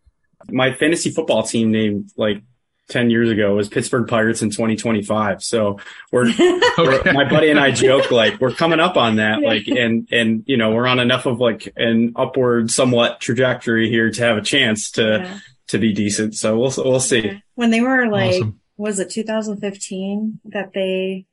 My 0.49 0.73
fantasy 0.73 1.11
football 1.11 1.43
team 1.43 1.71
named 1.71 2.11
like 2.17 2.41
10 2.89 3.09
years 3.09 3.29
ago 3.29 3.55
was 3.55 3.69
Pittsburgh 3.69 4.07
Pirates 4.07 4.41
in 4.41 4.49
2025. 4.49 5.41
So 5.41 5.79
we're, 6.11 6.25
we're 6.77 7.13
my 7.13 7.27
buddy 7.29 7.49
and 7.49 7.59
I 7.59 7.71
joke 7.71 8.11
like 8.11 8.39
we're 8.41 8.51
coming 8.53 8.79
up 8.79 8.97
on 8.97 9.15
that. 9.17 9.41
Like, 9.41 9.67
and, 9.67 10.07
and, 10.11 10.43
you 10.47 10.57
know, 10.57 10.71
we're 10.71 10.87
on 10.87 10.99
enough 10.99 11.25
of 11.25 11.39
like 11.39 11.71
an 11.77 12.13
upward 12.15 12.69
somewhat 12.71 13.19
trajectory 13.21 13.89
here 13.89 14.11
to 14.11 14.21
have 14.23 14.37
a 14.37 14.41
chance 14.41 14.91
to, 14.91 15.01
Yeah. 15.23 15.39
to 15.69 15.77
be 15.77 15.93
decent. 15.93 16.35
So 16.35 16.59
we'll, 16.59 16.73
we'll 16.77 16.99
see. 16.99 17.41
When 17.55 17.69
they 17.71 17.81
were 17.81 18.07
like, 18.09 18.35
Awesome. 18.35 18.59
was 18.77 18.99
it 18.99 19.09
2015 19.09 20.39
that 20.45 20.73
they 20.73 21.25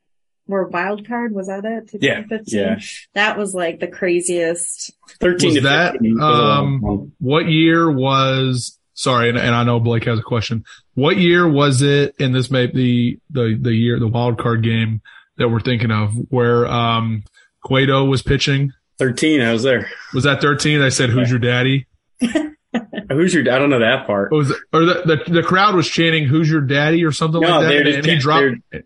were 0.47 0.67
wild 0.69 1.07
card? 1.07 1.33
Was 1.35 1.49
that 1.49 1.65
it? 1.65 1.91
Yeah. 2.01 2.23
2015? 2.23 2.59
Yeah. 2.59 2.79
That 3.15 3.37
was 3.39 3.55
like 3.55 3.81
the 3.81 3.89
craziest. 3.89 4.93
13 5.21 5.49
Was 5.49 5.55
to 5.57 5.61
that, 5.63 5.93
15 5.93 6.15
was 6.15 6.23
a 6.23 6.27
long 6.43 6.85
um. 6.85 7.13
What 7.19 7.47
year 7.49 7.91
was 7.91 8.79
sorry, 9.01 9.29
and, 9.31 9.39
and 9.39 9.55
I 9.55 9.65
know 9.65 9.81
Blake 9.81 10.05
has 10.05 10.19
a 10.19 10.23
question. 10.23 10.65
What 10.95 11.17
year 11.17 11.49
was 11.49 11.83
it? 11.83 12.15
And 12.21 12.35
this 12.35 12.51
may 12.51 12.67
be 12.67 13.21
the 13.31 13.57
the 13.61 13.73
year 13.73 13.99
the 13.99 14.09
wild 14.09 14.39
card 14.39 14.63
game 14.63 15.01
that 15.39 15.49
we're 15.49 15.61
thinking 15.61 15.91
of, 15.91 16.13
where 16.29 16.67
um 16.67 17.25
Cueto 17.65 18.05
was 18.05 18.23
pitching. 18.23 18.73
13. 18.99 19.41
I 19.41 19.53
was 19.53 19.63
there. 19.63 19.89
Was 20.13 20.25
that 20.25 20.41
thirteen? 20.43 20.81
They 20.81 20.91
said, 20.91 21.11
"Who's 21.11 21.31
your 21.31 21.39
daddy?" 21.39 21.87
Who's 23.11 23.35
your, 23.35 23.43
I 23.53 23.59
don't 23.59 23.71
know 23.71 23.81
that 23.81 24.07
part. 24.07 24.33
Or 24.33 24.39
was 24.39 24.53
or 24.73 24.85
the, 24.85 25.03
the 25.27 25.33
the 25.33 25.43
crowd 25.43 25.75
was 25.75 25.89
chanting, 25.89 26.25
"Who's 26.27 26.49
your 26.51 26.61
daddy?" 26.61 27.05
or 27.05 27.11
something 27.13 27.41
No, 27.41 27.49
like 27.61 27.69
that, 27.69 27.85
were 27.87 27.91
and, 27.97 28.07
he 28.07 28.17
dropped 28.19 28.43
they're 28.71 28.83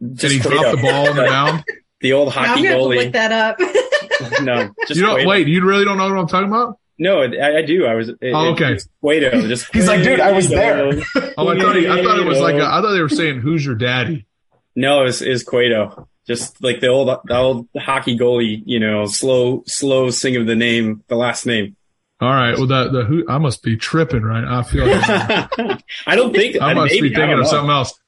and 0.00 0.18
he 0.32 0.40
Cueto. 0.40 0.50
dropped 0.50 0.76
the 0.76 0.82
ball 0.82 1.08
on 1.10 1.16
the 1.16 1.22
mound. 1.28 1.64
The 2.00 2.12
old 2.12 2.32
hockey 2.32 2.46
Now 2.46 2.54
I'm 2.56 2.62
gonna 2.62 2.76
goalie. 2.76 3.04
look 3.04 3.12
that 3.14 3.32
up. 3.32 3.58
no, 4.42 4.70
just 4.86 4.98
You 4.98 5.04
don't 5.04 5.26
wait. 5.26 5.48
You 5.48 5.64
really 5.64 5.84
don't 5.84 5.98
know 5.98 6.08
what 6.08 6.16
I'm 6.18 6.28
talking 6.28 6.48
about? 6.48 6.78
No, 6.98 7.22
I, 7.22 7.58
I 7.58 7.62
do. 7.62 7.86
I 7.86 7.94
was. 7.94 8.08
It, 8.08 8.18
Oh, 8.22 8.52
okay. 8.52 8.74
It's 8.74 8.88
Cueto. 9.00 9.30
Just 9.48 9.72
He's 9.72 9.86
like, 9.86 10.02
dude, 10.02 10.20
I 10.20 10.32
was 10.32 10.48
there. 10.48 10.92
Oh, 11.38 11.48
I 11.48 11.58
thought 11.58 11.76
he, 11.76 11.86
I 11.86 12.02
thought 12.02 12.18
it 12.18 12.24
was 12.24 12.40
like 12.40 12.54
a, 12.54 12.64
I 12.64 12.80
thought 12.80 12.92
they 12.92 13.02
were 13.02 13.10
saying, 13.10 13.40
"Who's 13.40 13.64
your 13.64 13.74
daddy?" 13.74 14.26
No, 14.74 15.04
it's 15.04 15.20
is 15.20 15.42
Cueto. 15.44 16.08
Just 16.26 16.62
like 16.62 16.80
the 16.80 16.88
old 16.88 17.08
the 17.24 17.36
old 17.36 17.68
hockey 17.76 18.18
goalie, 18.18 18.62
you 18.64 18.80
know, 18.80 19.04
slow 19.04 19.62
slow 19.66 20.08
sing 20.08 20.36
of 20.36 20.46
the 20.46 20.54
name, 20.56 21.04
the 21.08 21.14
last 21.16 21.44
name. 21.44 21.76
All 22.20 22.30
right. 22.30 22.56
Well, 22.56 22.66
the 22.66 22.88
the 22.88 23.04
who 23.04 23.24
I 23.28 23.36
must 23.36 23.62
be 23.62 23.76
tripping, 23.76 24.22
right? 24.22 24.44
I 24.44 24.62
feel 24.62 24.86
like 24.86 25.04
I 26.06 26.16
don't 26.16 26.34
think 26.34 26.60
I 26.60 26.72
must 26.72 26.94
maybe, 26.94 27.10
be 27.10 27.14
thinking 27.14 27.34
of 27.34 27.40
know. 27.40 27.44
something 27.44 27.70
else. 27.70 28.00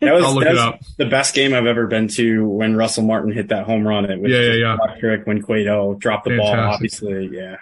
That 0.00 0.14
was, 0.14 0.24
I'll 0.24 0.34
look 0.34 0.44
that 0.44 0.50
it 0.50 0.54
was 0.54 0.60
up. 0.62 0.80
the 0.98 1.06
best 1.06 1.34
game 1.34 1.54
I've 1.54 1.66
ever 1.66 1.86
been 1.88 2.08
to 2.08 2.48
when 2.48 2.76
Russell 2.76 3.04
Martin 3.04 3.32
hit 3.32 3.48
that 3.48 3.66
home 3.66 3.86
run. 3.86 4.08
It 4.08 4.20
was 4.20 4.30
Yeah, 4.30 4.40
yeah, 4.40 4.52
yeah. 4.52 4.76
electric 4.80 5.26
when 5.26 5.42
Cueto 5.42 5.94
dropped 5.94 6.24
the 6.24 6.36
ball. 6.36 6.54
Obviously, 6.54 7.28
yeah. 7.32 7.56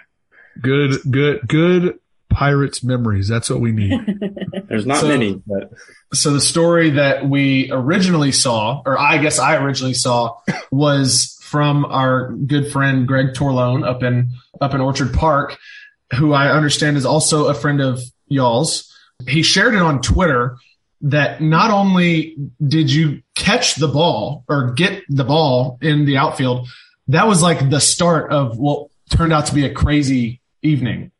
Good, 0.59 0.99
good, 1.09 1.41
good 1.47 1.99
Pirates 2.29 2.83
memories. 2.83 3.27
That's 3.27 3.49
what 3.49 3.59
we 3.59 3.71
need. 3.71 3.99
There's 4.69 4.85
not 4.85 4.97
So- 4.97 5.07
many, 5.07 5.41
but 5.45 5.71
so 6.13 6.31
the 6.31 6.41
story 6.41 6.91
that 6.91 7.27
we 7.27 7.69
originally 7.71 8.31
saw, 8.31 8.81
or 8.85 8.97
I 8.99 9.17
guess 9.17 9.39
I 9.39 9.55
originally 9.57 9.93
saw, 9.93 10.37
was 10.71 11.37
from 11.41 11.85
our 11.85 12.31
good 12.33 12.71
friend 12.71 13.07
Greg 13.07 13.27
Torlone 13.33 13.85
up 13.87 14.03
in 14.03 14.29
up 14.59 14.73
in 14.73 14.81
Orchard 14.81 15.13
Park, 15.13 15.57
who 16.17 16.33
I 16.33 16.49
understand 16.51 16.97
is 16.97 17.05
also 17.05 17.47
a 17.47 17.53
friend 17.53 17.81
of 17.81 18.01
y'all's. 18.27 18.87
He 19.27 19.41
shared 19.43 19.73
it 19.75 19.81
on 19.81 20.01
Twitter 20.01 20.57
that 21.01 21.41
not 21.41 21.71
only 21.71 22.35
did 22.65 22.91
you 22.91 23.21
catch 23.35 23.75
the 23.75 23.87
ball 23.87 24.43
or 24.47 24.71
get 24.73 25.03
the 25.09 25.23
ball 25.23 25.77
in 25.81 26.05
the 26.05 26.17
outfield, 26.17 26.67
that 27.07 27.27
was 27.27 27.41
like 27.41 27.69
the 27.69 27.79
start 27.81 28.31
of 28.31 28.57
what 28.57 28.87
turned 29.09 29.33
out 29.33 29.45
to 29.47 29.53
be 29.55 29.65
a 29.65 29.73
crazy 29.73 30.40
evening. 30.63 31.11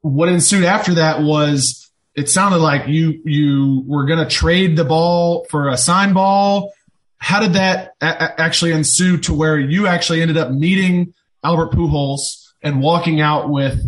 What 0.00 0.28
ensued 0.28 0.64
after 0.64 0.94
that 0.94 1.22
was 1.22 1.90
it 2.14 2.28
sounded 2.28 2.58
like 2.58 2.86
you 2.88 3.20
you 3.24 3.82
were 3.86 4.04
going 4.04 4.18
to 4.20 4.26
trade 4.28 4.76
the 4.76 4.84
ball 4.84 5.46
for 5.50 5.68
a 5.68 5.76
sign 5.76 6.12
ball. 6.12 6.72
How 7.18 7.40
did 7.40 7.54
that 7.54 7.94
a- 8.00 8.06
a- 8.06 8.40
actually 8.40 8.72
ensue 8.72 9.16
to 9.18 9.34
where 9.34 9.58
you 9.58 9.86
actually 9.86 10.20
ended 10.20 10.36
up 10.36 10.50
meeting 10.50 11.14
Albert 11.42 11.72
Pujols 11.72 12.52
and 12.62 12.80
walking 12.82 13.20
out 13.20 13.48
with 13.48 13.80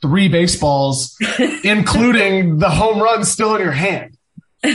three 0.00 0.28
baseballs, 0.28 1.16
including 1.64 2.58
the 2.58 2.70
home 2.70 3.00
run 3.00 3.24
still 3.24 3.54
in 3.56 3.62
your 3.62 3.72
hand? 3.72 4.16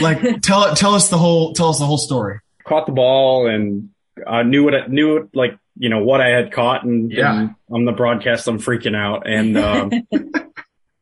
Like 0.00 0.42
tell 0.42 0.74
tell 0.74 0.94
us 0.94 1.08
the 1.08 1.18
whole 1.18 1.52
tell 1.54 1.68
us 1.70 1.78
the 1.78 1.86
whole 1.86 1.98
story. 1.98 2.40
caught 2.64 2.86
the 2.86 2.92
ball 2.92 3.46
and 3.48 3.90
uh, 4.26 4.42
knew 4.42 4.64
what 4.64 4.74
I 4.74 4.86
knew 4.88 5.28
like 5.34 5.58
you 5.78 5.88
know 5.88 6.02
what 6.02 6.20
I 6.20 6.28
had 6.28 6.52
caught 6.52 6.84
and, 6.84 7.10
Yeah. 7.12 7.38
and 7.40 7.54
on 7.70 7.84
the 7.84 7.92
broadcast 7.92 8.48
I'm 8.48 8.58
freaking 8.58 8.96
out. 8.96 9.26
And 9.28 9.56
um, 9.58 9.90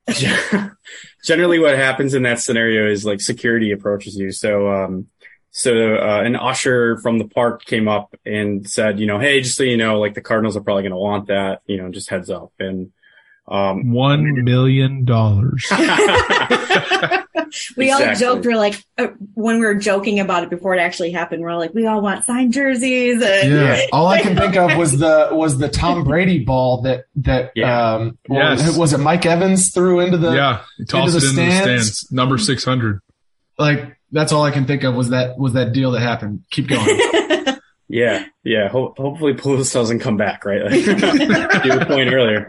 generally 1.25 1.59
what 1.59 1.77
happens 1.77 2.15
in 2.15 2.23
that 2.25 2.41
scenario 2.41 2.91
is 2.91 3.05
like 3.05 3.21
security 3.21 3.71
approaches 3.73 4.17
you. 4.17 4.33
So 4.33 4.69
um, 4.71 5.07
so 5.51 5.95
uh, 5.97 6.23
an 6.25 6.37
usher 6.37 6.99
from 6.99 7.19
the 7.19 7.29
park 7.29 7.65
came 7.65 7.87
up 7.89 8.15
and 8.27 8.69
said 8.69 8.99
you 8.99 9.07
know 9.07 9.19
hey 9.19 9.41
just 9.41 9.57
so 9.57 9.63
you 9.63 9.77
know 9.77 10.01
like 10.01 10.15
the 10.15 10.21
Cardinals 10.21 10.57
are 10.57 10.61
probably 10.63 10.83
going 10.83 10.91
to 10.93 10.97
want 10.97 11.29
that 11.29 11.63
you 11.67 11.77
know 11.77 11.91
just 11.91 12.11
heads 12.11 12.31
up. 12.31 12.53
And 12.59 12.93
um, 13.49 13.91
One 13.93 14.45
million 14.45 15.05
dollars. 15.05 15.67
we 17.77 17.91
all 17.91 18.15
joked. 18.15 18.45
We're 18.47 18.57
like, 18.57 18.83
uh, 18.99 19.09
when 19.35 19.59
we 19.61 19.67
were 19.67 19.75
joking 19.75 20.21
about 20.21 20.43
it 20.45 20.51
before 20.51 20.75
it 20.75 20.81
actually 20.81 21.11
happened, 21.13 21.43
we're 21.43 21.57
like, 21.57 21.75
we 21.75 21.87
all 21.87 22.01
want 22.01 22.25
signed 22.25 22.53
jerseys. 22.53 23.23
And 23.23 23.53
Yeah. 23.53 23.87
All 23.93 24.07
I 24.07 24.21
can 24.23 24.37
think 24.37 24.57
of 24.57 24.77
was 24.77 24.99
the 24.99 25.29
was 25.33 25.59
the 25.59 25.69
Tom 25.69 26.05
Brady 26.05 26.45
ball 26.45 26.83
that 26.83 27.05
that 27.17 27.53
Yeah. 27.55 27.95
um 27.95 28.19
Yes. 28.29 28.67
was, 28.67 28.79
was 28.79 28.93
it 28.95 28.99
Mike 28.99 29.27
Evans 29.27 29.73
threw 29.73 30.01
into 30.01 30.19
the 30.19 30.33
yeah, 30.33 30.63
he 30.79 30.85
tossed 30.85 31.15
into 31.15 31.19
it 31.19 31.21
the 31.21 31.29
into 31.43 31.55
the 31.55 31.63
stands. 31.63 31.99
stands. 31.99 32.13
Number 32.13 32.39
six 32.39 32.65
hundred. 32.65 33.01
like 33.59 33.97
that's 34.11 34.33
all 34.33 34.45
I 34.45 34.51
can 34.53 34.67
think 34.67 34.85
of 34.85 34.95
was 34.95 35.11
that 35.11 35.39
was 35.39 35.53
that 35.55 35.73
deal 35.73 35.91
that 35.93 36.01
happened. 36.01 36.45
Keep 36.51 36.69
going. 36.69 37.01
Yeah, 37.95 38.27
yeah. 38.43 38.69
Ho- 38.71 38.93
hopefully, 38.97 39.35
Pujols 39.35 39.73
doesn't 39.73 40.01
come 40.01 40.17
back. 40.17 40.45
Right, 40.45 40.63
like, 40.65 41.87
point 41.87 42.13
earlier. 42.13 42.49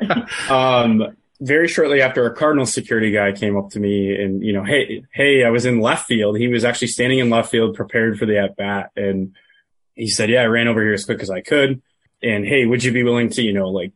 Um, 0.50 1.16
very 1.39 1.68
shortly 1.68 2.02
after, 2.02 2.26
a 2.26 2.34
Cardinal 2.34 2.66
security 2.66 3.12
guy 3.12 3.32
came 3.32 3.56
up 3.56 3.70
to 3.70 3.80
me 3.80 4.16
and 4.16 4.43
you 4.43 4.54
know, 4.54 4.64
hey, 4.64 5.04
hey, 5.14 5.43
I 5.43 5.52
was 5.52 5.68
in 5.68 5.82
left 5.82 6.08
field. 6.08 6.39
He 6.39 6.48
was 6.48 6.66
actually 6.66 6.88
standing 6.88 7.20
in 7.20 7.30
left 7.30 7.52
field, 7.52 7.76
prepared 7.76 8.18
for 8.18 8.26
the 8.26 8.39
at 8.39 8.56
bat, 8.56 8.89
and 8.96 9.36
he 9.93 10.08
said, 10.08 10.32
"Yeah, 10.32 10.41
I 10.41 10.46
ran 10.46 10.68
over 10.68 10.82
here 10.82 10.96
as 10.96 11.06
quick 11.06 11.22
as 11.22 11.30
I 11.30 11.41
could." 11.41 11.80
And 12.24 12.43
hey, 12.43 12.66
would 12.66 12.84
you 12.84 12.91
be 12.91 13.04
willing 13.04 13.30
to, 13.30 13.43
you 13.43 13.54
know, 13.54 13.70
like 13.70 13.91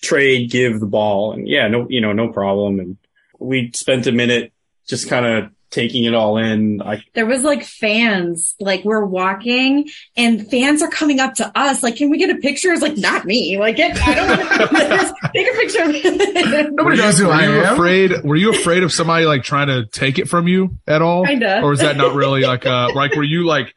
trade, 0.00 0.50
give 0.50 0.80
the 0.80 0.86
ball? 0.86 1.34
And 1.34 1.46
yeah, 1.46 1.68
no, 1.68 1.88
you 1.90 2.00
know, 2.00 2.14
no 2.14 2.32
problem. 2.32 2.80
And 2.80 2.96
we 3.38 3.70
spent 3.74 4.06
a 4.06 4.12
minute 4.12 4.54
just 4.86 5.10
kind 5.10 5.26
of 5.26 5.50
taking 5.70 6.04
it 6.04 6.14
all 6.14 6.36
in. 6.36 6.82
I 6.82 7.02
There 7.14 7.26
was 7.26 7.42
like 7.44 7.64
fans, 7.64 8.54
like 8.60 8.84
we're 8.84 9.04
walking 9.04 9.88
and 10.16 10.48
fans 10.50 10.82
are 10.82 10.88
coming 10.88 11.20
up 11.20 11.34
to 11.34 11.50
us. 11.58 11.82
Like, 11.82 11.96
can 11.96 12.10
we 12.10 12.18
get 12.18 12.30
a 12.30 12.36
picture? 12.38 12.72
It's 12.72 12.82
like, 12.82 12.96
not 12.96 13.24
me. 13.24 13.58
Like, 13.58 13.76
get, 13.76 13.96
I 14.02 14.14
don't 14.14 14.28
want 14.28 14.40
to 14.50 15.14
take 15.34 15.48
a 15.48 15.56
picture. 15.56 15.82
of 15.82 15.88
me. 15.90 16.02
Nobody 16.72 16.96
knows 16.96 17.18
who 17.18 17.30
I 17.30 17.44
you 17.44 17.62
am. 17.62 17.74
afraid? 17.74 18.24
Were 18.24 18.36
you 18.36 18.50
afraid 18.50 18.82
of 18.82 18.92
somebody 18.92 19.26
like 19.26 19.42
trying 19.44 19.68
to 19.68 19.86
take 19.86 20.18
it 20.18 20.28
from 20.28 20.48
you 20.48 20.78
at 20.86 21.02
all? 21.02 21.24
Kinda. 21.24 21.62
Or 21.62 21.72
is 21.72 21.80
that 21.80 21.96
not 21.96 22.14
really 22.14 22.42
like 22.42 22.66
uh 22.66 22.90
like 22.94 23.14
were 23.14 23.22
you 23.22 23.46
like 23.46 23.74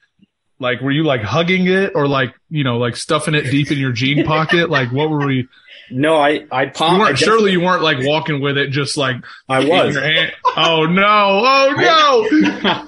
like 0.59 0.81
were 0.81 0.91
you 0.91 1.03
like 1.03 1.21
hugging 1.21 1.67
it 1.67 1.91
or 1.95 2.07
like 2.07 2.33
you 2.49 2.63
know 2.63 2.77
like 2.77 2.95
stuffing 2.95 3.35
it 3.35 3.43
deep 3.51 3.71
in 3.71 3.77
your 3.77 3.91
jean 3.91 4.25
pocket? 4.25 4.69
Like 4.69 4.91
what 4.91 5.09
were 5.09 5.25
we? 5.25 5.47
no, 5.91 6.15
I 6.17 6.45
I 6.51 6.63
You 6.63 6.71
palm. 6.71 6.95
I 6.95 6.99
weren't 7.05 7.19
surely 7.19 7.51
you 7.51 7.61
weren't 7.61 7.83
like 7.83 7.97
walking 8.01 8.41
with 8.41 8.57
it 8.57 8.69
just 8.71 8.97
like 8.97 9.17
I 9.49 9.59
in 9.61 9.67
was. 9.69 9.93
your 9.95 10.03
hand. 10.03 10.31
Oh 10.55 10.85
no! 10.85 11.41
Oh 11.45 11.73
no! 11.77 12.87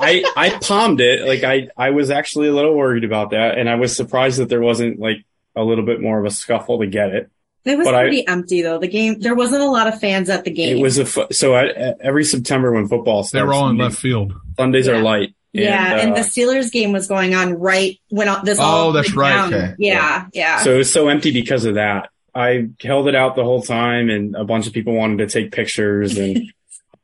I 0.00 0.24
I 0.36 0.58
palmed 0.62 1.00
it. 1.00 1.26
Like 1.26 1.42
I 1.44 1.68
I 1.76 1.90
was 1.90 2.10
actually 2.10 2.48
a 2.48 2.52
little 2.54 2.74
worried 2.74 3.04
about 3.04 3.30
that, 3.30 3.58
and 3.58 3.68
I 3.68 3.74
was 3.76 3.94
surprised 3.96 4.38
that 4.38 4.48
there 4.48 4.60
wasn't 4.60 4.98
like 5.00 5.24
a 5.56 5.62
little 5.64 5.84
bit 5.84 6.00
more 6.00 6.18
of 6.18 6.24
a 6.24 6.30
scuffle 6.30 6.78
to 6.80 6.86
get 6.86 7.10
it. 7.10 7.30
It 7.64 7.76
was 7.76 7.86
But 7.86 7.94
I- 7.96 8.02
pretty 8.04 8.26
empty 8.26 8.62
though. 8.62 8.78
The 8.78 8.88
game, 8.88 9.18
there 9.20 9.34
wasn't 9.34 9.62
a 9.62 9.68
lot 9.68 9.88
of 9.88 10.00
fans 10.00 10.30
at 10.30 10.44
the 10.44 10.50
game. 10.50 10.76
It 10.78 10.80
was 10.82 10.98
a 10.98 11.04
fu- 11.04 11.26
so 11.32 11.54
I, 11.54 11.94
every 12.00 12.24
September 12.24 12.72
when 12.72 12.86
football 12.88 13.24
starts, 13.24 13.32
they're 13.32 13.52
all 13.52 13.64
in 13.68 13.70
Sunday- 13.72 13.82
left 13.84 13.96
field. 13.98 14.32
Sundays 14.56 14.86
Yeah. 14.86 14.92
are 14.94 15.02
light. 15.02 15.34
yeah, 15.52 15.96
and, 16.00 16.12
uh, 16.12 16.14
the 16.14 16.20
Steelers 16.20 16.70
game 16.70 16.92
was 16.92 17.08
going 17.08 17.34
on 17.34 17.54
right 17.54 17.98
when 18.10 18.28
all, 18.28 18.42
this 18.44 18.58
all 18.58 18.90
Oh, 18.90 18.92
that's 18.92 19.12
right. 19.14 19.30
down. 19.30 19.52
Okay. 19.54 19.74
Yeah, 19.78 20.26
yeah. 20.32 20.58
So 20.62 20.74
it 20.74 20.78
was 20.78 20.92
so 20.92 21.08
empty 21.08 21.32
because 21.32 21.64
of 21.64 21.74
that. 21.74 22.10
I 22.34 22.68
held 22.82 23.08
it 23.08 23.14
out 23.14 23.36
the 23.36 23.44
whole 23.44 23.62
time 23.62 24.10
and 24.10 24.36
a 24.36 24.44
bunch 24.44 24.66
of 24.66 24.72
people 24.72 24.94
wanted 24.94 25.18
to 25.18 25.26
take 25.26 25.52
pictures 25.52 26.16
and 26.18 26.52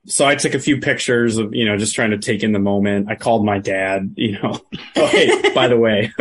so 0.07 0.27
I 0.27 0.35
took 0.35 0.55
a 0.55 0.59
few 0.59 0.81
pictures 0.81 1.39
of, 1.39 1.55
you 1.55 1.65
know, 1.65 1.77
just 1.77 1.95
trying 1.95 2.11
to 2.11 2.19
take 2.19 2.43
in 2.43 2.53
the 2.53 2.59
moment. 2.59 3.09
I 3.11 3.15
called 3.15 3.45
my 3.45 3.59
dad, 3.59 4.15
you 4.17 4.33
know, 4.33 4.61
oh, 4.97 5.07
hey, 5.07 5.53
by 5.55 5.69
the 5.69 5.79
way. 5.79 6.13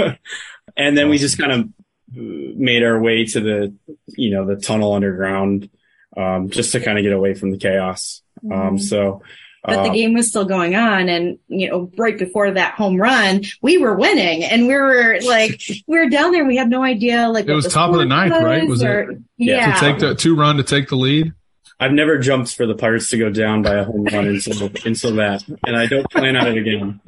and 0.78 0.98
then 0.98 1.10
we 1.10 1.18
just 1.18 1.38
kind 1.38 1.52
of 1.52 1.70
made 2.16 2.84
our 2.84 3.00
way 3.00 3.26
to 3.26 3.40
the, 3.40 3.74
you 4.08 4.32
know, 4.32 4.46
the 4.46 4.56
tunnel 4.56 4.94
underground, 4.94 5.70
um, 6.16 6.50
just 6.50 6.72
to 6.74 6.80
kind 6.80 6.98
of 6.98 7.04
get 7.04 7.14
away 7.14 7.34
from 7.34 7.52
the 7.52 7.58
chaos. 7.58 8.22
Um, 8.52 8.78
so, 8.78 9.22
but 9.66 9.84
the 9.84 9.90
uh, 9.90 9.94
game 9.94 10.14
was 10.14 10.28
still 10.28 10.46
going 10.46 10.76
on 10.76 11.08
and 11.10 11.40
you 11.48 11.70
know 11.70 11.90
right 11.98 12.18
before 12.20 12.52
that 12.52 12.74
home 12.74 12.98
run 12.98 13.42
we 13.62 13.78
were 13.78 13.96
winning 13.96 14.44
and 14.44 14.68
we 14.68 14.74
were 14.76 15.18
like 15.26 15.62
we 15.88 15.98
were 16.00 16.10
down 16.10 16.32
there 16.32 16.46
we 16.46 16.58
had 16.58 16.70
no 16.70 16.84
idea 16.84 17.30
like 17.30 17.48
It 17.48 17.54
was 17.54 17.72
top 17.72 17.90
of 17.92 17.96
the 17.96 18.02
score 18.02 18.06
ninth, 18.06 18.34
right? 18.44 18.68
Was 18.68 18.82
it- 18.82 18.88
or- 18.88 19.12
Yeah. 19.38 19.58
yeah 19.70 19.74
To 19.76 19.80
take 19.80 20.00
the 20.00 20.16
two 20.16 20.36
run 20.36 20.58
to 20.58 20.64
take 20.64 20.90
the 20.90 20.96
lead. 20.98 21.34
I've 21.80 21.92
never 21.92 22.18
jumped 22.18 22.56
for 22.56 22.66
the 22.66 22.76
Pirates 22.76 23.10
to 23.10 23.18
go 23.18 23.30
down 23.30 23.62
by 23.62 23.76
a 23.76 23.84
home 23.84 24.06
run 24.06 24.28
until, 24.28 24.70
until 24.86 25.16
that. 25.16 25.44
And 25.66 25.76
I 25.76 25.86
don't 25.88 26.10
plan 26.10 26.36
on 26.38 26.48
it 26.48 26.58
again. 26.58 27.02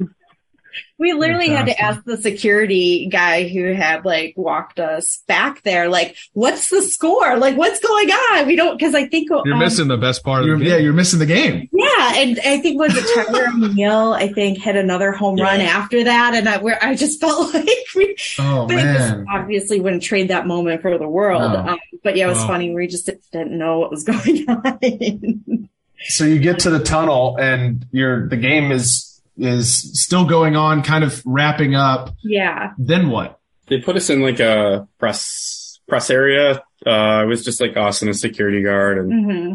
We 0.98 1.12
literally 1.12 1.48
had 1.48 1.66
to 1.66 1.78
ask 1.80 2.02
the 2.04 2.16
security 2.16 3.08
guy 3.10 3.46
who 3.48 3.72
had 3.74 4.04
like 4.04 4.34
walked 4.36 4.80
us 4.80 5.22
back 5.28 5.62
there 5.62 5.88
like 5.88 6.16
what's 6.32 6.70
the 6.70 6.80
score 6.82 7.36
like 7.36 7.56
what's 7.56 7.80
going 7.80 8.10
on 8.10 8.46
we 8.46 8.56
don't 8.56 8.78
because 8.78 8.94
i 8.94 9.06
think 9.06 9.28
You're 9.28 9.54
um, 9.54 9.58
missing 9.60 9.88
the 9.88 9.96
best 9.98 10.24
part 10.24 10.40
of 10.42 10.46
You're, 10.46 10.58
the 10.58 10.64
yeah, 10.64 10.76
you're 10.76 10.92
missing 10.92 11.18
the 11.18 11.26
game. 11.26 11.68
Yeah, 11.72 12.12
and 12.16 12.38
I 12.44 12.58
think 12.60 12.78
was 12.78 12.92
it 12.96 13.04
Tyler 13.14 13.46
O'Neill? 13.48 14.12
I 14.12 14.28
think 14.32 14.58
hit 14.58 14.76
another 14.76 15.12
home 15.12 15.36
run 15.36 15.60
after 15.60 16.04
that, 16.04 16.34
and 16.34 16.48
I 16.48 16.58
where 16.58 16.82
I 16.82 16.94
just 16.94 17.20
felt 17.20 17.52
like 17.54 17.68
we, 17.94 18.16
Oh 18.38 18.66
but 18.66 18.78
it 18.78 18.82
just 18.82 19.10
man. 19.16 19.26
obviously 19.30 19.80
wouldn't 19.80 20.02
trade 20.02 20.28
that 20.28 20.46
moment 20.46 20.82
for 20.82 20.96
the 20.98 21.08
world. 21.08 21.52
No. 21.52 21.58
Um, 21.72 21.78
but 22.02 22.16
yeah, 22.16 22.26
it 22.26 22.28
was 22.28 22.38
Wow. 22.38 22.46
funny. 22.48 22.74
We 22.74 22.86
just 22.86 23.06
didn't 23.32 23.56
know 23.58 23.78
what 23.80 23.90
was 23.90 24.04
going 24.12 24.46
on. 24.48 25.68
So 26.08 26.24
you 26.24 26.38
get 26.38 26.60
to 26.60 26.70
the 26.70 26.78
tunnel 26.82 27.36
and 27.38 27.84
you're 27.90 28.28
the 28.28 28.36
game 28.36 28.70
is 28.70 29.15
is 29.38 30.00
still 30.00 30.24
going 30.24 30.56
on, 30.56 30.82
kind 30.82 31.04
of 31.04 31.22
wrapping 31.26 31.74
up. 31.74 32.10
yeah, 32.22 32.72
Then 32.78 33.10
what? 33.10 33.38
They 33.68 33.80
put 33.80 33.96
us 33.96 34.10
in 34.10 34.20
like 34.22 34.40
a 34.40 34.86
press, 34.98 35.78
press 35.88 36.08
area. 36.10 36.62
Uh, 36.86 37.22
it 37.24 37.26
was 37.26 37.44
just 37.44 37.60
like 37.60 37.76
us 37.76 38.00
and 38.02 38.10
a 38.10 38.14
security 38.14 38.62
guard 38.62 38.98
and 38.98 39.12
hmm 39.12 39.54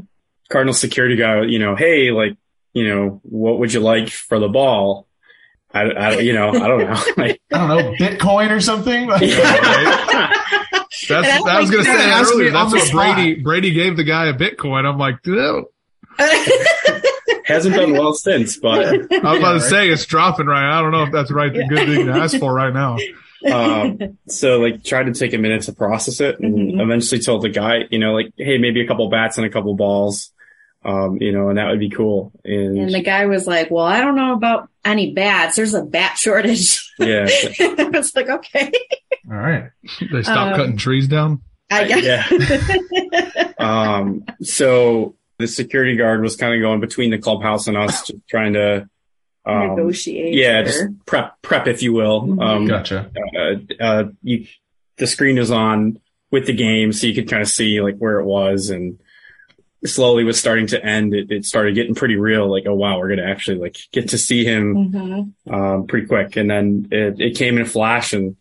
Cardinal 0.49 0.73
security 0.73 1.15
guy, 1.15 1.43
you 1.43 1.59
know, 1.59 1.75
hey, 1.77 2.11
like, 2.11 2.35
you 2.73 2.85
know, 2.85 3.21
what 3.23 3.59
would 3.59 3.73
you 3.73 3.79
like 3.79 4.09
for 4.09 4.37
the 4.37 4.49
ball? 4.49 5.07
I, 5.73 5.83
I 5.83 6.19
you 6.19 6.33
know, 6.33 6.49
I 6.49 6.67
don't 6.67 6.79
know. 6.81 7.01
Like, 7.17 7.41
I 7.53 7.57
don't 7.57 7.69
know, 7.69 7.93
Bitcoin 7.93 8.51
or 8.51 8.59
something. 8.59 9.07
That's 9.07 9.23
I 11.09 11.21
that 11.21 11.41
I 11.47 11.59
was 11.61 11.71
gonna 11.71 11.83
say 11.85 11.91
that. 11.93 11.97
that 11.97 12.19
Ask 12.21 12.35
me 12.35 12.41
earlier. 12.47 12.51
That's 12.51 12.73
what. 12.73 12.91
Brady 12.91 13.35
Brady 13.41 13.71
gave 13.71 13.95
the 13.95 14.03
guy 14.03 14.25
a 14.27 14.33
Bitcoin. 14.33 14.85
I'm 14.85 14.97
like, 14.97 15.19
"Ew." 15.25 15.69
hasn't 17.51 17.75
done 17.75 17.93
well 17.93 18.13
since, 18.13 18.57
but, 18.57 18.85
I 19.11 19.31
was 19.31 19.39
about 19.39 19.53
to 19.53 19.61
say 19.61 19.89
it's 19.89 20.05
dropping 20.05 20.47
right. 20.47 20.77
I 20.77 20.81
don't 20.81 20.91
know 20.91 21.03
if 21.03 21.11
that's 21.11 21.31
right. 21.31 21.51
the 21.53 21.59
right 21.59 21.69
good 21.69 21.87
thing 21.87 22.05
to 22.07 22.13
ask 22.13 22.37
for 22.39 22.53
right 22.53 22.73
now. 22.73 22.97
um, 23.51 24.17
so 24.27 24.59
like 24.59 24.83
tried 24.83 25.03
to 25.07 25.13
take 25.13 25.33
a 25.33 25.37
minute 25.37 25.63
to 25.63 25.73
process 25.73 26.21
it 26.21 26.39
and 26.39 26.73
Mhm. 26.73 26.81
eventually 26.81 27.21
told 27.21 27.41
the 27.41 27.49
guy, 27.49 27.85
you 27.89 27.97
know, 27.99 28.13
like, 28.13 28.31
hey, 28.37 28.57
maybe 28.57 28.81
a 28.81 28.87
couple 28.87 29.09
bats 29.09 29.37
and 29.37 29.45
a 29.45 29.49
couple 29.49 29.73
balls. 29.75 30.31
Um, 30.83 31.17
you 31.21 31.31
know, 31.31 31.49
and 31.49 31.59
that 31.59 31.69
would 31.69 31.79
be 31.79 31.91
cool. 31.91 32.31
And, 32.43 32.75
and 32.77 32.91
the 32.93 33.03
guy 33.03 33.27
was 33.27 33.45
like, 33.45 33.69
"Well, 33.69 33.85
I 33.85 34.01
don't 34.01 34.15
know 34.15 34.33
about 34.33 34.67
any 34.83 35.13
bats. 35.13 35.55
There's 35.55 35.75
a 35.75 35.83
bat 35.83 36.17
shortage." 36.17 36.83
yeah, 36.97 37.27
I 37.59 37.89
was 37.93 38.15
like, 38.15 38.29
"Okay, 38.29 38.71
All 39.29 39.37
right. 39.37 39.65
They 40.11 40.23
stopped 40.23 40.53
Um, 40.53 40.57
cutting 40.57 40.77
trees 40.77 41.07
down. 41.07 41.41
I 41.69 41.83
guess." 41.83 42.03
yeah. 42.03 43.53
um, 43.59 44.23
so 44.41 45.15
the 45.41 45.47
security 45.47 45.95
guard 45.97 46.21
was 46.21 46.35
kind 46.37 46.53
of 46.55 46.61
going 46.61 46.79
between 46.79 47.11
the 47.11 47.17
clubhouse 47.17 47.67
and 47.67 47.75
us, 47.75 48.07
just 48.07 48.27
trying 48.29 48.53
to, 48.53 48.87
um, 49.45 49.75
Negotiate. 49.75 50.33
yeah, 50.35 50.59
or- 50.59 50.63
just 50.65 50.83
prep, 51.05 51.41
prep, 51.41 51.67
if 51.67 51.81
you 51.83 51.91
will. 51.93 52.21
Mhm. 52.23 52.41
Um, 52.43 52.67
Gotcha. 52.67 53.11
uh, 53.35 53.55
uh, 53.83 54.03
you, 54.23 54.45
the 54.97 55.07
screen 55.07 55.37
was 55.37 55.51
on 55.51 55.99
with 56.31 56.45
the 56.45 56.53
game, 56.53 56.93
so 56.93 57.07
you 57.07 57.13
could 57.15 57.29
kind 57.29 57.41
of 57.41 57.49
see 57.49 57.81
like 57.81 57.97
where 57.97 58.19
it 58.19 58.25
was, 58.25 58.69
and 58.69 58.99
slowly 59.83 60.23
was 60.23 60.39
starting 60.39 60.67
to 60.67 60.85
end. 60.85 61.13
It, 61.13 61.31
it 61.31 61.45
started 61.45 61.73
getting 61.75 61.95
pretty 61.95 62.15
real. 62.15 62.49
Like, 62.49 62.65
oh 62.67 62.75
wow, 62.75 62.99
we're 62.99 63.09
gonna 63.09 63.27
actually 63.29 63.57
like 63.57 63.77
get 63.91 64.09
to 64.09 64.17
see 64.17 64.45
him 64.45 64.75
Mhm. 64.93 65.53
um, 65.53 65.87
pretty 65.87 66.05
quick, 66.07 66.35
and 66.37 66.49
then 66.49 66.87
it, 66.91 67.19
it 67.19 67.35
came 67.35 67.55
in 67.57 67.63
a 67.63 67.65
flash, 67.65 68.13
and 68.13 68.35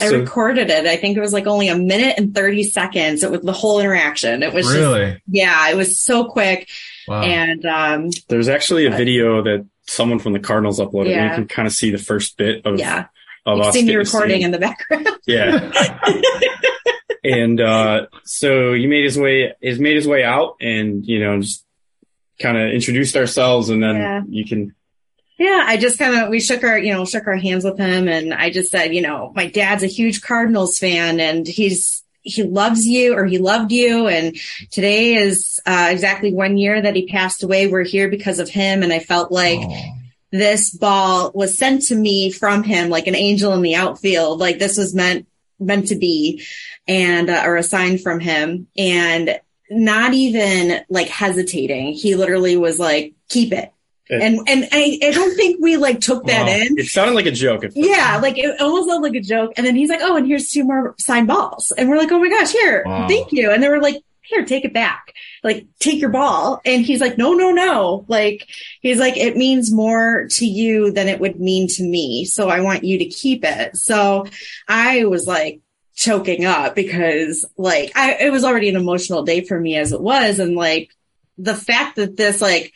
I 0.00 0.08
So- 0.08 0.18
recorded 0.20 0.70
it. 0.70 0.86
I 0.86 0.96
think 0.96 1.16
it 1.16 1.20
was 1.20 1.32
like 1.32 1.46
only 1.46 1.68
a 1.68 1.76
minute 1.76 2.14
and 2.18 2.34
30 2.34 2.64
seconds. 2.64 3.22
It 3.22 3.30
was 3.30 3.40
the 3.42 3.52
whole 3.52 3.78
interaction. 3.80 4.42
It 4.42 4.52
was 4.52 4.66
just, 4.66 4.76
Really? 4.76 5.20
yeah, 5.30 5.70
it 5.70 5.76
was 5.76 6.00
so 6.00 6.24
quick. 6.24 6.68
Wow. 7.06 7.22
And, 7.22 7.64
um, 7.64 8.10
there's 8.28 8.48
actually 8.48 8.86
a 8.86 8.90
video 8.90 9.42
that 9.42 9.64
someone 9.86 10.18
from 10.18 10.32
the 10.32 10.40
Cardinals 10.40 10.80
uploaded. 10.80 11.02
and 11.06 11.10
Yeah. 11.10 11.30
you 11.30 11.34
can 11.36 11.46
kind 11.48 11.66
of 11.68 11.72
see 11.72 11.90
the 11.90 11.98
first 11.98 12.36
bit 12.36 12.64
of 12.66 12.78
yeah, 12.78 13.04
of 13.46 13.58
you've 13.58 13.66
us 13.68 13.74
seen 13.74 13.86
me 13.86 13.92
getting 13.92 14.04
to 14.04 14.10
see 14.10 14.16
recording 14.16 14.42
in 14.42 14.50
the 14.50 14.58
background. 14.58 15.08
Yeah. 15.26 15.70
and 17.24 17.60
uh, 17.60 18.06
so 18.24 18.72
he 18.74 18.86
made 18.86 19.04
his 19.04 19.18
way 19.18 19.54
he's 19.60 19.78
made 19.78 19.96
his 19.96 20.06
way 20.06 20.24
out 20.24 20.56
and 20.60 21.04
you 21.06 21.20
know 21.20 21.40
just 21.40 21.64
kind 22.40 22.58
of 22.58 22.70
introduced 22.72 23.16
ourselves 23.16 23.70
and 23.70 23.82
then 23.82 23.94
Yeah. 23.96 24.20
you 24.28 24.44
can 24.44 24.74
yeah, 25.38 25.64
I 25.66 25.76
just 25.76 25.98
kind 25.98 26.14
of, 26.14 26.28
we 26.28 26.40
shook 26.40 26.62
our, 26.62 26.78
you 26.78 26.92
know, 26.92 27.04
shook 27.04 27.26
our 27.26 27.36
hands 27.36 27.64
with 27.64 27.78
him. 27.78 28.08
And 28.08 28.32
I 28.32 28.50
just 28.50 28.70
said, 28.70 28.94
you 28.94 29.02
know, 29.02 29.32
my 29.34 29.46
dad's 29.46 29.82
a 29.82 29.88
huge 29.88 30.22
Cardinals 30.22 30.78
fan 30.78 31.18
and 31.18 31.46
he's, 31.46 32.02
he 32.22 32.42
loves 32.42 32.86
you 32.86 33.14
or 33.14 33.26
he 33.26 33.38
loved 33.38 33.72
you. 33.72 34.06
And 34.06 34.36
today 34.70 35.14
is 35.14 35.60
uh, 35.66 35.88
exactly 35.90 36.32
one 36.32 36.56
year 36.56 36.80
that 36.80 36.96
he 36.96 37.06
passed 37.06 37.42
away. 37.42 37.66
We're 37.66 37.82
here 37.82 38.08
because 38.08 38.38
of 38.38 38.48
him. 38.48 38.82
And 38.82 38.92
I 38.92 39.00
felt 39.00 39.32
like, 39.32 39.60
this 40.34 40.70
ball 40.70 41.30
was 41.32 41.56
sent 41.56 41.82
to 41.82 41.94
me 41.94 42.28
from 42.28 42.64
him 42.64 42.90
like 42.90 43.06
an 43.06 43.14
angel 43.14 43.52
in 43.52 43.62
the 43.62 43.76
outfield 43.76 44.40
like 44.40 44.58
this 44.58 44.76
was 44.76 44.92
meant 44.92 45.28
meant 45.60 45.86
to 45.86 45.94
be 45.94 46.42
and 46.88 47.30
uh, 47.30 47.44
or 47.46 47.54
a 47.54 47.62
sign 47.62 47.98
from 47.98 48.18
him 48.18 48.66
and 48.76 49.38
not 49.70 50.12
even 50.12 50.84
like 50.88 51.06
hesitating 51.06 51.92
he 51.92 52.16
literally 52.16 52.56
was 52.56 52.80
like 52.80 53.14
keep 53.28 53.52
it 53.52 53.72
And 54.10 54.40
and 54.46 54.68
I, 54.70 54.98
I 55.02 55.10
don't 55.12 55.34
think 55.34 55.62
we 55.62 55.76
like 55.78 56.00
took 56.00 56.26
that 56.26 56.46
Wow. 56.46 56.52
in 56.52 56.78
it 56.78 56.86
sounded 56.86 57.14
like 57.14 57.26
a 57.26 57.30
joke 57.30 57.64
yeah, 57.74 58.18
like 58.22 58.36
it 58.36 58.60
almost 58.60 58.88
sounded 58.88 59.06
like 59.08 59.16
a 59.18 59.24
joke. 59.24 59.52
And 59.56 59.66
then 59.66 59.76
he's 59.76 59.88
like, 59.88 60.00
"Oh, 60.02 60.16
and 60.16 60.26
here's 60.26 60.50
two 60.50 60.64
more 60.64 60.94
signed 60.98 61.26
balls." 61.26 61.72
And 61.78 61.88
we're 61.88 61.96
like, 61.96 62.12
"Oh 62.12 62.18
my 62.20 62.28
gosh, 62.28 62.52
here, 62.52 62.82
Wow. 62.84 63.08
thank 63.08 63.32
you." 63.32 63.50
And 63.50 63.62
they 63.62 63.68
were 63.68 63.80
like, 63.80 64.02
"Here, 64.22 64.44
take 64.44 64.64
it 64.66 64.74
back. 64.74 65.14
Like, 65.42 65.66
take 65.78 66.00
your 66.00 66.10
ball." 66.10 66.60
And 66.66 66.84
he's 66.84 67.00
like, 67.00 67.16
"No, 67.16 67.32
no, 67.32 67.50
no." 67.50 68.04
Like, 68.08 68.46
he's 68.82 68.98
like, 68.98 69.16
"It 69.16 69.36
means 69.38 69.72
more 69.72 70.26
to 70.32 70.44
you 70.46 70.90
than 70.90 71.08
it 71.08 71.18
would 71.20 71.40
mean 71.40 71.68
to 71.68 71.82
me. 71.82 72.26
So 72.26 72.50
I 72.50 72.60
want 72.60 72.84
you 72.84 72.98
to 72.98 73.06
keep 73.06 73.42
it." 73.42 73.76
So 73.76 74.26
I 74.68 75.06
was 75.06 75.26
like 75.26 75.60
choking 75.96 76.44
up 76.44 76.74
because 76.74 77.46
like 77.56 77.92
I 77.94 78.16
it 78.20 78.32
was 78.32 78.44
already 78.44 78.68
an 78.68 78.76
emotional 78.76 79.22
day 79.22 79.40
for 79.42 79.58
me 79.58 79.76
as 79.76 79.92
it 79.92 80.00
was, 80.00 80.40
and 80.40 80.54
like 80.56 80.90
the 81.38 81.54
fact 81.54 81.96
that 81.96 82.16
this 82.18 82.40
like 82.42 82.72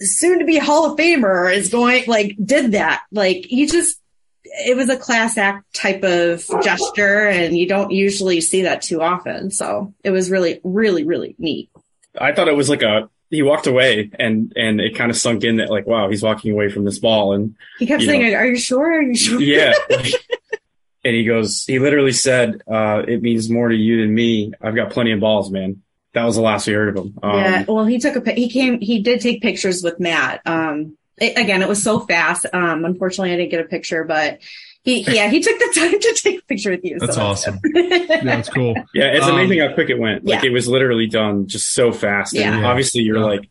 soon 0.00 0.38
to 0.40 0.44
be 0.44 0.58
Hall 0.58 0.90
of 0.92 0.98
Famer 0.98 1.54
is 1.54 1.70
going 1.70 2.04
like 2.06 2.36
did 2.42 2.72
that. 2.72 3.02
Like 3.12 3.46
he 3.48 3.66
just 3.66 3.98
it 4.44 4.76
was 4.76 4.88
a 4.88 4.96
class 4.96 5.36
act 5.38 5.72
type 5.74 6.02
of 6.04 6.44
gesture 6.62 7.28
and 7.28 7.56
you 7.56 7.66
don't 7.68 7.90
usually 7.90 8.40
see 8.40 8.62
that 8.62 8.82
too 8.82 9.02
often. 9.02 9.50
So 9.50 9.92
it 10.04 10.10
was 10.10 10.30
really, 10.30 10.60
really, 10.62 11.04
really 11.04 11.34
neat. 11.38 11.70
I 12.18 12.32
thought 12.32 12.48
it 12.48 12.56
was 12.56 12.68
like 12.68 12.82
a 12.82 13.08
he 13.30 13.42
walked 13.42 13.66
away 13.66 14.10
and 14.18 14.52
and 14.54 14.80
it 14.80 14.94
kind 14.96 15.10
of 15.10 15.16
sunk 15.16 15.42
in 15.42 15.56
that 15.56 15.70
like 15.70 15.86
wow 15.86 16.08
he's 16.08 16.22
walking 16.22 16.52
away 16.52 16.68
from 16.68 16.84
this 16.84 16.98
ball 16.98 17.32
and 17.32 17.56
He 17.78 17.86
kept 17.86 18.02
saying, 18.02 18.30
know. 18.30 18.38
"Are 18.38 18.46
you 18.46 18.56
sure? 18.56 18.98
Are 18.98 19.02
you 19.02 19.16
sure?" 19.16 19.40
yeah 19.40 19.72
like- 19.90 20.12
and 21.04 21.14
he 21.14 21.24
goes 21.24 21.64
he 21.64 21.78
literally 21.80 22.12
said 22.12 22.62
uh 22.70 23.02
it 23.08 23.22
means 23.22 23.50
more 23.50 23.68
to 23.68 23.74
you 23.74 24.00
than 24.02 24.14
me 24.14 24.52
i've 24.62 24.74
got 24.76 24.90
plenty 24.90 25.12
of 25.12 25.20
balls 25.20 25.50
man 25.50 25.82
that 26.14 26.24
was 26.24 26.36
the 26.36 26.42
last 26.42 26.66
we 26.66 26.72
heard 26.72 26.96
of 26.96 27.04
him 27.04 27.18
um, 27.22 27.38
yeah. 27.38 27.64
Well, 27.68 27.84
he 27.84 27.98
took 27.98 28.16
a 28.26 28.32
he 28.32 28.48
came 28.48 28.80
he 28.80 29.00
did 29.00 29.20
take 29.20 29.42
pictures 29.42 29.82
with 29.82 30.00
Matt. 30.00 30.40
Um, 30.46 30.96
it, 31.18 31.38
again, 31.38 31.62
it 31.62 31.68
was 31.68 31.82
so 31.82 32.00
fast. 32.00 32.44
Um, 32.52 32.84
unfortunately, 32.84 33.32
I 33.32 33.36
didn't 33.36 33.50
get 33.52 33.60
a 33.60 33.68
picture, 33.68 34.02
but 34.04 34.40
he 34.82 35.00
yeah 35.02 35.28
he 35.30 35.40
took 35.40 35.58
the 35.58 35.72
time 35.80 35.92
to 36.00 36.18
take 36.22 36.40
a 36.40 36.44
picture 36.44 36.70
with 36.72 36.84
you. 36.84 36.98
That's 36.98 37.14
so 37.14 37.22
awesome. 37.22 37.60
Yeah, 37.74 38.20
that's 38.24 38.48
cool. 38.48 38.74
yeah 38.94 39.12
it's 39.12 39.24
Um, 39.24 39.34
amazing 39.34 39.60
how 39.60 39.72
quick 39.74 39.90
it 39.90 39.98
went 39.98 40.24
like 40.24 40.42
yeah. 40.42 40.50
it 40.50 40.52
was 40.52 40.68
literally 40.68 41.06
done 41.06 41.46
just 41.46 41.72
so 41.72 41.92
fast 41.92 42.34
and 42.36 42.60
Yeah. 42.60 42.68
obviously 42.68 43.02
you're 43.02 43.16
Yeah. 43.18 43.24
like 43.24 43.48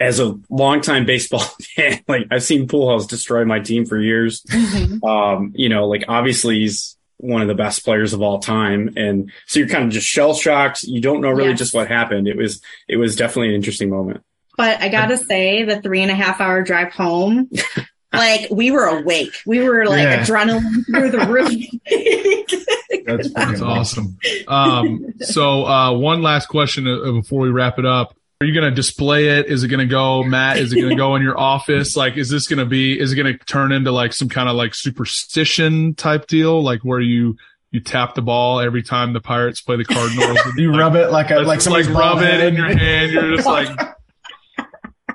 as 0.00 0.20
a 0.20 0.38
longtime 0.50 1.06
baseball 1.06 1.40
fan 1.74 2.00
like 2.06 2.26
i've 2.30 2.42
seen 2.42 2.68
Pujols 2.68 3.08
destroy 3.08 3.44
my 3.46 3.58
team 3.60 3.86
for 3.86 3.98
years 3.98 4.42
Mhm. 4.42 5.02
um, 5.02 5.52
you 5.56 5.68
know, 5.70 5.88
like 5.88 6.04
obviously 6.08 6.58
he's 6.60 6.97
one 7.18 7.42
of 7.42 7.48
the 7.48 7.54
best 7.54 7.84
players 7.84 8.12
of 8.12 8.22
all 8.22 8.38
time. 8.38 8.92
And 8.96 9.30
so 9.46 9.58
you're 9.58 9.68
kind 9.68 9.84
of 9.84 9.90
just 9.90 10.06
shell 10.06 10.34
shocked. 10.34 10.82
You 10.84 11.00
don't 11.00 11.20
know 11.20 11.30
really 11.30 11.50
Yes. 11.50 11.58
just 11.58 11.74
what 11.74 11.88
happened. 11.88 12.26
It 12.28 12.36
was, 12.36 12.60
it 12.88 12.96
was 12.96 13.16
definitely 13.16 13.50
an 13.50 13.54
interesting 13.56 13.90
moment. 13.90 14.22
But 14.56 14.80
I 14.80 14.88
gotta 14.88 15.16
say, 15.30 15.64
the 15.64 15.80
three 15.82 16.02
and 16.02 16.10
a 16.10 16.14
half 16.14 16.40
hour 16.40 16.62
drive 16.62 16.92
home, 16.92 17.50
like 18.12 18.48
we 18.50 18.70
were 18.70 18.86
awake. 18.86 19.32
We 19.46 19.60
were 19.68 19.86
like 19.86 20.02
Yeah. 20.02 20.22
adrenaline 20.24 20.84
through 20.90 21.10
the 21.10 21.26
roof. 21.26 23.04
That's 23.06 23.32
That's 23.32 23.60
awesome. 23.60 24.18
Um, 24.48 25.04
so 25.20 25.64
uh, 25.66 25.96
one 25.96 26.22
last 26.22 26.46
question 26.46 26.86
uh, 26.88 27.12
before 27.12 27.40
we 27.40 27.50
wrap 27.50 27.78
it 27.78 27.86
up. 27.86 28.14
Are 28.40 28.46
you 28.46 28.54
going 28.54 28.70
to 28.70 28.74
display 28.74 29.38
it? 29.38 29.46
Is 29.46 29.64
it 29.64 29.68
going 29.68 29.80
to 29.80 29.90
go, 29.90 30.22
Matt? 30.22 30.58
Is 30.58 30.72
it 30.72 30.76
going 30.76 30.90
to 30.90 30.96
go 30.96 31.16
in 31.16 31.22
your 31.22 31.36
office? 31.38 31.96
Like, 31.96 32.16
is 32.16 32.30
this 32.30 32.46
going 32.46 32.60
to 32.60 32.66
be? 32.66 32.98
Is 32.98 33.12
it 33.12 33.16
going 33.16 33.36
to 33.36 33.44
turn 33.46 33.72
into 33.72 33.90
like 33.90 34.12
some 34.12 34.28
kind 34.28 34.48
of 34.48 34.54
like 34.54 34.76
superstition 34.76 35.94
type 35.96 36.28
deal, 36.28 36.62
like 36.62 36.82
where 36.82 37.00
you 37.00 37.36
you 37.72 37.80
tap 37.80 38.14
the 38.14 38.22
ball 38.22 38.60
every 38.60 38.82
time 38.84 39.12
the 39.12 39.20
Pirates 39.20 39.60
play 39.60 39.76
the 39.76 39.84
Cardinals? 39.84 40.38
You 40.56 40.70
rub 40.70 40.94
it 40.94 41.10
like 41.10 41.30
a, 41.32 41.36
like 41.36 41.46
like 41.46 41.60
somebody's 41.60 41.88
rub 41.88 42.22
it 42.22 42.40
in 42.40 42.54
your 42.54 42.68
hand. 42.68 43.10
You're 43.10 43.34
just 43.34 43.46
like 43.48 43.76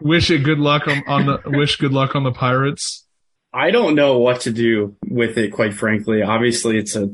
wish 0.01 0.29
it 0.29 0.39
good 0.39 0.59
luck 0.59 0.89
on, 0.89 1.03
on 1.07 1.25
the 1.25 1.41
wish 1.45 1.77
good 1.77 1.93
luck 1.93 2.17
on 2.17 2.23
the 2.23 2.33
Pirates. 2.33 3.05
I 3.53 3.71
don't 3.71 3.95
know 3.95 4.17
what 4.17 4.41
to 4.41 4.51
do 4.51 4.97
with 5.07 5.37
it, 5.37 5.53
quite 5.53 5.73
frankly. 5.73 6.23
Obviously, 6.23 6.77
it's 6.77 6.97
a 6.97 7.09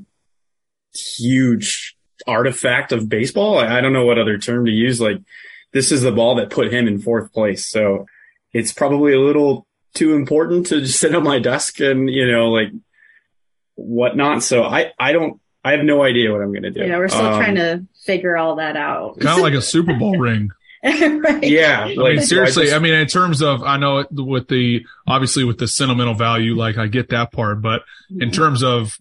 huge 0.95 1.95
artifact 2.25 2.91
of 2.93 3.07
baseball. 3.07 3.59
I 3.59 3.77
I 3.77 3.81
don't 3.81 3.93
know 3.93 4.05
what 4.05 4.17
other 4.17 4.39
term 4.39 4.65
to 4.65 4.71
use. 4.71 4.99
Like, 4.99 5.17
this 5.71 5.91
is 5.91 6.01
the 6.01 6.11
ball 6.11 6.35
that 6.35 6.49
put 6.49 6.73
him 6.73 6.87
in 6.87 6.99
fourth 6.99 7.31
place. 7.33 7.65
So 7.65 8.05
it's 8.53 8.71
probably 8.73 9.13
a 9.13 9.19
little 9.19 9.67
too 9.93 10.15
important 10.15 10.67
to 10.67 10.81
just 10.81 10.99
sit 10.99 11.13
on 11.15 11.23
my 11.23 11.39
desk 11.39 11.79
and, 11.79 12.09
you 12.09 12.29
know, 12.31 12.49
like 12.49 12.69
whatnot. 13.75 14.43
So 14.43 14.63
I, 14.63 14.91
I 14.99 15.11
don't, 15.11 15.39
I 15.63 15.71
have 15.73 15.83
no 15.83 16.03
idea 16.03 16.31
what 16.31 16.41
I'm 16.41 16.51
going 16.51 16.63
to 16.63 16.71
do. 16.71 16.81
yeah, 16.85 16.97
we're 16.97 17.07
still 17.09 17.25
Um, 17.25 17.39
trying 17.39 17.55
to 17.55 17.85
figure 18.05 18.37
all 18.37 18.55
that 18.55 18.75
out. 18.75 19.19
Kind 19.19 19.37
of 19.37 19.43
like 19.43 19.53
a 19.53 19.61
Super 19.61 19.93
Bowl 19.95 20.17
ring. 20.19 20.49
right. 20.83 21.43
Yeah. 21.43 21.81
I 21.83 21.95
mean, 21.95 22.21
seriously. 22.21 22.65
just- 22.65 22.75
I 22.75 22.79
mean, 22.79 22.93
in 22.93 23.07
terms 23.07 23.41
of, 23.41 23.63
I 23.63 23.77
know 23.77 24.05
with 24.11 24.47
the 24.47 24.85
obviously 25.05 25.43
with 25.43 25.57
the 25.59 25.67
sentimental 25.67 26.13
value, 26.13 26.55
like 26.55 26.77
I 26.77 26.87
get 26.87 27.09
that 27.09 27.31
part, 27.31 27.61
but 27.61 27.81
in 28.17 28.31
terms 28.31 28.63
of 28.63 28.97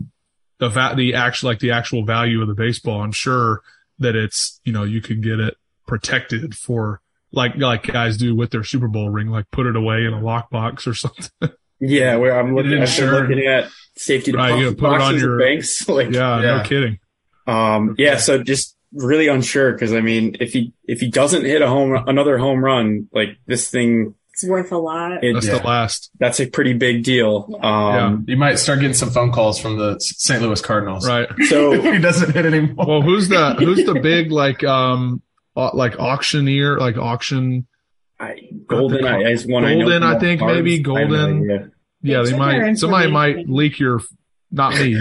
the 0.59 0.69
va- 0.69 0.95
the 0.97 1.15
actual 1.15 1.51
like 1.51 1.61
the 1.61 1.71
actual 1.71 2.05
value 2.05 2.43
of 2.43 2.49
the 2.49 2.55
baseball, 2.55 3.01
I'm 3.01 3.13
sure 3.13 3.63
that 4.01 4.17
it's 4.17 4.61
you 4.65 4.73
know 4.73 4.83
you 4.83 5.01
could 5.01 5.23
get 5.23 5.39
it 5.39 5.57
protected 5.89 6.55
for 6.55 7.01
like 7.33 7.57
like 7.57 7.83
guys 7.83 8.17
do 8.17 8.37
with 8.37 8.51
their 8.51 8.63
Super 8.63 8.87
Bowl 8.87 9.11
ring, 9.11 9.27
like 9.29 9.51
put 9.51 9.67
it 9.67 9.75
away 9.75 10.05
in 10.05 10.13
a 10.13 10.21
lockbox 10.21 10.87
or 10.87 10.95
something. 10.95 11.29
Yeah, 11.81 12.17
where 12.17 12.37
I'm 12.37 12.57
looking, 12.57 12.73
It 12.73 12.89
I've 12.89 12.99
looking 13.13 13.47
at 13.47 13.71
safety 13.97 14.33
Right, 14.33 14.49
deposit 14.49 14.65
you 14.65 14.75
put 14.75 14.95
it 14.95 15.01
on 15.01 15.17
your- 15.17 15.39
banks. 15.39 15.89
Like, 15.89 16.11
yeah, 16.11 16.41
Yeah. 16.43 16.57
no 16.57 16.63
kidding. 16.65 16.99
um, 17.47 17.95
yeah. 17.97 18.17
So 18.17 18.43
just 18.43 18.77
really 18.93 19.29
unsure 19.29 19.73
because 19.75 19.93
I 19.93 20.01
mean, 20.01 20.35
if 20.41 20.53
he 20.53 20.73
if 20.89 20.99
he 20.99 21.09
doesn't 21.09 21.45
hit 21.45 21.63
a 21.63 21.69
home 21.69 21.95
another 22.09 22.37
home 22.37 22.65
run, 22.65 23.07
like 23.13 23.37
this 23.47 23.71
thing, 23.71 24.15
It's 24.33 24.45
worth 24.45 24.73
a 24.73 24.77
lot. 24.79 25.23
it, 25.23 25.35
That's 25.35 25.47
Yeah. 25.47 25.59
the 25.59 25.67
last. 25.69 26.11
that's 26.19 26.41
a 26.41 26.47
pretty 26.51 26.73
big 26.73 27.05
deal. 27.05 27.57
Um, 27.63 28.25
You 28.27 28.37
might 28.37 28.59
start 28.59 28.81
getting 28.81 28.95
some 28.95 29.11
phone 29.11 29.31
calls 29.31 29.61
from 29.61 29.79
the 29.79 29.99
St. 30.01 30.43
Louis 30.43 30.61
Cardinals. 30.61 31.07
Right. 31.07 31.29
so 31.49 31.81
he 31.93 31.99
doesn't 31.99 32.35
hit 32.35 32.45
anymore. 32.45 32.87
Well, 32.89 33.03
who's 33.03 33.29
the 33.29 33.55
who's 33.55 33.85
the 33.87 34.01
big 34.01 34.33
like 34.33 34.65
um 34.65 35.01
au- 35.13 35.28
like 35.75 35.99
auctioneer 35.99 36.79
like 36.79 36.97
auction? 36.97 37.67
I, 38.21 38.37
Goldin 38.67 39.05
I, 39.05 39.31
is 39.31 39.47
one 39.47 39.65
I 39.65 39.75
know. 39.75 39.87
Goldin, 39.87 40.01
from 40.01 40.17
I 40.17 40.19
think, 40.19 40.41
cards. 40.41 40.55
maybe 40.57 40.73
I 40.75 40.77
have 40.77 41.09
no 41.11 41.17
Goldin. 41.17 41.43
idea. 41.45 41.71
Yeah, 42.03 42.23
they 42.23 42.37
might. 42.37 42.75
Somebody 42.77 43.11
might 43.11 43.49
leak 43.49 43.79
your, 43.79 44.01
not 44.51 44.75
me. 44.75 44.95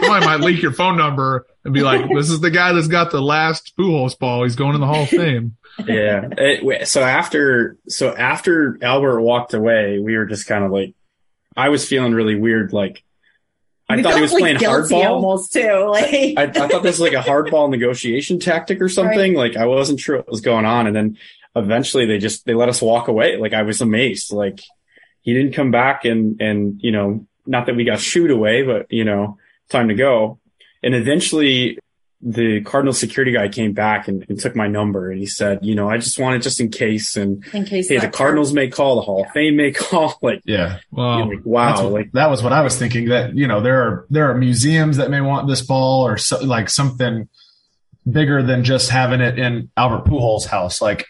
somebody 0.00 0.26
might 0.26 0.40
leak 0.40 0.62
your 0.62 0.72
phone 0.72 0.96
number 0.96 1.46
and 1.64 1.74
be 1.74 1.82
like, 1.82 2.08
"This 2.14 2.30
is 2.30 2.40
the 2.40 2.50
guy 2.50 2.72
that's 2.72 2.88
got 2.88 3.10
the 3.10 3.20
last 3.20 3.74
Pujols 3.76 4.18
ball. 4.18 4.42
He's 4.44 4.56
going 4.56 4.74
in 4.74 4.80
the 4.80 4.86
Hall 4.86 5.02
of 5.04 5.08
Fame." 5.08 5.56
yeah. 5.86 6.28
It- 6.36 6.88
so 6.88 7.02
after 7.02 7.76
so 7.88 8.14
after 8.16 8.78
Albert 8.82 9.20
walked 9.20 9.54
away, 9.54 9.98
we 9.98 10.16
were 10.16 10.26
just 10.26 10.46
kind 10.46 10.64
of 10.64 10.70
like, 10.72 10.94
I 11.56 11.68
was 11.68 11.86
feeling 11.86 12.12
really 12.12 12.36
weird. 12.36 12.72
Like, 12.72 13.02
I 13.88 13.96
We 13.96 14.02
thought 14.02 14.16
he 14.16 14.20
was 14.20 14.32
like, 14.32 14.40
playing 14.40 14.56
hardball. 14.58 15.04
almost 15.06 15.52
too. 15.52 15.86
Like 15.90 16.12
I, 16.36 16.42
I 16.42 16.68
thought 16.68 16.82
this 16.82 16.98
was 16.98 17.00
like 17.00 17.14
a 17.14 17.26
hardball 17.26 17.70
negotiation 17.70 18.38
tactic 18.38 18.80
or 18.82 18.88
something. 18.88 19.34
Like 19.34 19.56
I 19.56 19.66
wasn't 19.66 20.00
sure 20.00 20.16
what 20.18 20.30
was 20.30 20.40
going 20.42 20.66
on, 20.66 20.86
and 20.86 20.94
then 20.94 21.18
eventually 21.56 22.04
they 22.06 22.18
just 22.18 22.44
they 22.44 22.54
let 22.54 22.68
us 22.68 22.82
walk 22.82 23.08
away. 23.08 23.36
Like 23.36 23.54
I 23.54 23.62
was 23.62 23.80
amazed. 23.80 24.32
Like 24.32 24.60
he 25.22 25.32
didn't 25.32 25.54
come 25.54 25.70
back, 25.70 26.04
and 26.04 26.40
and 26.40 26.80
you 26.82 26.92
know, 26.92 27.26
not 27.46 27.66
that 27.66 27.76
we 27.76 27.84
got 27.84 28.00
shooed 28.00 28.30
away, 28.30 28.62
but 28.62 28.92
you 28.92 29.04
know, 29.04 29.38
time 29.70 29.88
to 29.88 29.94
go. 29.94 30.38
And 30.82 30.94
eventually, 30.94 31.78
the 32.20 32.60
Cardinal 32.62 32.92
security 32.92 33.30
guy 33.32 33.48
came 33.48 33.72
back 33.72 34.08
and, 34.08 34.24
and 34.28 34.40
took 34.40 34.56
my 34.56 34.66
number, 34.66 35.10
and 35.10 35.20
he 35.20 35.26
said, 35.26 35.60
you 35.62 35.74
know, 35.76 35.88
I 35.88 35.98
just 35.98 36.18
wanted 36.18 36.42
just 36.42 36.60
in 36.60 36.68
case, 36.70 37.16
and 37.16 37.44
in 37.54 37.64
case 37.64 37.88
hey, 37.88 37.98
the 37.98 38.08
Cardinals 38.08 38.52
may 38.52 38.68
call, 38.68 38.96
the 38.96 39.02
Hall 39.02 39.24
of 39.24 39.30
Fame 39.30 39.56
may 39.56 39.70
call. 39.72 40.18
Like, 40.20 40.42
Yeah. 40.44 40.80
Wow. 40.90 41.18
you're 41.18 41.36
like, 41.36 41.46
wow, 41.46 41.68
That's 41.68 41.82
what- 41.82 41.92
like 41.92 42.12
that 42.12 42.28
was 42.30 42.42
what 42.42 42.52
I 42.52 42.62
was 42.62 42.76
thinking. 42.78 43.08
That 43.10 43.36
you 43.36 43.46
know 43.46 43.60
there 43.60 43.82
are 43.82 44.06
there 44.10 44.30
are 44.30 44.34
museums 44.34 44.96
that 44.96 45.10
may 45.10 45.20
want 45.20 45.46
this 45.48 45.62
ball 45.62 46.04
or 46.06 46.16
so, 46.18 46.40
like 46.44 46.68
something 46.68 47.28
bigger 48.10 48.42
than 48.42 48.64
just 48.64 48.90
having 48.90 49.20
it 49.20 49.38
in 49.38 49.70
Albert 49.76 50.04
Pujols' 50.10 50.46
house. 50.46 50.80
Like 50.82 51.06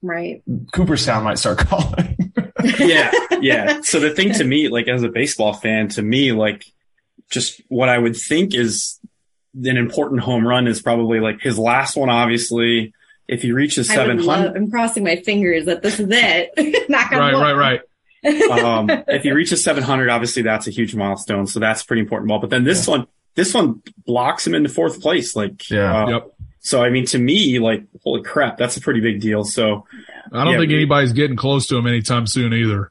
right. 0.00 0.42
Cooperstown 0.72 1.24
might 1.24 1.38
start 1.38 1.58
calling. 1.66 2.16
yeah, 2.78 3.10
yeah. 3.40 3.80
So 3.82 3.98
the 3.98 4.10
thing 4.10 4.32
to 4.34 4.44
me, 4.44 4.68
like 4.68 4.86
as 4.86 5.02
a 5.02 5.08
baseball 5.08 5.54
fan, 5.54 5.88
to 5.88 6.02
me, 6.02 6.30
like 6.32 6.64
just 7.30 7.60
what 7.68 7.88
I 7.88 7.98
would 7.98 8.14
think 8.16 8.54
is 8.54 9.00
an 9.54 9.76
important 9.76 10.20
home 10.20 10.46
run 10.46 10.66
is 10.66 10.80
probably 10.82 11.20
like 11.20 11.40
his 11.40 11.58
last 11.58 11.96
one. 11.96 12.08
Obviously, 12.10 12.92
if 13.28 13.42
he 13.42 13.52
reaches 13.52 13.90
I 13.90 14.06
would 14.06 14.22
love, 14.22 14.54
I'm 14.56 14.70
crossing 14.70 15.04
my 15.04 15.16
fingers 15.16 15.66
that 15.66 15.82
this 15.82 16.00
is 16.00 16.08
it. 16.10 16.88
Knock 16.90 17.12
on 17.12 17.18
Right, 17.18 17.34
wood. 17.34 17.56
right, 17.58 17.80
right. 18.24 18.60
um, 18.62 18.88
if 19.08 19.22
he 19.24 19.32
reaches 19.32 19.62
seven 19.64 19.82
hundred, 19.82 20.08
obviously 20.10 20.42
that's 20.42 20.66
a 20.66 20.70
huge 20.70 20.94
milestone. 20.94 21.46
So 21.46 21.60
that's 21.60 21.82
a 21.82 21.86
pretty 21.86 22.02
important 22.02 22.28
ball. 22.28 22.38
But 22.38 22.50
then 22.50 22.64
this 22.64 22.86
one, 22.86 23.06
this 23.34 23.52
one 23.54 23.82
blocks 24.06 24.46
him 24.46 24.54
into 24.54 24.68
fourth 24.68 25.00
place. 25.00 25.34
Like, 25.36 25.68
Yeah. 25.70 26.04
uh, 26.04 26.10
Yep. 26.10 26.30
So 26.64 26.82
I 26.82 26.90
mean, 26.90 27.06
to 27.06 27.18
me, 27.18 27.58
like, 27.58 27.82
holy 28.04 28.22
crap, 28.22 28.56
that's 28.56 28.76
a 28.76 28.80
pretty 28.80 29.00
big 29.00 29.20
deal. 29.20 29.42
So 29.44 29.84
I 30.32 30.44
don't 30.44 30.52
Yeah, 30.54 30.58
think 30.60 30.68
we- 30.68 30.76
anybody's 30.76 31.12
getting 31.12 31.36
close 31.36 31.66
to 31.68 31.76
him 31.76 31.86
anytime 31.88 32.26
soon 32.26 32.54
either. 32.54 32.90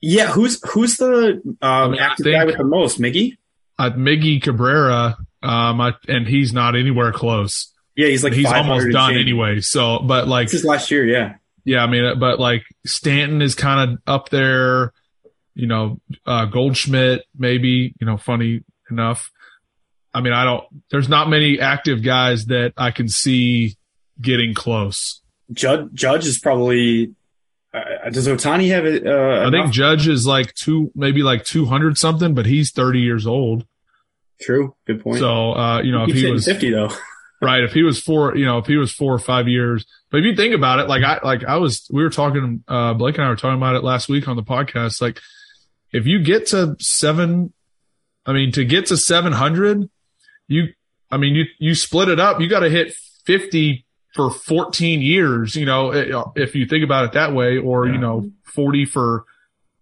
yeah, 0.00 0.26
who's 0.28 0.58
who's 0.70 0.96
the 0.96 1.42
um, 1.62 1.90
mean, 1.92 2.00
active 2.00 2.24
guy 2.26 2.44
with 2.44 2.56
the 2.56 2.64
most? 2.64 2.98
Miggy? 3.00 3.36
Uh, 3.78 3.90
Miggy 3.90 4.40
Cabrera, 4.40 5.16
um, 5.44 5.80
I, 5.80 5.94
and 6.08 6.26
he's 6.26 6.52
not 6.52 6.74
anywhere 6.74 7.12
close. 7.12 7.72
Yeah, 7.96 8.08
he's 8.08 8.24
like 8.24 8.32
he's 8.32 8.50
almost 8.50 8.90
done 8.90 9.10
change. 9.12 9.20
anyway. 9.20 9.60
So, 9.60 10.00
but 10.00 10.26
like, 10.26 10.48
This 10.48 10.60
is 10.60 10.64
last 10.64 10.90
year, 10.90 11.06
yeah. 11.06 11.34
yeah, 11.64 11.84
I 11.84 11.86
mean, 11.86 12.18
but 12.18 12.40
like 12.40 12.64
Stanton 12.84 13.40
is 13.42 13.54
kind 13.54 13.90
of 13.90 13.98
up 14.06 14.30
there. 14.30 14.92
You 15.54 15.68
know, 15.68 16.00
uh, 16.26 16.46
Goldschmidt 16.46 17.22
maybe. 17.38 17.94
You 18.00 18.06
know, 18.06 18.16
funny 18.16 18.62
enough. 18.90 19.30
I 20.12 20.20
mean, 20.20 20.32
I 20.32 20.44
don't. 20.44 20.64
There's 20.90 21.08
not 21.08 21.28
many 21.28 21.60
active 21.60 22.02
guys 22.02 22.46
that 22.46 22.72
I 22.76 22.90
can 22.90 23.08
see 23.08 23.76
getting 24.20 24.54
close. 24.54 25.20
Judge 25.52 25.92
Judge 25.92 26.26
is 26.26 26.38
probably. 26.38 27.14
Uh, 27.72 28.08
does 28.10 28.28
Ohtani 28.28 28.68
have 28.68 28.86
it? 28.86 29.04
Uh, 29.06 29.44
I 29.46 29.50
think? 29.50 29.72
Judge 29.72 30.06
is 30.06 30.26
like 30.26 30.54
two, 30.54 30.92
maybe 30.94 31.22
like 31.24 31.44
200 31.44 31.98
something, 31.98 32.32
but 32.32 32.46
he's 32.46 32.70
30 32.70 33.00
years 33.00 33.26
old. 33.26 33.66
True. 34.40 34.74
Good 34.86 35.02
point. 35.02 35.18
So, 35.18 35.52
uh, 35.52 35.82
you 35.82 35.92
know, 35.92 36.04
if 36.04 36.14
he 36.14 36.30
was 36.30 36.44
fifty 36.44 36.70
though. 36.70 36.90
right, 37.40 37.62
if 37.62 37.72
he 37.72 37.82
was 37.82 38.00
four, 38.00 38.36
you 38.36 38.44
know, 38.44 38.58
if 38.58 38.66
he 38.66 38.76
was 38.76 38.92
four 38.92 39.12
or 39.12 39.18
five 39.18 39.48
years, 39.48 39.84
but 40.10 40.18
if 40.18 40.24
you 40.24 40.34
think 40.34 40.54
about 40.54 40.78
it, 40.78 40.88
like 40.88 41.02
I, 41.02 41.20
like 41.22 41.44
I 41.44 41.56
was, 41.56 41.88
we 41.92 42.02
were 42.02 42.10
talking, 42.10 42.64
uh, 42.68 42.94
Blake 42.94 43.16
and 43.16 43.24
I 43.24 43.28
were 43.28 43.36
talking 43.36 43.56
about 43.56 43.76
it 43.76 43.84
last 43.84 44.08
week 44.08 44.28
on 44.28 44.36
the 44.36 44.42
podcast. 44.42 45.00
Like, 45.00 45.20
if 45.92 46.06
you 46.06 46.22
get 46.22 46.46
to 46.48 46.76
seven, 46.80 47.52
I 48.26 48.32
mean, 48.32 48.52
to 48.52 48.64
get 48.64 48.86
to 48.86 48.96
700, 48.96 49.88
you, 50.48 50.68
I 51.10 51.16
mean, 51.16 51.34
you, 51.34 51.44
you 51.58 51.74
split 51.74 52.08
it 52.08 52.18
up, 52.18 52.40
you 52.40 52.48
got 52.48 52.60
to 52.60 52.70
hit 52.70 52.94
50 53.26 53.84
for 54.14 54.30
14 54.30 55.02
years, 55.02 55.56
you 55.56 55.66
know, 55.66 56.32
if 56.36 56.54
you 56.54 56.66
think 56.66 56.84
about 56.84 57.06
it 57.06 57.12
that 57.12 57.34
way, 57.34 57.58
or, 57.58 57.86
you 57.86 57.98
know, 57.98 58.30
40 58.44 58.84
for, 58.86 59.24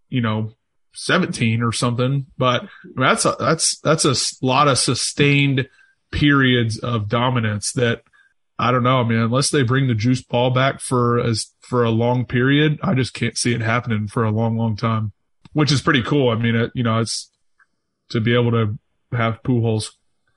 you 0.09 0.23
know, 0.23 0.53
17 0.95 1.63
or 1.63 1.73
something. 1.73 2.27
But 2.39 2.63
I 2.63 2.67
mean, 2.85 2.95
that's 2.97 3.25
a, 3.25 3.37
that's, 3.39 3.79
that's 3.81 4.05
a 4.05 4.45
lot 4.45 4.69
of 4.69 4.79
sustained 4.79 5.69
periods 6.11 6.79
of 6.79 7.09
dominance 7.09 7.73
that 7.73 8.03
I 8.59 8.71
don't 8.71 8.83
know. 8.83 9.01
I 9.01 9.05
mean, 9.09 9.19
unless 9.19 9.51
they 9.51 9.63
bring 9.63 9.89
the 9.89 9.95
juice 9.95 10.23
ball 10.23 10.51
back 10.51 10.81
for 10.81 11.19
as, 11.19 11.51
for 11.61 11.85
a 11.85 11.91
long 11.91 12.27
period, 12.27 12.79
I 12.83 12.95
just 12.95 13.15
can't 13.15 13.37
see 13.37 13.55
it 13.55 13.61
happening 13.63 14.07
for 14.09 14.25
a 14.25 14.31
long, 14.31 14.57
long 14.57 14.77
time, 14.77 15.13
which 15.53 15.73
is 15.73 15.81
pretty 15.83 16.03
cool. 16.03 16.29
I 16.31 16.37
mean, 16.37 16.55
it, 16.55 16.71
you 16.75 16.83
know, 16.83 17.01
it's 17.01 17.31
to 18.11 18.21
be 18.21 18.35
able 18.35 18.51
to 18.53 18.79
have 19.17 19.43
Pujols 19.43 19.91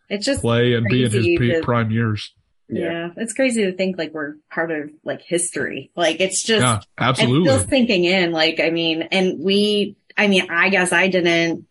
It's 0.10 0.26
just 0.26 0.42
play 0.42 0.74
and 0.74 0.86
be 0.90 1.04
in 1.04 1.12
his 1.12 1.26
to- 1.26 1.62
prime 1.64 1.92
years. 1.92 2.34
yeah. 2.70 3.10
it's 3.18 3.34
crazy 3.34 3.66
to 3.66 3.74
think 3.74 3.98
like 3.98 4.14
we're 4.14 4.36
part 4.50 4.72
of 4.72 4.90
like 5.04 5.22
history. 5.22 5.92
Like 5.96 6.20
it's 6.22 6.42
just 6.42 6.62
Yeah, 6.62 6.80
absolutely. 6.98 7.50
It's 7.50 7.60
still 7.64 7.70
sinking 7.70 8.06
in. 8.06 8.32
Like, 8.32 8.60
I 8.60 8.70
mean, 8.70 9.04
and 9.12 9.40
we, 9.40 9.98
I 10.18 10.28
mean, 10.28 10.50
I 10.50 10.70
guess 10.70 10.92
I 10.94 11.08
didn't 11.08 11.66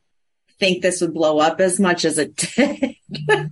think 0.59 0.82
this 0.82 1.01
would 1.01 1.14
blow 1.14 1.38
up 1.38 1.61
as 1.61 1.80
much 1.80 2.05
as 2.05 2.18
it 2.18 2.36
did. 2.36 2.97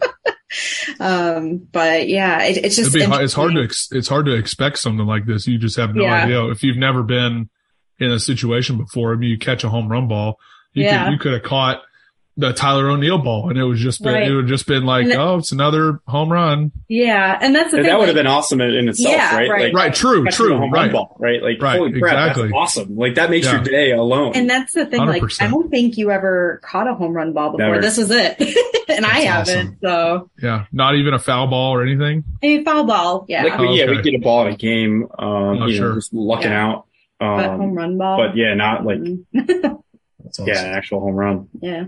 um, 1.01 1.67
but 1.73 2.09
yeah, 2.09 2.43
it, 2.45 2.59
it's 2.59 2.77
just, 2.77 2.97
hard, 2.97 3.23
it's 3.25 3.33
hard 3.35 3.55
to 3.55 3.63
ex- 3.63 3.89
it's 3.93 4.09
hard 4.09 4.27
to 4.27 4.35
expect 4.35 4.79
something 4.79 5.07
like 5.07 5.27
this. 5.27 5.47
You 5.47 5.59
just 5.59 5.77
have 5.77 5.95
no 5.95 6.03
Yeah. 6.05 6.25
idea 6.25 6.45
if 6.51 6.63
you've 6.63 6.77
never 6.77 7.03
been 7.03 7.49
in 7.99 8.11
a 8.11 8.19
situation 8.21 8.77
before. 8.79 9.13
I 9.13 9.17
mean, 9.17 9.31
you 9.31 9.39
catch 9.39 9.65
a 9.65 9.69
home 9.69 9.89
run 9.89 10.09
ball, 10.09 10.39
you 10.73 10.85
Yeah. 10.85 11.05
could 11.05 11.13
you 11.13 11.19
could 11.19 11.33
have 11.35 11.43
caught 11.43 11.83
the 12.37 12.53
Tyler 12.53 12.89
O'Neill 12.89 13.19
ball, 13.19 13.51
and 13.51 13.59
it 13.59 13.65
was 13.65 13.79
just 13.79 14.03
been, 14.03 14.15
Right. 14.15 14.27
it 14.31 14.35
would 14.35 14.47
just 14.47 14.67
been 14.67 14.87
like, 14.87 15.05
And 15.05 15.13
oh, 15.15 15.37
it's 15.37 15.53
another 15.53 16.01
home 16.07 16.33
run. 16.33 16.73
Yeah. 16.89 17.39
And 17.41 17.55
that's 17.55 17.73
the 17.73 17.77
And 17.79 17.85
thing. 17.85 17.93
that 17.93 17.99
would 17.99 18.09
have 18.09 18.15
been 18.15 18.27
awesome 18.27 18.61
in, 18.63 18.71
in 18.75 18.89
itself, 18.89 19.15
Yeah, 19.15 19.37
right? 19.37 19.51
right. 19.51 19.63
Like, 19.65 19.75
Right, 19.75 19.95
true, 19.95 20.25
catching 20.25 20.47
a 20.47 20.49
true, 20.49 20.57
home 20.59 20.71
run 20.71 20.91
ball, 20.93 21.15
right? 21.21 21.43
Like, 21.43 21.61
Right, 21.61 21.77
holy 21.79 22.01
crap, 22.01 22.15
exactly. 22.15 22.43
that's 22.45 22.55
awesome. 22.55 22.97
Like 22.97 23.17
that 23.17 23.29
makes 23.29 23.47
Yeah. 23.47 23.57
your 23.57 23.65
day 23.65 23.91
alone. 23.93 24.33
And 24.35 24.49
that's 24.49 24.73
the 24.73 24.87
thing. 24.87 25.01
Like, 25.05 25.21
100%. 25.23 25.43
I 25.47 25.51
don't 25.51 25.69
think 25.71 25.99
you 25.99 26.11
ever 26.11 26.61
caught 26.65 26.89
a 26.89 26.95
home 26.95 27.13
run 27.13 27.35
ball 27.35 27.51
before. 27.51 27.67
Never. 27.69 27.81
This 27.83 27.99
was 27.99 28.11
it. 28.11 28.37
and 28.89 29.05
I 29.05 29.21
haven't. 29.21 29.57
awesome. 29.59 29.77
So, 29.83 30.31
Yeah, 30.43 30.65
not 30.73 30.95
even 30.95 31.13
a 31.13 31.19
foul 31.19 31.49
ball 31.49 31.75
or 31.75 31.83
anything. 31.83 32.25
A 32.43 32.65
foul 32.65 32.85
ball. 32.85 33.27
Yeah. 33.29 33.43
like, 33.45 33.59
we- 33.59 33.77
yeah, 33.79 33.85
Okay. 33.85 33.97
we 33.97 34.03
get 34.03 34.15
a 34.15 34.19
ball 34.23 34.47
in 34.47 34.55
a 34.55 34.57
game, 34.57 35.07
um, 35.19 35.63
Oh, 35.63 35.67
you 35.67 35.75
sure. 35.77 35.91
know, 35.91 35.95
just 35.97 36.15
lucking 36.15 36.51
Yeah. 36.51 36.67
out. 36.67 36.87
but 37.21 37.47
home 37.47 37.61
Um, 37.61 37.75
run 37.75 37.99
ball. 37.99 38.17
but 38.17 38.37
yeah, 38.37 38.55
not 38.55 38.85
like, 38.87 38.99
That's 39.33 40.39
awesome. 40.39 40.47
yeah, 40.47 40.65
an 40.65 40.75
actual 40.75 41.01
home 41.01 41.15
run. 41.15 41.49
yeah. 41.61 41.85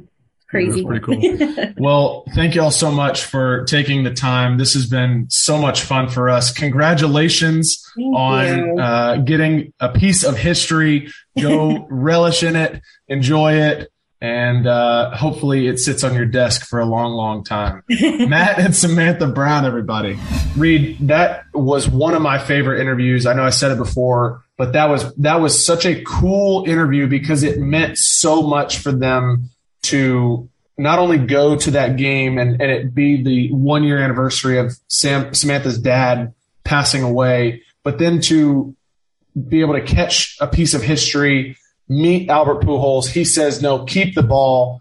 Crazy. 0.54 0.84
Pretty 0.84 1.04
cool. 1.04 1.74
Well, 1.76 2.24
thank 2.34 2.54
you 2.54 2.62
all 2.62 2.70
so 2.70 2.92
much 2.92 3.24
for 3.24 3.64
taking 3.64 4.04
the 4.04 4.14
time. 4.14 4.56
This 4.56 4.74
has 4.74 4.86
been 4.86 5.26
so 5.28 5.58
much 5.58 5.82
fun 5.82 6.08
for 6.08 6.30
us. 6.30 6.52
Congratulations 6.52 7.84
Thank 7.96 8.16
on 8.16 8.78
uh, 8.78 9.16
getting 9.16 9.72
a 9.80 9.88
piece 9.88 10.22
of 10.22 10.36
history. 10.36 11.12
Go 11.40 11.86
relish 11.90 12.44
in 12.44 12.54
it, 12.54 12.80
enjoy 13.08 13.54
it, 13.54 13.90
and 14.20 14.66
uh, 14.68 15.10
hopefully 15.16 15.66
it 15.66 15.80
sits 15.80 16.04
on 16.04 16.14
your 16.14 16.26
desk 16.26 16.64
for 16.66 16.78
a 16.78 16.86
long, 16.86 17.12
long 17.12 17.42
time. 17.42 17.82
Matt 17.90 18.60
and 18.60 18.74
Samantha 18.74 19.26
Brown, 19.26 19.66
everybody. 19.66 20.16
Reed, 20.56 20.96
that 21.08 21.42
was 21.52 21.88
one 21.88 22.14
of 22.14 22.22
my 22.22 22.38
favorite 22.38 22.80
interviews. 22.80 23.26
I 23.26 23.34
know 23.34 23.42
I 23.42 23.50
said 23.50 23.72
it 23.72 23.78
before, 23.78 24.44
but 24.56 24.72
that 24.74 24.88
was 24.88 25.12
that 25.16 25.40
was 25.40 25.66
such 25.66 25.84
a 25.84 26.02
cool 26.04 26.64
interview 26.66 27.08
because 27.08 27.42
it 27.42 27.58
meant 27.58 27.98
so 27.98 28.42
much 28.42 28.78
for 28.78 28.92
them 28.92 29.50
to 29.84 30.48
not 30.76 30.98
only 30.98 31.18
go 31.18 31.56
to 31.56 31.70
that 31.72 31.96
game 31.96 32.38
and, 32.38 32.60
and 32.60 32.70
it 32.70 32.94
be 32.94 33.22
the 33.22 33.52
one 33.52 33.84
year 33.84 33.98
anniversary 33.98 34.58
of 34.58 34.76
Sam 34.88 35.32
Samantha's 35.32 35.78
dad 35.78 36.34
passing 36.64 37.02
away, 37.02 37.62
but 37.82 37.98
then 37.98 38.20
to 38.22 38.74
be 39.48 39.60
able 39.60 39.74
to 39.74 39.82
catch 39.82 40.36
a 40.40 40.46
piece 40.46 40.74
of 40.74 40.82
history, 40.82 41.56
meet 41.88 42.28
Albert 42.28 42.62
Pujols. 42.62 43.06
He 43.08 43.24
says, 43.24 43.62
no, 43.62 43.84
keep 43.84 44.14
the 44.14 44.22
ball. 44.22 44.80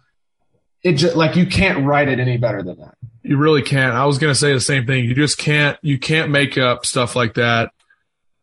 It 0.83 0.93
just 0.93 1.15
like 1.15 1.35
you 1.35 1.45
can't 1.45 1.85
write 1.85 2.09
it 2.09 2.19
any 2.19 2.37
better 2.37 2.61
than 2.63 2.79
that. 2.79 2.95
You 3.23 3.37
really 3.37 3.61
can't. 3.61 3.93
I 3.93 4.05
was 4.05 4.17
going 4.17 4.31
to 4.31 4.39
say 4.39 4.53
the 4.53 4.59
same 4.59 4.85
thing. 4.85 5.05
You 5.05 5.15
just 5.15 5.37
can't, 5.37 5.77
you 5.81 5.97
can't 5.97 6.29
make 6.29 6.57
up 6.57 6.85
stuff 6.85 7.15
like 7.15 7.35
that. 7.35 7.71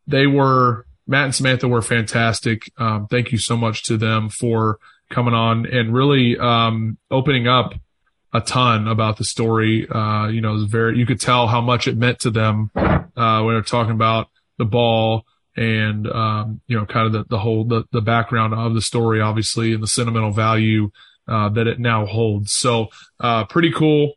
They 0.06 0.26
were, 0.26 0.86
Matt 1.06 1.24
and 1.24 1.34
Samantha 1.34 1.68
were 1.68 1.82
fantastic. 1.82 2.70
Um, 2.78 3.06
thank 3.08 3.30
you 3.30 3.38
so 3.38 3.56
much 3.56 3.82
to 3.84 3.96
them 3.96 4.30
for 4.30 4.78
coming 5.10 5.34
on 5.34 5.66
and 5.66 5.92
really, 5.92 6.38
um, 6.38 6.98
opening 7.10 7.46
up 7.46 7.74
a 8.32 8.40
ton 8.40 8.88
about 8.88 9.18
the 9.18 9.24
story. 9.24 9.88
Uh, 9.88 10.28
you 10.28 10.40
know, 10.40 10.64
very, 10.66 10.98
you 10.98 11.06
could 11.06 11.20
tell 11.20 11.48
how 11.48 11.60
much 11.60 11.88
it 11.88 11.96
meant 11.96 12.20
to 12.20 12.30
them, 12.30 12.70
uh, 12.74 13.42
when 13.42 13.54
they're 13.54 13.62
talking 13.62 13.92
about 13.92 14.28
the 14.56 14.64
ball 14.64 15.24
and, 15.56 16.06
um, 16.06 16.60
you 16.66 16.76
know, 16.76 16.86
kind 16.86 17.06
of 17.06 17.12
the, 17.12 17.24
the 17.28 17.38
whole, 17.38 17.64
the, 17.64 17.84
the 17.92 18.00
background 18.00 18.54
of 18.54 18.74
the 18.74 18.80
story, 18.80 19.20
obviously, 19.20 19.74
and 19.74 19.82
the 19.82 19.88
sentimental 19.88 20.30
value, 20.30 20.90
uh, 21.28 21.48
that 21.48 21.66
it 21.66 21.78
now 21.78 22.06
holds. 22.06 22.52
So, 22.52 22.88
uh, 23.18 23.44
pretty 23.44 23.72
cool 23.72 24.14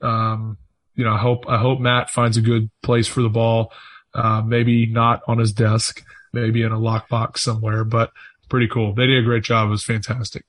um, 0.00 0.58
you 0.94 1.04
know, 1.04 1.12
I 1.12 1.18
hope 1.18 1.44
I 1.48 1.58
hope 1.58 1.80
Matt 1.80 2.10
finds 2.10 2.36
a 2.36 2.42
good 2.42 2.70
place 2.82 3.06
for 3.06 3.22
the 3.22 3.28
ball. 3.28 3.72
Uh, 4.14 4.42
maybe 4.42 4.86
not 4.86 5.20
on 5.26 5.38
his 5.38 5.52
desk, 5.52 6.02
maybe 6.32 6.62
in 6.62 6.72
a 6.72 6.78
lockbox 6.78 7.38
somewhere, 7.38 7.84
but 7.84 8.12
pretty 8.48 8.68
cool. 8.68 8.94
They 8.94 9.06
did 9.06 9.18
a 9.18 9.22
great 9.22 9.44
job. 9.44 9.68
It 9.68 9.70
was 9.70 9.84
fantastic. 9.84 10.44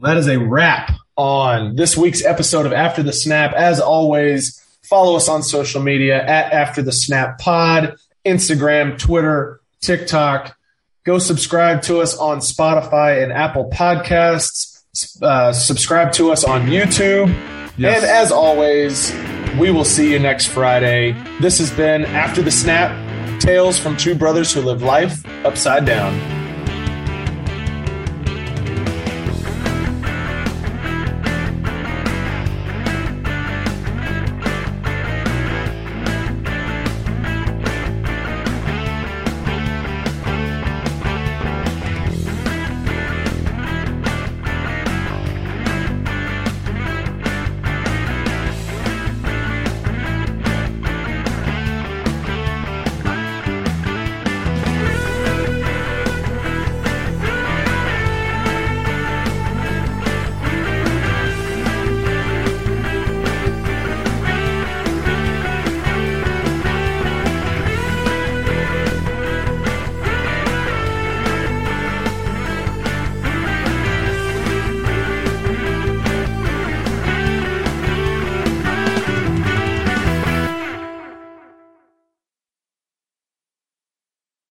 That 0.00 0.16
is 0.16 0.28
a 0.28 0.38
wrap 0.38 0.92
on 1.16 1.74
this 1.74 1.96
week's 1.96 2.24
episode 2.24 2.66
of 2.66 2.72
After 2.72 3.02
the 3.02 3.12
Snap. 3.12 3.52
As 3.52 3.80
always, 3.80 4.62
follow 4.82 5.16
us 5.16 5.28
on 5.28 5.42
social 5.42 5.82
media 5.82 6.22
at 6.22 6.52
After 6.52 6.82
the 6.82 6.92
Snap 6.92 7.38
Pod, 7.38 7.96
Instagram, 8.24 8.98
Twitter, 8.98 9.60
TikTok. 9.80 10.56
Go 11.04 11.18
subscribe 11.18 11.82
to 11.82 12.00
us 12.00 12.16
on 12.16 12.38
Spotify 12.38 13.22
and 13.22 13.32
Apple 13.32 13.70
Podcasts. 13.70 14.80
Uh, 15.22 15.52
subscribe 15.52 16.12
to 16.12 16.30
us 16.30 16.44
on 16.44 16.66
YouTube. 16.66 17.28
Yes. 17.76 18.02
And 18.02 18.04
as 18.04 18.30
always, 18.32 19.12
we 19.58 19.70
will 19.70 19.84
see 19.84 20.12
you 20.12 20.18
next 20.18 20.46
Friday. 20.46 21.12
This 21.40 21.58
has 21.58 21.70
been 21.70 22.04
After 22.04 22.42
the 22.42 22.50
Snap 22.50 23.40
Tales 23.40 23.78
from 23.78 23.96
Two 23.96 24.14
Brothers 24.14 24.52
Who 24.52 24.60
Live 24.62 24.82
Life 24.82 25.24
Upside 25.44 25.84
Down. 25.84 26.37